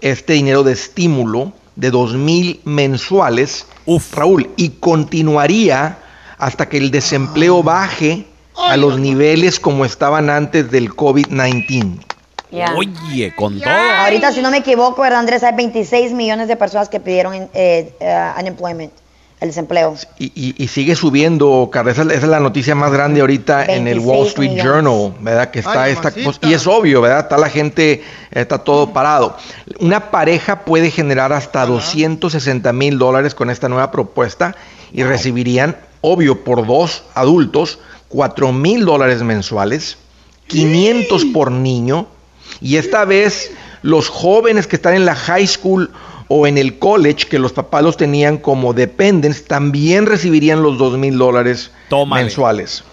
este 0.00 0.34
dinero 0.34 0.62
de 0.62 0.72
estímulo 0.72 1.52
de 1.76 1.90
2 1.90 2.14
mil 2.14 2.60
mensuales, 2.64 3.66
Raúl, 4.12 4.50
y 4.56 4.70
continuaría 4.70 5.98
hasta 6.38 6.68
que 6.68 6.76
el 6.78 6.90
desempleo 6.90 7.62
baje 7.62 8.26
a 8.56 8.76
los 8.76 8.98
niveles 8.98 9.60
como 9.60 9.84
estaban 9.84 10.30
antes 10.30 10.70
del 10.70 10.90
COVID-19. 10.90 12.07
Oye, 12.76 13.34
con 13.34 13.60
todo. 13.60 13.70
Ahorita, 14.04 14.32
si 14.32 14.40
no 14.42 14.50
me 14.50 14.58
equivoco, 14.58 15.02
¿verdad, 15.02 15.18
Andrés? 15.20 15.42
Hay 15.42 15.54
26 15.54 16.12
millones 16.12 16.48
de 16.48 16.56
personas 16.56 16.88
que 16.88 16.98
pidieron 17.00 17.34
eh, 17.34 17.92
eh, 18.00 18.30
unemployment, 18.40 18.92
el 19.40 19.48
desempleo. 19.48 19.94
Y, 20.18 20.32
y- 20.34 20.54
y 20.56 20.68
sigue 20.68 20.94
subiendo, 20.96 21.68
Carla. 21.70 21.92
Esa, 21.92 22.02
es- 22.02 22.08
esa 22.08 22.16
es 22.26 22.28
la 22.28 22.40
noticia 22.40 22.74
más 22.74 22.90
grande 22.90 23.20
ahorita 23.20 23.64
en 23.66 23.86
el 23.86 23.94
26 24.00 24.06
Wall 24.06 24.26
Street 24.28 24.50
millones. 24.50 24.72
Journal, 24.84 25.14
¿verdad? 25.20 25.50
Que 25.50 25.58
está 25.60 25.82
Ay, 25.82 25.92
esta 25.92 26.10
cosa. 26.10 26.40
Y 26.42 26.54
es 26.54 26.66
obvio, 26.66 27.00
¿verdad? 27.02 27.20
Está 27.20 27.36
la 27.38 27.50
gente, 27.50 28.02
está 28.30 28.58
todo 28.58 28.92
parado. 28.92 29.36
Una 29.80 30.10
pareja 30.10 30.64
puede 30.64 30.90
generar 30.90 31.32
hasta 31.32 31.66
260 31.66 32.72
mil 32.72 32.98
dólares 32.98 33.34
con 33.34 33.50
esta 33.50 33.68
nueva 33.68 33.90
propuesta 33.90 34.56
y 34.92 35.02
recibirían, 35.02 35.76
obvio, 36.00 36.44
por 36.44 36.66
dos 36.66 37.04
adultos, 37.14 37.78
4 38.08 38.52
mil 38.52 38.86
dólares 38.86 39.22
mensuales, 39.22 39.98
500 40.46 41.26
por 41.26 41.50
niño. 41.52 42.06
Y 42.60 42.76
esta 42.76 43.04
vez 43.04 43.52
los 43.82 44.08
jóvenes 44.08 44.66
que 44.66 44.76
están 44.76 44.94
en 44.94 45.04
la 45.04 45.14
high 45.14 45.46
school 45.46 45.90
o 46.28 46.46
en 46.46 46.58
el 46.58 46.78
college, 46.78 47.26
que 47.28 47.38
los 47.38 47.52
papás 47.52 47.82
los 47.82 47.96
tenían 47.96 48.38
como 48.38 48.74
dependents, 48.74 49.44
también 49.44 50.06
recibirían 50.06 50.62
los 50.62 50.76
2 50.78 50.98
mil 50.98 51.16
dólares 51.16 51.70
mensuales. 52.06 52.84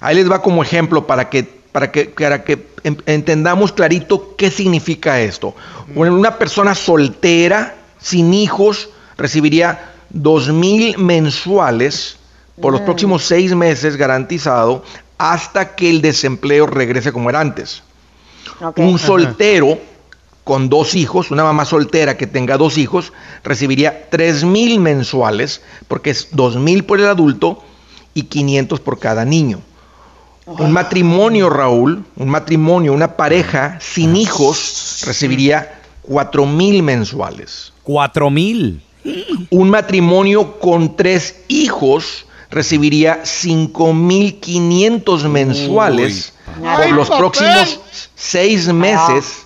Ahí 0.00 0.16
les 0.16 0.30
va 0.30 0.42
como 0.42 0.62
ejemplo 0.62 1.06
para 1.06 1.30
que, 1.30 1.44
para 1.72 1.90
que, 1.90 2.06
para 2.06 2.44
que 2.44 2.66
entendamos 3.06 3.72
clarito 3.72 4.34
qué 4.36 4.50
significa 4.50 5.20
esto. 5.20 5.54
Una 5.94 6.38
persona 6.38 6.74
soltera, 6.74 7.76
sin 8.00 8.34
hijos, 8.34 8.90
recibiría 9.16 9.92
2 10.10 10.48
mil 10.52 10.98
mensuales 10.98 12.18
por 12.60 12.72
los 12.72 12.82
Mm. 12.82 12.84
próximos 12.84 13.22
seis 13.24 13.54
meses 13.54 13.96
garantizado 13.96 14.84
hasta 15.16 15.74
que 15.74 15.88
el 15.88 16.02
desempleo 16.02 16.66
regrese 16.66 17.12
como 17.12 17.30
era 17.30 17.40
antes. 17.40 17.82
Un 18.76 18.98
soltero 18.98 19.78
con 20.44 20.68
dos 20.68 20.94
hijos, 20.94 21.30
una 21.30 21.44
mamá 21.44 21.64
soltera 21.64 22.16
que 22.16 22.26
tenga 22.26 22.56
dos 22.56 22.78
hijos, 22.78 23.12
recibiría 23.44 24.08
3 24.10 24.44
mil 24.44 24.80
mensuales, 24.80 25.62
porque 25.88 26.10
es 26.10 26.28
2 26.32 26.56
mil 26.56 26.84
por 26.84 26.98
el 26.98 27.06
adulto 27.06 27.62
y 28.14 28.24
500 28.24 28.80
por 28.80 28.98
cada 28.98 29.24
niño. 29.24 29.60
Un 30.46 30.72
matrimonio, 30.72 31.48
Raúl, 31.48 32.04
un 32.16 32.28
matrimonio, 32.28 32.92
una 32.92 33.16
pareja 33.16 33.78
sin 33.80 34.16
hijos, 34.16 35.02
recibiría 35.06 35.80
4 36.02 36.46
mil 36.46 36.82
mensuales. 36.82 37.72
4 37.84 38.30
mil. 38.30 38.82
Un 39.50 39.70
matrimonio 39.70 40.58
con 40.58 40.96
tres 40.96 41.36
hijos 41.48 42.26
recibiría 42.50 43.20
5 43.24 43.94
mil 43.94 44.38
500 44.40 45.24
mensuales 45.24 46.31
Uy. 46.31 46.31
Por 46.58 46.82
Ay, 46.82 46.92
los 46.92 47.08
papel. 47.08 47.20
próximos 47.20 47.80
seis 48.14 48.72
meses. 48.72 49.44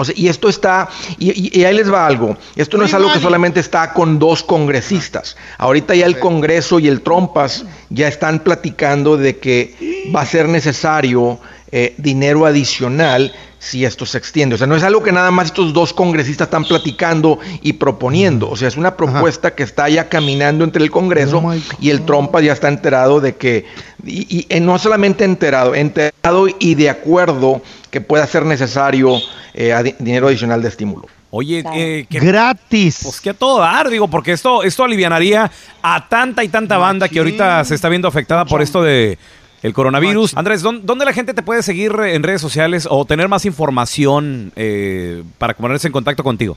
O 0.00 0.04
sea, 0.04 0.14
y 0.16 0.28
esto 0.28 0.48
está, 0.48 0.88
y, 1.18 1.64
ahí 1.64 1.74
les 1.74 1.92
va 1.92 2.06
algo, 2.06 2.36
esto 2.54 2.78
no 2.78 2.84
es 2.84 2.94
algo 2.94 3.12
que 3.12 3.18
solamente 3.18 3.58
está 3.58 3.92
con 3.92 4.20
dos 4.20 4.44
congresistas. 4.44 5.36
Ahorita 5.58 5.92
ya 5.96 6.06
el 6.06 6.20
Congreso 6.20 6.78
y 6.78 6.86
el 6.86 7.00
Trompas 7.00 7.64
ya 7.90 8.06
están 8.06 8.38
platicando 8.38 9.16
de 9.16 9.38
que 9.38 10.06
va 10.14 10.20
a 10.20 10.26
ser 10.26 10.48
necesario 10.48 11.40
eh, 11.72 11.94
dinero 11.98 12.46
adicional 12.46 13.34
si 13.58 13.84
esto 13.84 14.06
se 14.06 14.18
extiende. 14.18 14.54
O 14.54 14.58
sea, 14.58 14.66
no 14.66 14.76
es 14.76 14.84
algo 14.84 15.02
que 15.02 15.12
nada 15.12 15.30
más 15.30 15.46
estos 15.46 15.72
dos 15.72 15.92
congresistas 15.92 16.46
están 16.46 16.64
platicando 16.64 17.38
y 17.60 17.74
proponiendo. 17.74 18.48
O 18.48 18.56
sea, 18.56 18.68
es 18.68 18.76
una 18.76 18.96
propuesta 18.96 19.54
que 19.54 19.64
está 19.64 19.88
ya 19.88 20.08
caminando 20.08 20.64
entre 20.64 20.82
el 20.82 20.90
Congreso 20.90 21.42
y 21.80 21.90
el 21.90 22.06
Trompas 22.06 22.44
ya 22.44 22.52
está 22.52 22.68
enterado 22.68 23.20
de 23.20 23.36
que, 23.36 23.66
y, 24.04 24.38
y, 24.38 24.46
eh, 24.48 24.60
no 24.60 24.78
solamente 24.78 25.24
enterado, 25.24 25.74
enterado 25.74 26.46
y 26.58 26.74
de 26.74 26.90
acuerdo 26.90 27.62
que 27.90 28.00
pueda 28.00 28.26
ser 28.26 28.44
necesario 28.44 29.16
eh, 29.54 29.72
adi- 29.72 29.96
dinero 29.98 30.28
adicional 30.28 30.62
de 30.62 30.68
estímulo. 30.68 31.06
Oye, 31.30 31.62
eh, 31.74 32.06
que- 32.08 32.20
gratis. 32.20 33.00
Pues 33.02 33.20
que 33.20 33.30
a 33.30 33.34
todo 33.34 33.58
dar, 33.60 33.90
digo, 33.90 34.08
porque 34.08 34.32
esto, 34.32 34.62
esto 34.62 34.84
alivianaría 34.84 35.50
a 35.82 36.08
tanta 36.08 36.42
y 36.44 36.48
tanta 36.48 36.78
banda 36.78 37.08
que 37.08 37.18
ahorita 37.18 37.64
se 37.64 37.74
está 37.74 37.88
viendo 37.88 38.08
afectada 38.08 38.44
por 38.46 38.62
esto 38.62 38.82
de 38.82 39.18
el 39.62 39.74
coronavirus. 39.74 40.36
Andrés, 40.36 40.62
¿dón- 40.62 40.82
¿dónde 40.84 41.04
la 41.04 41.12
gente 41.12 41.34
te 41.34 41.42
puede 41.42 41.62
seguir 41.62 41.92
en 42.00 42.22
redes 42.22 42.40
sociales 42.40 42.86
o 42.88 43.04
tener 43.04 43.28
más 43.28 43.44
información 43.44 44.52
eh, 44.56 45.22
para 45.36 45.54
ponerse 45.54 45.88
en 45.88 45.92
contacto 45.92 46.22
contigo? 46.24 46.56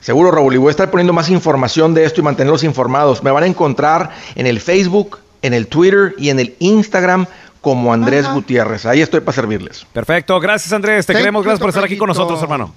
Seguro, 0.00 0.30
Raúl, 0.30 0.54
y 0.54 0.56
voy 0.58 0.68
a 0.68 0.70
estar 0.70 0.90
poniendo 0.90 1.12
más 1.12 1.28
información 1.30 1.94
de 1.94 2.04
esto 2.04 2.20
y 2.20 2.24
mantenerlos 2.24 2.64
informados. 2.64 3.22
Me 3.22 3.30
van 3.30 3.44
a 3.44 3.46
encontrar 3.46 4.10
en 4.34 4.46
el 4.46 4.58
Facebook, 4.60 5.18
en 5.44 5.54
el 5.54 5.68
Twitter 5.68 6.14
y 6.18 6.30
en 6.30 6.40
el 6.40 6.56
Instagram 6.58 7.26
como 7.60 7.92
Andrés 7.92 8.28
Gutiérrez. 8.28 8.86
Ahí 8.86 9.00
estoy 9.00 9.20
para 9.20 9.34
servirles. 9.34 9.86
Perfecto, 9.92 10.38
gracias 10.40 10.72
Andrés, 10.72 11.06
te 11.06 11.12
Thank 11.12 11.22
queremos, 11.22 11.40
you, 11.40 11.44
gracias 11.44 11.60
por 11.60 11.68
estar 11.68 11.84
aquí 11.84 11.96
con 11.96 12.08
nosotros, 12.08 12.42
hermano. 12.42 12.74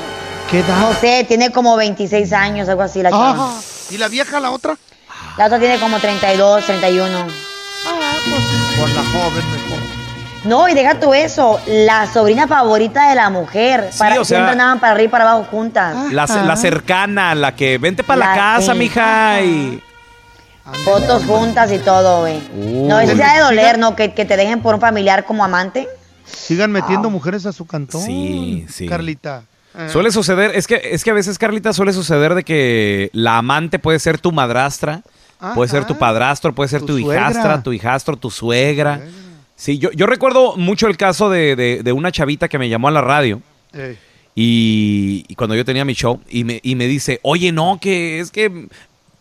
¿Qué 0.48 0.60
edad? 0.60 0.78
No 0.78 0.92
sé, 0.94 1.24
tiene 1.26 1.50
como 1.50 1.74
26 1.74 2.32
años, 2.32 2.68
algo 2.68 2.82
así 2.82 3.02
la 3.02 3.10
chava. 3.10 3.34
Ah, 3.36 3.60
¿Y 3.90 3.98
la 3.98 4.06
vieja, 4.06 4.38
la 4.38 4.52
otra? 4.52 4.76
La 5.38 5.46
otra 5.46 5.58
tiene 5.58 5.80
como 5.80 5.98
32, 5.98 6.64
31. 6.66 7.26
Por 8.78 8.90
la 8.90 9.02
joven. 9.02 9.55
No, 10.46 10.68
y 10.68 10.74
deja 10.74 11.00
tú 11.00 11.12
eso, 11.14 11.60
la 11.66 12.06
sobrina 12.12 12.46
favorita 12.46 13.08
de 13.08 13.14
la 13.16 13.30
mujer. 13.30 13.88
Sí, 13.90 13.98
para, 13.98 14.20
o 14.20 14.24
sea- 14.24 14.38
siempre 14.38 14.52
andaban 14.52 14.78
para 14.80 14.92
arriba 14.92 15.08
y 15.08 15.10
para 15.10 15.30
abajo 15.30 15.46
juntas. 15.50 16.12
La, 16.12 16.26
la 16.26 16.56
cercana, 16.56 17.34
la 17.34 17.54
que 17.56 17.78
vente 17.78 18.02
para 18.04 18.18
la, 18.20 18.26
La- 18.30 18.34
casa, 18.34 18.72
sí. 18.72 18.78
mija. 18.78 19.40
Y... 19.42 19.82
Fotos 20.84 21.24
juntas 21.24 21.70
y 21.72 21.78
todo, 21.78 22.20
güey. 22.22 22.40
No, 22.54 22.98
eso 23.00 23.16
se 23.16 23.22
ha 23.22 23.34
de 23.34 23.40
doler, 23.40 23.78
¿no? 23.78 23.94
Que, 23.94 24.14
que 24.14 24.24
te 24.24 24.36
dejen 24.36 24.60
por 24.62 24.74
un 24.74 24.80
familiar 24.80 25.24
como 25.24 25.44
amante. 25.44 25.88
Sigan 26.24 26.72
metiendo 26.72 27.08
mujeres 27.08 27.46
a 27.46 27.52
su 27.52 27.66
cantón. 27.66 28.02
Sí, 28.02 28.66
sí. 28.68 28.86
Carlita. 28.88 29.44
Eh. 29.78 29.88
Suele 29.90 30.10
suceder, 30.10 30.52
es 30.56 30.66
que, 30.66 30.80
es 30.92 31.04
que 31.04 31.10
a 31.10 31.14
veces, 31.14 31.38
Carlita, 31.38 31.72
suele 31.72 31.92
suceder 31.92 32.34
de 32.34 32.42
que 32.44 33.10
la 33.12 33.38
amante 33.38 33.78
puede 33.78 33.98
ser 34.00 34.18
tu 34.18 34.32
madrastra, 34.32 35.02
puede 35.54 35.68
ser 35.70 35.84
tu 35.84 35.96
padrastro, 35.98 36.52
puede 36.54 36.68
ser 36.68 36.80
tu, 36.80 36.86
Tu 36.86 36.98
hijastra, 36.98 37.62
tu 37.62 37.72
hijastro, 37.72 38.16
tu 38.16 38.30
suegra. 38.30 39.00
Sí, 39.56 39.78
yo, 39.78 39.90
yo 39.92 40.06
recuerdo 40.06 40.56
mucho 40.56 40.86
el 40.86 40.96
caso 40.96 41.30
de, 41.30 41.56
de- 41.56 41.82
de 41.82 41.92
una 41.92 42.12
chavita 42.12 42.48
que 42.48 42.58
me 42.58 42.68
llamó 42.68 42.88
a 42.88 42.90
la 42.90 43.00
radio. 43.00 43.40
Y, 44.34 45.24
y 45.28 45.34
cuando 45.34 45.54
yo 45.54 45.64
tenía 45.64 45.84
mi 45.84 45.94
show, 45.94 46.20
y 46.28 46.44
me, 46.44 46.60
y 46.62 46.74
me 46.74 46.86
dice, 46.86 47.20
oye, 47.22 47.52
no, 47.52 47.78
que 47.80 48.20
es 48.20 48.30
que 48.30 48.68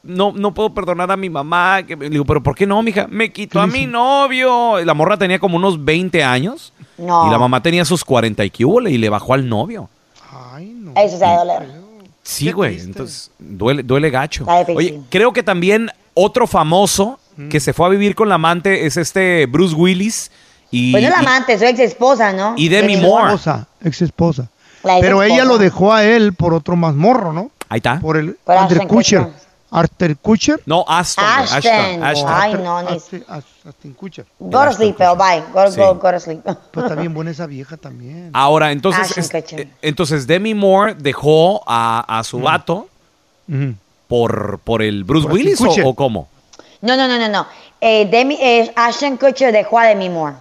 no, 0.03 0.33
no 0.33 0.53
puedo 0.53 0.73
perdonar 0.73 1.09
a 1.11 1.15
mi 1.17 1.29
mamá. 1.29 1.83
Que, 1.83 1.95
me- 1.95 2.05
le 2.05 2.11
digo, 2.11 2.25
pero 2.25 2.43
¿por 2.43 2.53
qué 2.55 2.67
no, 2.67 2.81
mija? 2.83 3.07
Me 3.09 3.31
quitó 3.31 3.61
a 3.61 3.67
mi 3.67 3.85
novio. 3.85 4.83
La 4.83 4.93
morra 4.93 5.17
tenía 5.17 5.39
como 5.39 5.55
unos 5.55 5.83
20 5.83 6.21
años. 6.23 6.73
No. 6.97 7.27
Y 7.27 7.31
la 7.31 7.37
mamá 7.39 7.61
tenía 7.63 7.85
sus 7.85 8.03
40 8.03 8.43
y 8.45 8.49
que 8.49 8.65
hubo, 8.65 8.81
y 8.81 8.97
le 8.97 9.09
bajó 9.09 9.33
al 9.33 9.47
novio. 9.47 9.89
Eso 10.97 11.17
se 11.17 11.25
ha 11.25 11.31
de 11.31 11.37
doler. 11.37 11.69
Sí, 12.23 12.51
güey. 12.51 12.79
Entonces, 12.79 13.31
duele, 13.39 13.83
duele 13.83 14.09
gacho. 14.09 14.45
Oye, 14.75 14.99
creo 15.09 15.31
que 15.31 15.43
también 15.43 15.91
otro 16.13 16.45
famoso 16.47 17.19
que 17.49 17.59
se 17.59 17.73
fue 17.73 17.87
a 17.87 17.89
vivir 17.89 18.15
con 18.15 18.29
la 18.29 18.35
amante 18.35 18.85
es 18.85 18.97
este 18.97 19.45
Bruce 19.47 19.75
Willis. 19.75 20.31
Y, 20.71 20.91
Pues 20.91 21.03
no 21.03 21.09
la 21.09 21.19
amante, 21.19 21.57
su 21.57 21.63
ex 21.65 21.79
esposa, 21.79 22.33
¿no? 22.33 22.53
y 22.57 22.67
Demi 22.69 22.95
Demi 22.95 23.05
Moore. 23.07 23.33
Esposa, 23.35 23.67
ex 23.83 24.01
esposa. 24.01 24.49
La 24.83 24.97
ex 24.97 25.01
Pero 25.05 25.23
ella 25.23 25.45
lo 25.45 25.57
dejó 25.57 25.93
a 25.93 26.03
él 26.03 26.33
por 26.33 26.53
otro 26.53 26.75
mazmorro, 26.75 27.31
¿no? 27.33 27.51
Ahí 27.69 27.77
está. 27.77 27.99
Por 27.99 28.17
el 28.17 28.33
Por 28.43 28.55
Arthur 28.57 28.87
Kutcher. 28.87 29.27
Arthur 29.71 30.17
Kutcher. 30.17 30.61
No, 30.65 30.85
Ashton. 30.87 31.25
Ashton, 31.25 32.03
Ashton. 32.03 32.29
Ay, 32.33 32.53
no, 32.53 32.81
ni... 32.83 32.89
Ashton, 32.95 33.93
Kutcher. 33.97 34.25
Go 34.39 34.63
to 34.65 34.73
sleep, 34.73 34.95
pero 34.97 35.15
bye. 35.15 35.43
Go, 35.53 35.69
Sí. 35.71 35.79
go, 35.79 35.95
go 35.95 36.11
to 36.11 36.19
sleep. 36.19 36.41
Pero 36.71 36.87
está 36.87 36.99
bien 36.99 37.13
buena 37.13 37.31
esa 37.31 37.45
vieja 37.45 37.75
también. 37.75 38.29
Ahora, 38.33 38.71
entonces, 38.71 39.17
es- 39.17 39.33
eh, 39.33 39.67
entonces 39.81 40.27
Demi 40.27 40.53
Moore 40.53 40.95
dejó 40.97 41.61
a, 41.67 42.19
a 42.19 42.23
su 42.23 42.39
vato 42.39 42.87
Ujú. 43.49 43.73
por, 44.07 44.59
por 44.63 44.81
el 44.81 45.03
Bruce 45.03 45.25
Por 45.27 45.33
Willis 45.33 45.59
o 45.83 45.93
cómo? 45.93 46.27
No, 46.81 46.95
no, 46.95 47.07
no, 47.07 47.17
no, 47.17 47.29
no. 47.29 47.47
Eh, 47.81 48.07
Demi, 48.09 48.37
eh, 48.41 48.71
Ashton 48.75 49.17
Kutcher 49.17 49.51
dejó 49.51 49.79
a 49.79 49.85
Demi 49.87 50.09
Moore. 50.09 50.35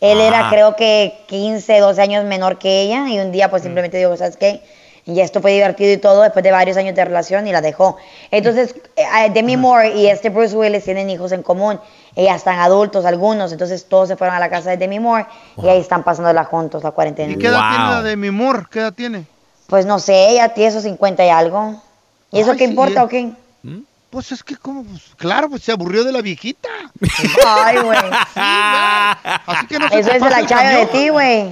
Él 0.00 0.20
Ah. 0.20 0.24
era, 0.26 0.50
creo 0.50 0.74
que 0.76 1.14
15, 1.26 1.78
12 1.78 2.00
años 2.02 2.24
menor 2.24 2.58
que 2.58 2.82
ella 2.82 3.08
y 3.08 3.18
un 3.20 3.30
día 3.32 3.50
pues 3.50 3.62
simplemente 3.62 3.96
digo, 3.98 4.16
¿sabes 4.16 4.36
qué? 4.36 4.62
Y 5.04 5.20
esto 5.20 5.40
fue 5.40 5.52
divertido 5.52 5.92
y 5.92 5.96
todo 5.96 6.22
después 6.22 6.44
de 6.44 6.52
varios 6.52 6.76
años 6.76 6.94
de 6.94 7.04
relación 7.04 7.46
y 7.48 7.52
la 7.52 7.60
dejó. 7.60 7.96
Entonces, 8.30 8.74
eh, 8.96 9.30
Demi 9.34 9.56
Moore 9.56 9.94
y 9.96 10.06
este 10.06 10.28
Bruce 10.28 10.56
Willis 10.56 10.84
tienen 10.84 11.10
hijos 11.10 11.32
en 11.32 11.42
común. 11.42 11.80
Ellas 12.14 12.36
están 12.36 12.60
adultos, 12.60 13.04
algunos. 13.04 13.50
Entonces, 13.50 13.84
todos 13.86 14.08
se 14.08 14.16
fueron 14.16 14.36
a 14.36 14.38
la 14.38 14.48
casa 14.48 14.70
de 14.70 14.76
Demi 14.76 15.00
Moore 15.00 15.26
y 15.60 15.68
ahí 15.68 15.80
están 15.80 16.04
pasándola 16.04 16.44
juntos, 16.44 16.84
la 16.84 16.92
cuarentena. 16.92 17.32
¿Y 17.32 17.36
qué 17.38 17.48
edad 17.48 17.68
tiene 17.70 17.84
la 17.90 18.02
de 18.02 18.16
mi 18.16 18.28
amor? 18.28 18.68
¿Qué 18.70 18.78
edad 18.78 18.92
tiene? 18.92 19.26
Pues 19.66 19.86
no 19.86 19.98
sé, 19.98 20.30
ella 20.30 20.50
tiene 20.50 20.70
esos 20.70 20.84
50 20.84 21.24
y 21.24 21.28
algo. 21.30 21.82
¿Y 22.30 22.38
eso 22.40 22.52
Ay, 22.52 22.58
qué 22.58 22.64
sí, 22.66 22.70
importa 22.70 23.00
eh. 23.00 23.04
o 23.04 23.08
qué? 23.08 23.32
Pues 24.12 24.30
es 24.30 24.44
que 24.44 24.56
como, 24.56 24.84
pues, 24.84 25.00
claro, 25.16 25.48
pues 25.48 25.62
se 25.62 25.72
aburrió 25.72 26.04
de 26.04 26.12
la 26.12 26.20
viejita. 26.20 26.68
Ay, 27.46 27.78
güey. 27.78 27.98
Así 28.34 29.66
que 29.68 29.78
no 29.78 29.88
se 29.88 30.00
Eso 30.00 30.10
es 30.10 30.18
pase 30.18 30.42
la 30.42 30.46
chava 30.46 30.68
de 30.68 30.86
ti, 30.88 31.08
güey. 31.08 31.50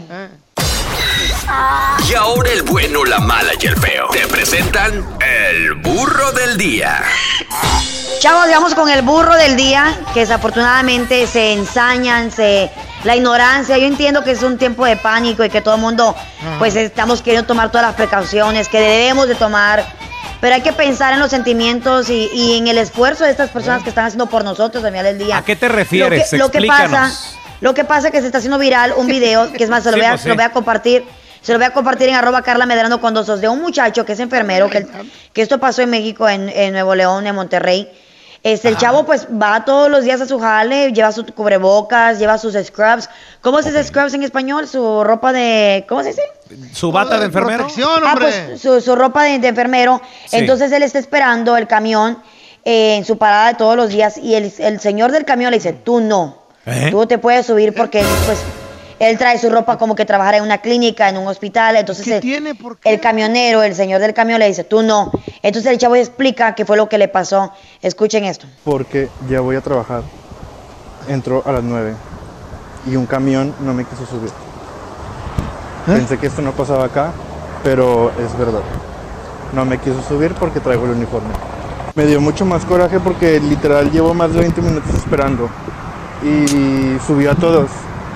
Y 2.06 2.14
ahora 2.14 2.52
el 2.52 2.62
bueno, 2.64 3.06
la 3.06 3.18
mala 3.18 3.52
y 3.58 3.66
el 3.66 3.78
feo. 3.78 4.08
Te 4.08 4.26
presentan 4.26 4.92
el 5.26 5.72
burro 5.76 6.32
del 6.32 6.58
día. 6.58 7.02
Chavos, 8.18 8.50
vamos 8.50 8.74
con 8.74 8.90
el 8.90 9.00
burro 9.00 9.36
del 9.36 9.56
día, 9.56 9.98
que 10.12 10.20
desafortunadamente 10.20 11.26
se 11.26 11.54
ensañan, 11.54 12.30
se 12.30 12.70
la 13.04 13.16
ignorancia. 13.16 13.78
Yo 13.78 13.86
entiendo 13.86 14.22
que 14.22 14.32
es 14.32 14.42
un 14.42 14.58
tiempo 14.58 14.84
de 14.84 14.98
pánico 14.98 15.42
y 15.42 15.48
que 15.48 15.62
todo 15.62 15.76
el 15.76 15.80
mundo, 15.80 16.14
pues 16.58 16.76
estamos 16.76 17.22
queriendo 17.22 17.46
tomar 17.46 17.70
todas 17.70 17.86
las 17.86 17.96
precauciones 17.96 18.68
que 18.68 18.80
debemos 18.80 19.28
de 19.28 19.34
tomar. 19.34 20.09
Pero 20.40 20.54
hay 20.54 20.62
que 20.62 20.72
pensar 20.72 21.12
en 21.12 21.20
los 21.20 21.30
sentimientos 21.30 22.08
y, 22.08 22.30
y 22.32 22.56
en 22.56 22.66
el 22.68 22.78
esfuerzo 22.78 23.24
de 23.24 23.30
estas 23.30 23.50
personas 23.50 23.82
que 23.82 23.90
están 23.90 24.06
haciendo 24.06 24.26
por 24.26 24.42
nosotros 24.42 24.82
al 24.82 24.90
final 24.90 25.04
del 25.04 25.18
día. 25.18 25.38
¿A 25.38 25.44
qué 25.44 25.54
te 25.56 25.68
refieres? 25.68 26.32
Lo 26.32 26.50
que, 26.50 26.60
lo 26.60 26.66
que 26.66 26.68
pasa, 26.68 27.12
lo 27.60 27.74
que 27.74 27.84
pasa 27.84 28.08
es 28.08 28.12
que 28.12 28.20
se 28.20 28.26
está 28.26 28.38
haciendo 28.38 28.58
viral 28.58 28.94
un 28.96 29.06
video, 29.06 29.52
que 29.52 29.64
es 29.64 29.70
más, 29.70 29.82
se 29.82 29.90
lo, 29.90 29.96
Sí, 29.96 30.00
voy, 30.00 30.06
a, 30.06 30.12
pues, 30.12 30.26
lo 30.26 30.34
voy 30.34 30.44
a 30.44 30.52
compartir. 30.52 31.04
Se 31.42 31.52
lo 31.52 31.58
voy 31.58 31.66
a 31.66 31.72
compartir 31.72 32.08
en 32.08 32.14
arroba 32.14 32.42
Carla 32.42 32.66
Medrano 32.66 33.00
con 33.00 33.14
dosos 33.14 33.40
de 33.40 33.48
un 33.48 33.60
muchacho 33.62 34.04
que 34.04 34.12
es 34.12 34.20
enfermero, 34.20 34.68
que, 34.68 34.86
que 35.32 35.40
esto 35.42 35.58
pasó 35.58 35.80
en 35.82 35.88
México, 35.90 36.28
en, 36.28 36.48
en 36.50 36.72
Nuevo 36.72 36.94
León, 36.94 37.26
en 37.26 37.34
Monterrey. 37.34 37.90
Este, 38.42 38.68
el 38.68 38.78
chavo 38.78 39.04
pues 39.04 39.26
va 39.30 39.64
todos 39.66 39.90
los 39.90 40.02
días 40.02 40.20
a 40.22 40.26
su 40.26 40.38
jale, 40.38 40.92
lleva 40.92 41.12
su 41.12 41.26
cubrebocas, 41.26 42.18
lleva 42.18 42.38
sus 42.38 42.54
scrubs. 42.54 43.10
¿Cómo 43.42 43.60
se 43.62 43.70
dice 43.70 43.84
scrubs 43.84 44.14
en 44.14 44.22
español? 44.22 44.66
Su 44.66 45.04
ropa 45.04 45.32
de... 45.32 45.84
¿Cómo 45.88 46.02
se 46.02 46.08
dice? 46.08 46.22
¿Su 46.72 46.90
bata 46.90 47.18
de 47.18 47.26
enfermero? 47.26 47.66
Ah, 48.02 48.14
pues 48.18 48.60
su, 48.60 48.80
su 48.80 48.96
ropa 48.96 49.24
de, 49.24 49.38
de 49.38 49.48
enfermero. 49.48 50.00
Sí. 50.26 50.38
Entonces 50.38 50.72
él 50.72 50.82
está 50.82 50.98
esperando 50.98 51.56
el 51.58 51.66
camión 51.66 52.18
eh, 52.64 52.96
en 52.96 53.04
su 53.04 53.18
parada 53.18 53.48
de 53.48 53.54
todos 53.54 53.76
los 53.76 53.90
días 53.90 54.16
y 54.16 54.34
el, 54.34 54.50
el 54.58 54.80
señor 54.80 55.12
del 55.12 55.26
camión 55.26 55.50
le 55.50 55.58
dice, 55.58 55.74
tú 55.74 56.00
no, 56.00 56.38
¿Eh? 56.64 56.88
tú 56.90 57.04
te 57.06 57.18
puedes 57.18 57.44
subir 57.46 57.74
porque 57.74 58.02
pues 58.24 58.38
Él 59.00 59.16
trae 59.16 59.38
su 59.38 59.48
ropa 59.48 59.78
como 59.78 59.94
que 59.94 60.04
trabajara 60.04 60.36
en 60.36 60.42
una 60.42 60.58
clínica, 60.58 61.08
en 61.08 61.16
un 61.16 61.26
hospital. 61.26 61.74
Entonces 61.76 62.06
el, 62.06 62.56
el 62.84 63.00
camionero, 63.00 63.62
el 63.62 63.74
señor 63.74 63.98
del 63.98 64.12
camión 64.12 64.38
le 64.38 64.46
dice, 64.46 64.62
tú 64.62 64.82
no. 64.82 65.10
Entonces 65.42 65.72
el 65.72 65.78
chavo 65.78 65.96
explica 65.96 66.54
qué 66.54 66.66
fue 66.66 66.76
lo 66.76 66.90
que 66.90 66.98
le 66.98 67.08
pasó. 67.08 67.50
Escuchen 67.80 68.24
esto. 68.24 68.46
porque 68.62 69.08
ya 69.26 69.40
voy 69.40 69.56
a 69.56 69.62
trabajar. 69.62 70.02
Entró 71.08 71.42
a 71.46 71.52
las 71.52 71.62
9 71.62 71.94
y 72.90 72.96
un 72.96 73.06
camión 73.06 73.54
no 73.60 73.72
me 73.72 73.86
quiso 73.86 74.04
subir. 74.04 74.30
Pensé 75.86 76.18
que 76.18 76.26
esto 76.26 76.42
no 76.42 76.52
pasaba 76.52 76.84
acá, 76.84 77.10
pero 77.64 78.10
es 78.10 78.38
verdad. 78.38 78.60
No 79.54 79.64
me 79.64 79.78
quiso 79.78 80.02
subir 80.06 80.34
porque 80.34 80.60
traigo 80.60 80.84
el 80.84 80.90
uniforme. 80.90 81.30
Me 81.94 82.04
dio 82.04 82.20
mucho 82.20 82.44
más 82.44 82.66
coraje 82.66 83.00
porque 83.00 83.40
literal 83.40 83.90
llevo 83.90 84.12
más 84.12 84.30
de 84.34 84.40
20 84.40 84.60
minutos 84.60 84.94
esperando 84.94 85.48
y 86.22 86.98
subió 87.06 87.32
a 87.32 87.34
todos 87.34 87.70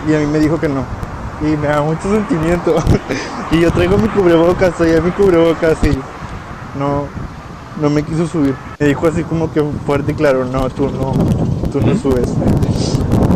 y 0.08 0.14
a 0.14 0.18
mí 0.18 0.26
me 0.26 0.38
dijo 0.38 0.58
que 0.58 0.68
no. 0.68 0.84
Y 1.40 1.56
me 1.56 1.66
da 1.66 1.82
mucho 1.82 2.02
sentimiento. 2.10 2.76
y 3.50 3.60
yo 3.60 3.70
traigo 3.70 3.98
mi 3.98 4.08
cubrebocas, 4.08 4.74
traía 4.74 5.00
mi 5.00 5.10
cubrebocas 5.10 5.78
y 5.84 5.98
no, 6.78 7.06
no 7.80 7.90
me 7.90 8.02
quiso 8.02 8.26
subir. 8.26 8.54
Me 8.78 8.86
dijo 8.86 9.06
así 9.06 9.22
como 9.24 9.50
que 9.52 9.62
fuerte 9.86 10.12
y 10.12 10.14
claro, 10.14 10.44
no, 10.44 10.68
tú 10.70 10.88
no, 10.90 11.12
tú 11.72 11.80
no 11.80 11.96
subes. 11.96 12.28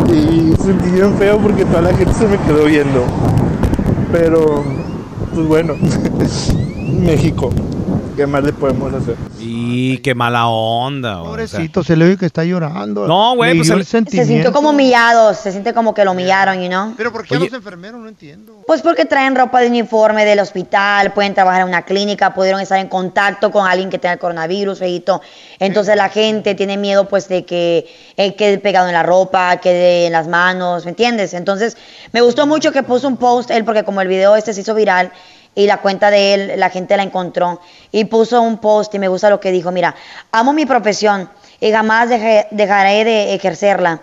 Y 0.09 0.55
sentí 0.57 0.91
bien 0.91 1.15
feo 1.19 1.39
porque 1.39 1.65
toda 1.65 1.83
la 1.83 1.95
gente 1.95 2.15
se 2.15 2.27
me 2.27 2.39
quedó 2.39 2.65
viendo. 2.65 3.05
Pero, 4.13 4.65
pues 5.35 5.47
bueno, 5.47 5.75
México, 7.01 7.51
¿qué 8.19 8.27
más 8.27 8.43
le 8.43 8.53
podemos 8.53 8.93
hacer? 8.93 9.15
Y 9.39 9.99
qué 9.99 10.13
mala 10.13 10.49
onda. 10.49 11.21
güey, 11.21 11.45
o 11.45 11.47
sea. 11.47 11.59
Pobrecito, 11.61 11.85
se 11.85 11.97
le 11.97 12.05
oye 12.05 12.17
que 12.17 12.27
está 12.27 12.43
llorando. 12.43 13.07
No, 13.07 13.37
güey, 13.37 13.57
pues 13.57 13.71
el- 13.71 13.87
Se 13.87 14.25
sintió 14.25 14.53
como 14.53 14.71
humillado, 14.71 15.35
se 15.35 15.53
siente 15.53 15.73
como 15.73 15.95
que 15.95 16.05
lo 16.05 16.11
humillaron, 16.11 16.61
you 16.61 16.67
know. 16.69 16.95
Pero 16.97 17.13
¿por 17.13 17.25
qué 17.25 17.39
los 17.39 17.53
enfermeros? 17.53 18.01
No 18.01 18.09
entiendo. 18.09 18.65
Pues 18.67 18.83
porque 18.83 19.05
traen 19.05 19.37
ropa 19.37 19.61
de 19.61 19.69
uniforme 19.69 20.25
del 20.25 20.41
hospital, 20.41 21.13
pueden 21.13 21.33
trabajar 21.33 21.63
en 21.63 21.69
una 21.69 21.83
clínica, 21.83 22.35
pudieron 22.35 22.61
estar 22.61 22.81
en 22.81 22.89
contacto 22.89 23.53
con 23.53 23.69
alguien 23.69 23.89
que 23.89 23.99
tenga 24.01 24.15
el 24.15 24.19
coronavirus, 24.19 24.81
feito. 24.81 25.23
Entonces 25.61 25.95
la 25.95 26.09
gente 26.09 26.57
tiene 26.57 26.77
miedo 26.77 27.09
pues 27.09 27.29
de 27.29 27.45
que 27.45 27.87
eh, 28.17 28.35
quede 28.35 28.59
pegado 28.59 28.89
en 28.89 28.95
la 28.95 29.05
ropa, 29.05 29.59
quede 29.59 30.07
en 30.07 30.13
las 30.13 30.27
manos, 30.27 30.85
¿me 30.87 30.91
entiendes? 30.91 31.35
Entonces 31.35 31.77
me 32.13 32.21
gustó 32.21 32.49
mucho 32.49 32.73
que 32.73 32.83
puso 32.83 33.07
un 33.07 33.17
post 33.17 33.53
él 33.53 33.65
porque 33.65 33.85
como 33.85 34.01
el 34.01 34.09
video 34.09 34.35
este 34.35 34.53
se 34.53 34.63
hizo 34.63 34.75
viral 34.75 35.13
y 35.55 35.67
la 35.67 35.79
cuenta 35.79 36.11
de 36.11 36.35
él, 36.35 36.53
la 36.57 36.71
gente 36.71 36.97
la 36.97 37.03
encontró 37.03 37.61
y 37.91 38.05
puso 38.05 38.41
un 38.41 38.59
post 38.59 38.95
y 38.95 38.99
me 38.99 39.09
gusta 39.09 39.31
lo 39.31 39.41
que 39.41 39.51
dijo, 39.51 39.73
mira, 39.73 39.95
amo 40.33 40.53
mi 40.53 40.67
profesión 40.67 41.29
y 41.61 41.73
jamás 41.73 42.09
dejaré 42.09 43.05
de 43.05 43.35
ejercerla. 43.35 44.01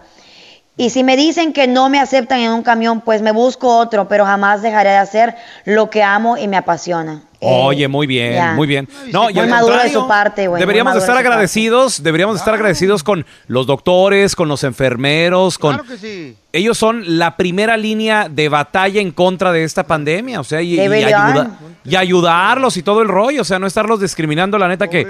Y 0.77 0.89
si 0.89 1.05
me 1.05 1.15
dicen 1.15 1.53
que 1.53 1.67
no 1.67 1.87
me 1.87 2.01
aceptan 2.01 2.41
en 2.41 2.51
un 2.51 2.61
camión, 2.61 2.99
pues 2.99 3.21
me 3.21 3.31
busco 3.31 3.77
otro, 3.77 4.09
pero 4.09 4.25
jamás 4.25 4.61
dejaré 4.61 4.89
de 4.89 4.97
hacer 4.97 5.35
lo 5.63 5.89
que 5.89 6.03
amo 6.03 6.37
y 6.37 6.49
me 6.49 6.57
apasiona. 6.57 7.21
Oye, 7.39 7.87
muy 7.87 8.07
bien, 8.07 8.55
muy 8.55 8.67
bien. 8.67 8.89
No, 9.13 9.29
Muy 9.29 9.47
maduro 9.47 9.77
de 9.81 9.89
su 9.89 10.05
parte, 10.07 10.47
güey, 10.47 10.59
Deberíamos 10.59 10.93
estar 10.95 11.05
de 11.07 11.11
su 11.13 11.15
parte. 11.15 11.27
agradecidos, 11.29 12.03
deberíamos 12.03 12.35
de 12.35 12.39
estar 12.39 12.53
agradecidos 12.55 13.03
con 13.03 13.25
los 13.47 13.67
doctores, 13.67 14.35
con 14.35 14.49
los 14.49 14.63
enfermeros, 14.65 15.57
con 15.57 15.75
Claro 15.77 15.87
que 15.89 15.97
sí. 15.97 16.35
ellos 16.51 16.77
son 16.77 17.03
la 17.19 17.37
primera 17.37 17.77
línea 17.77 18.27
de 18.29 18.49
batalla 18.49 18.99
en 18.99 19.11
contra 19.11 19.51
de 19.53 19.63
esta 19.63 19.83
pandemia, 19.85 20.39
o 20.41 20.43
sea, 20.43 20.61
y, 20.61 20.73
y 20.73 20.77
Deberían. 20.77 21.21
ayuda- 21.37 21.59
y 21.85 21.95
ayudarlos 21.95 22.75
y 22.77 22.83
todo 22.83 23.01
el 23.03 23.07
rollo, 23.07 23.43
o 23.43 23.45
sea, 23.45 23.59
no 23.59 23.67
estarlos 23.67 24.01
discriminando, 24.01 24.57
la 24.57 24.67
neta 24.67 24.89
que 24.89 25.05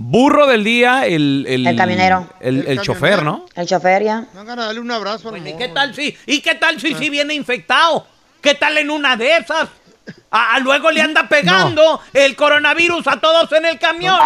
burro 0.00 0.46
del 0.46 0.62
día 0.62 1.06
el 1.06 1.44
el, 1.48 1.66
El 1.66 1.76
camionero. 1.76 2.28
el, 2.40 2.64
el 2.68 2.80
chofer, 2.80 3.24
¿no? 3.24 3.46
El 3.56 3.66
chofer 3.66 4.04
ya. 4.04 4.20
De 4.32 4.44
darle 4.44 4.78
un 4.80 4.90
abrazo 4.92 5.30
al 5.30 5.46
¿Y 5.46 5.54
qué 5.56 5.68
tal 5.68 5.92
si, 5.94 6.16
y 6.24 6.40
qué 6.40 6.54
tal 6.54 6.80
si, 6.80 6.94
si 6.94 7.10
viene 7.10 7.34
infectado? 7.34 8.06
¿Qué 8.40 8.54
tal 8.54 8.78
en 8.78 8.90
una 8.90 9.16
de 9.16 9.36
esas? 9.38 9.68
A, 10.30 10.54
a 10.54 10.58
luego 10.60 10.90
le 10.92 11.02
anda 11.02 11.28
pegando 11.28 12.00
el 12.14 12.36
coronavirus 12.36 13.06
a 13.08 13.16
todos 13.18 13.50
en 13.52 13.66
el 13.66 13.78
camión. 13.78 14.16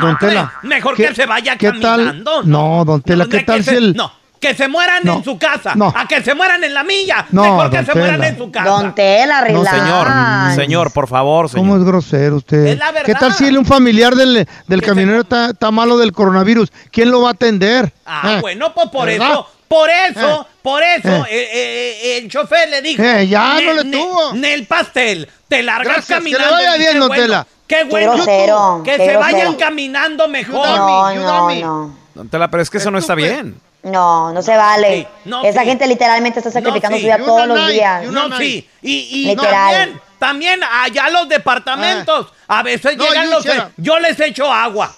No, 0.00 0.06
Don 0.06 0.18
Tela, 0.18 0.52
mejor 0.62 0.96
¿qué- 0.96 1.08
que 1.08 1.14
se 1.14 1.26
vaya 1.26 1.56
¿qué 1.56 1.70
tal? 1.72 1.80
caminando. 2.06 2.42
No, 2.42 2.84
don 2.84 3.00
Tela, 3.00 3.26
¿qué 3.30 3.40
tal 3.44 3.62
si 3.62 3.74
el... 3.76 3.94
No, 3.94 4.12
que 4.40 4.54
se 4.54 4.68
mueran 4.68 5.02
No, 5.04 5.18
en 5.18 5.24
su 5.24 5.38
casa. 5.38 5.74
no. 5.76 5.92
A 5.94 6.08
que 6.08 6.22
se 6.22 6.34
mueran 6.34 6.64
en 6.64 6.72
la 6.72 6.82
milla. 6.82 7.26
No, 7.30 7.42
mejor 7.42 7.70
que 7.70 7.76
don 7.76 7.86
se 7.86 7.94
mueran 7.94 8.16
Tela. 8.16 8.28
en 8.28 8.38
su 8.38 8.50
casa. 8.50 8.70
Don 8.70 8.94
Tela, 8.94 9.40
No, 9.50 9.64
señor, 9.64 10.08
señor, 10.56 10.92
por 10.92 11.06
favor, 11.08 11.48
señor. 11.50 11.66
¿Cómo 11.66 11.76
es 11.76 11.84
grosero 11.84 12.36
usted? 12.36 12.66
Es 12.66 12.78
la 12.78 12.90
verdad. 12.90 13.04
¿Qué 13.06 13.14
tal 13.14 13.32
si 13.34 13.44
un 13.54 13.66
familiar 13.66 14.14
del, 14.14 14.48
del 14.66 14.82
camionero 14.82 15.20
está, 15.20 15.70
malo 15.70 15.98
del 15.98 16.12
coronavirus? 16.12 16.72
¿Quién 16.90 17.10
lo 17.10 17.20
va 17.22 17.28
a 17.28 17.32
atender? 17.32 17.92
Ah, 18.06 18.36
Eh, 18.36 18.40
bueno, 18.40 18.72
pues 18.74 18.88
por 18.88 19.06
¿verdad? 19.06 19.30
eso, 19.30 19.46
por 19.68 19.90
eso, 19.90 20.40
Eh. 20.42 20.46
por 20.62 20.82
eso, 20.82 21.26
Eh. 21.28 21.48
eh, 21.52 22.18
el 22.22 22.30
chofer 22.30 22.68
le 22.70 22.80
dijo. 22.82 23.02
Eh, 23.02 23.28
ya 23.28 23.56
"Ne- 23.56 23.66
no 23.66 23.72
le 23.74 23.84
tuvo". 23.84 24.32
Nel 24.34 24.66
pastel, 24.66 25.28
te 25.48 25.62
largas 25.62 25.96
Gracias, 25.96 26.06
que 26.18 26.24
le 26.30 26.30
caminando. 26.38 26.54
vaya 26.56 26.76
bien, 26.76 26.92
qué 26.94 26.98
don 26.98 27.08
bueno, 27.08 27.22
Tela. 27.22 27.46
Qué 27.66 27.76
Qué 27.76 27.84
bueno. 27.84 28.14
grosero, 28.14 28.80
que 28.84 28.90
qué 28.92 28.96
se 28.96 29.12
grosero. 29.12 29.20
vayan 29.20 29.54
caminando 29.56 30.26
mejor. 30.28 30.66
No, 30.66 31.14
no, 31.14 31.50
no. 31.54 31.96
Don 32.14 32.28
Tela, 32.30 32.50
pero 32.50 32.62
es 32.62 32.70
que 32.70 32.78
eso 32.78 32.90
no 32.90 32.98
está 32.98 33.14
bien. 33.14 33.54
No, 33.82 34.32
no 34.32 34.42
se 34.42 34.56
vale. 34.56 35.08
no, 35.24 35.42
Esa 35.42 35.60
sí. 35.60 35.66
gente 35.66 35.86
literalmente 35.86 36.40
está 36.40 36.50
sacrificando 36.50 36.96
sí. 36.96 37.02
su 37.02 37.06
vida 37.06 37.18
todos 37.18 37.46
los 37.46 37.58
night, 37.58 37.72
días. 37.72 38.04
No, 38.06 38.36
sí. 38.36 38.68
Y, 38.82 38.92
y 39.22 39.24
Literal. 39.26 39.74
también, 39.74 40.00
también 40.18 40.60
allá 40.64 41.08
los 41.10 41.28
departamentos. 41.28 42.26
A 42.48 42.62
veces 42.62 42.96
No, 42.96 43.04
llegan 43.06 43.30
los. 43.30 43.44
shut. 43.44 43.70
Yo 43.78 43.98
les 43.98 44.18
echo 44.20 44.52
agua. 44.52 44.92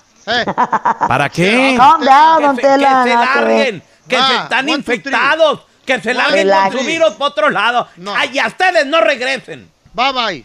¿Para 1.09 1.28
qué? 1.28 1.74
Calm 1.76 2.05
down, 2.05 2.57
que 2.57 2.62
se, 2.62 2.68
que 2.72 2.78
larguen, 2.78 3.83
que 4.09 4.16
se 4.16 4.35
están 4.37 4.68
one, 4.68 4.76
two, 4.78 4.83
three. 4.83 4.95
infectados, 4.97 5.61
que 5.85 6.01
se 6.01 6.14
larguen 6.14 6.47
Relax. 6.47 6.70
con 6.70 6.80
su 6.80 6.87
virus 6.87 7.11
por 7.14 7.28
otro 7.28 7.51
lado. 7.51 7.89
Ay, 8.16 8.30
y 8.35 8.39
a 8.39 8.47
ustedes 8.47 8.87
no 8.87 9.01
regresen. 9.01 9.70
Bye 9.95 10.12
bye. 10.12 10.41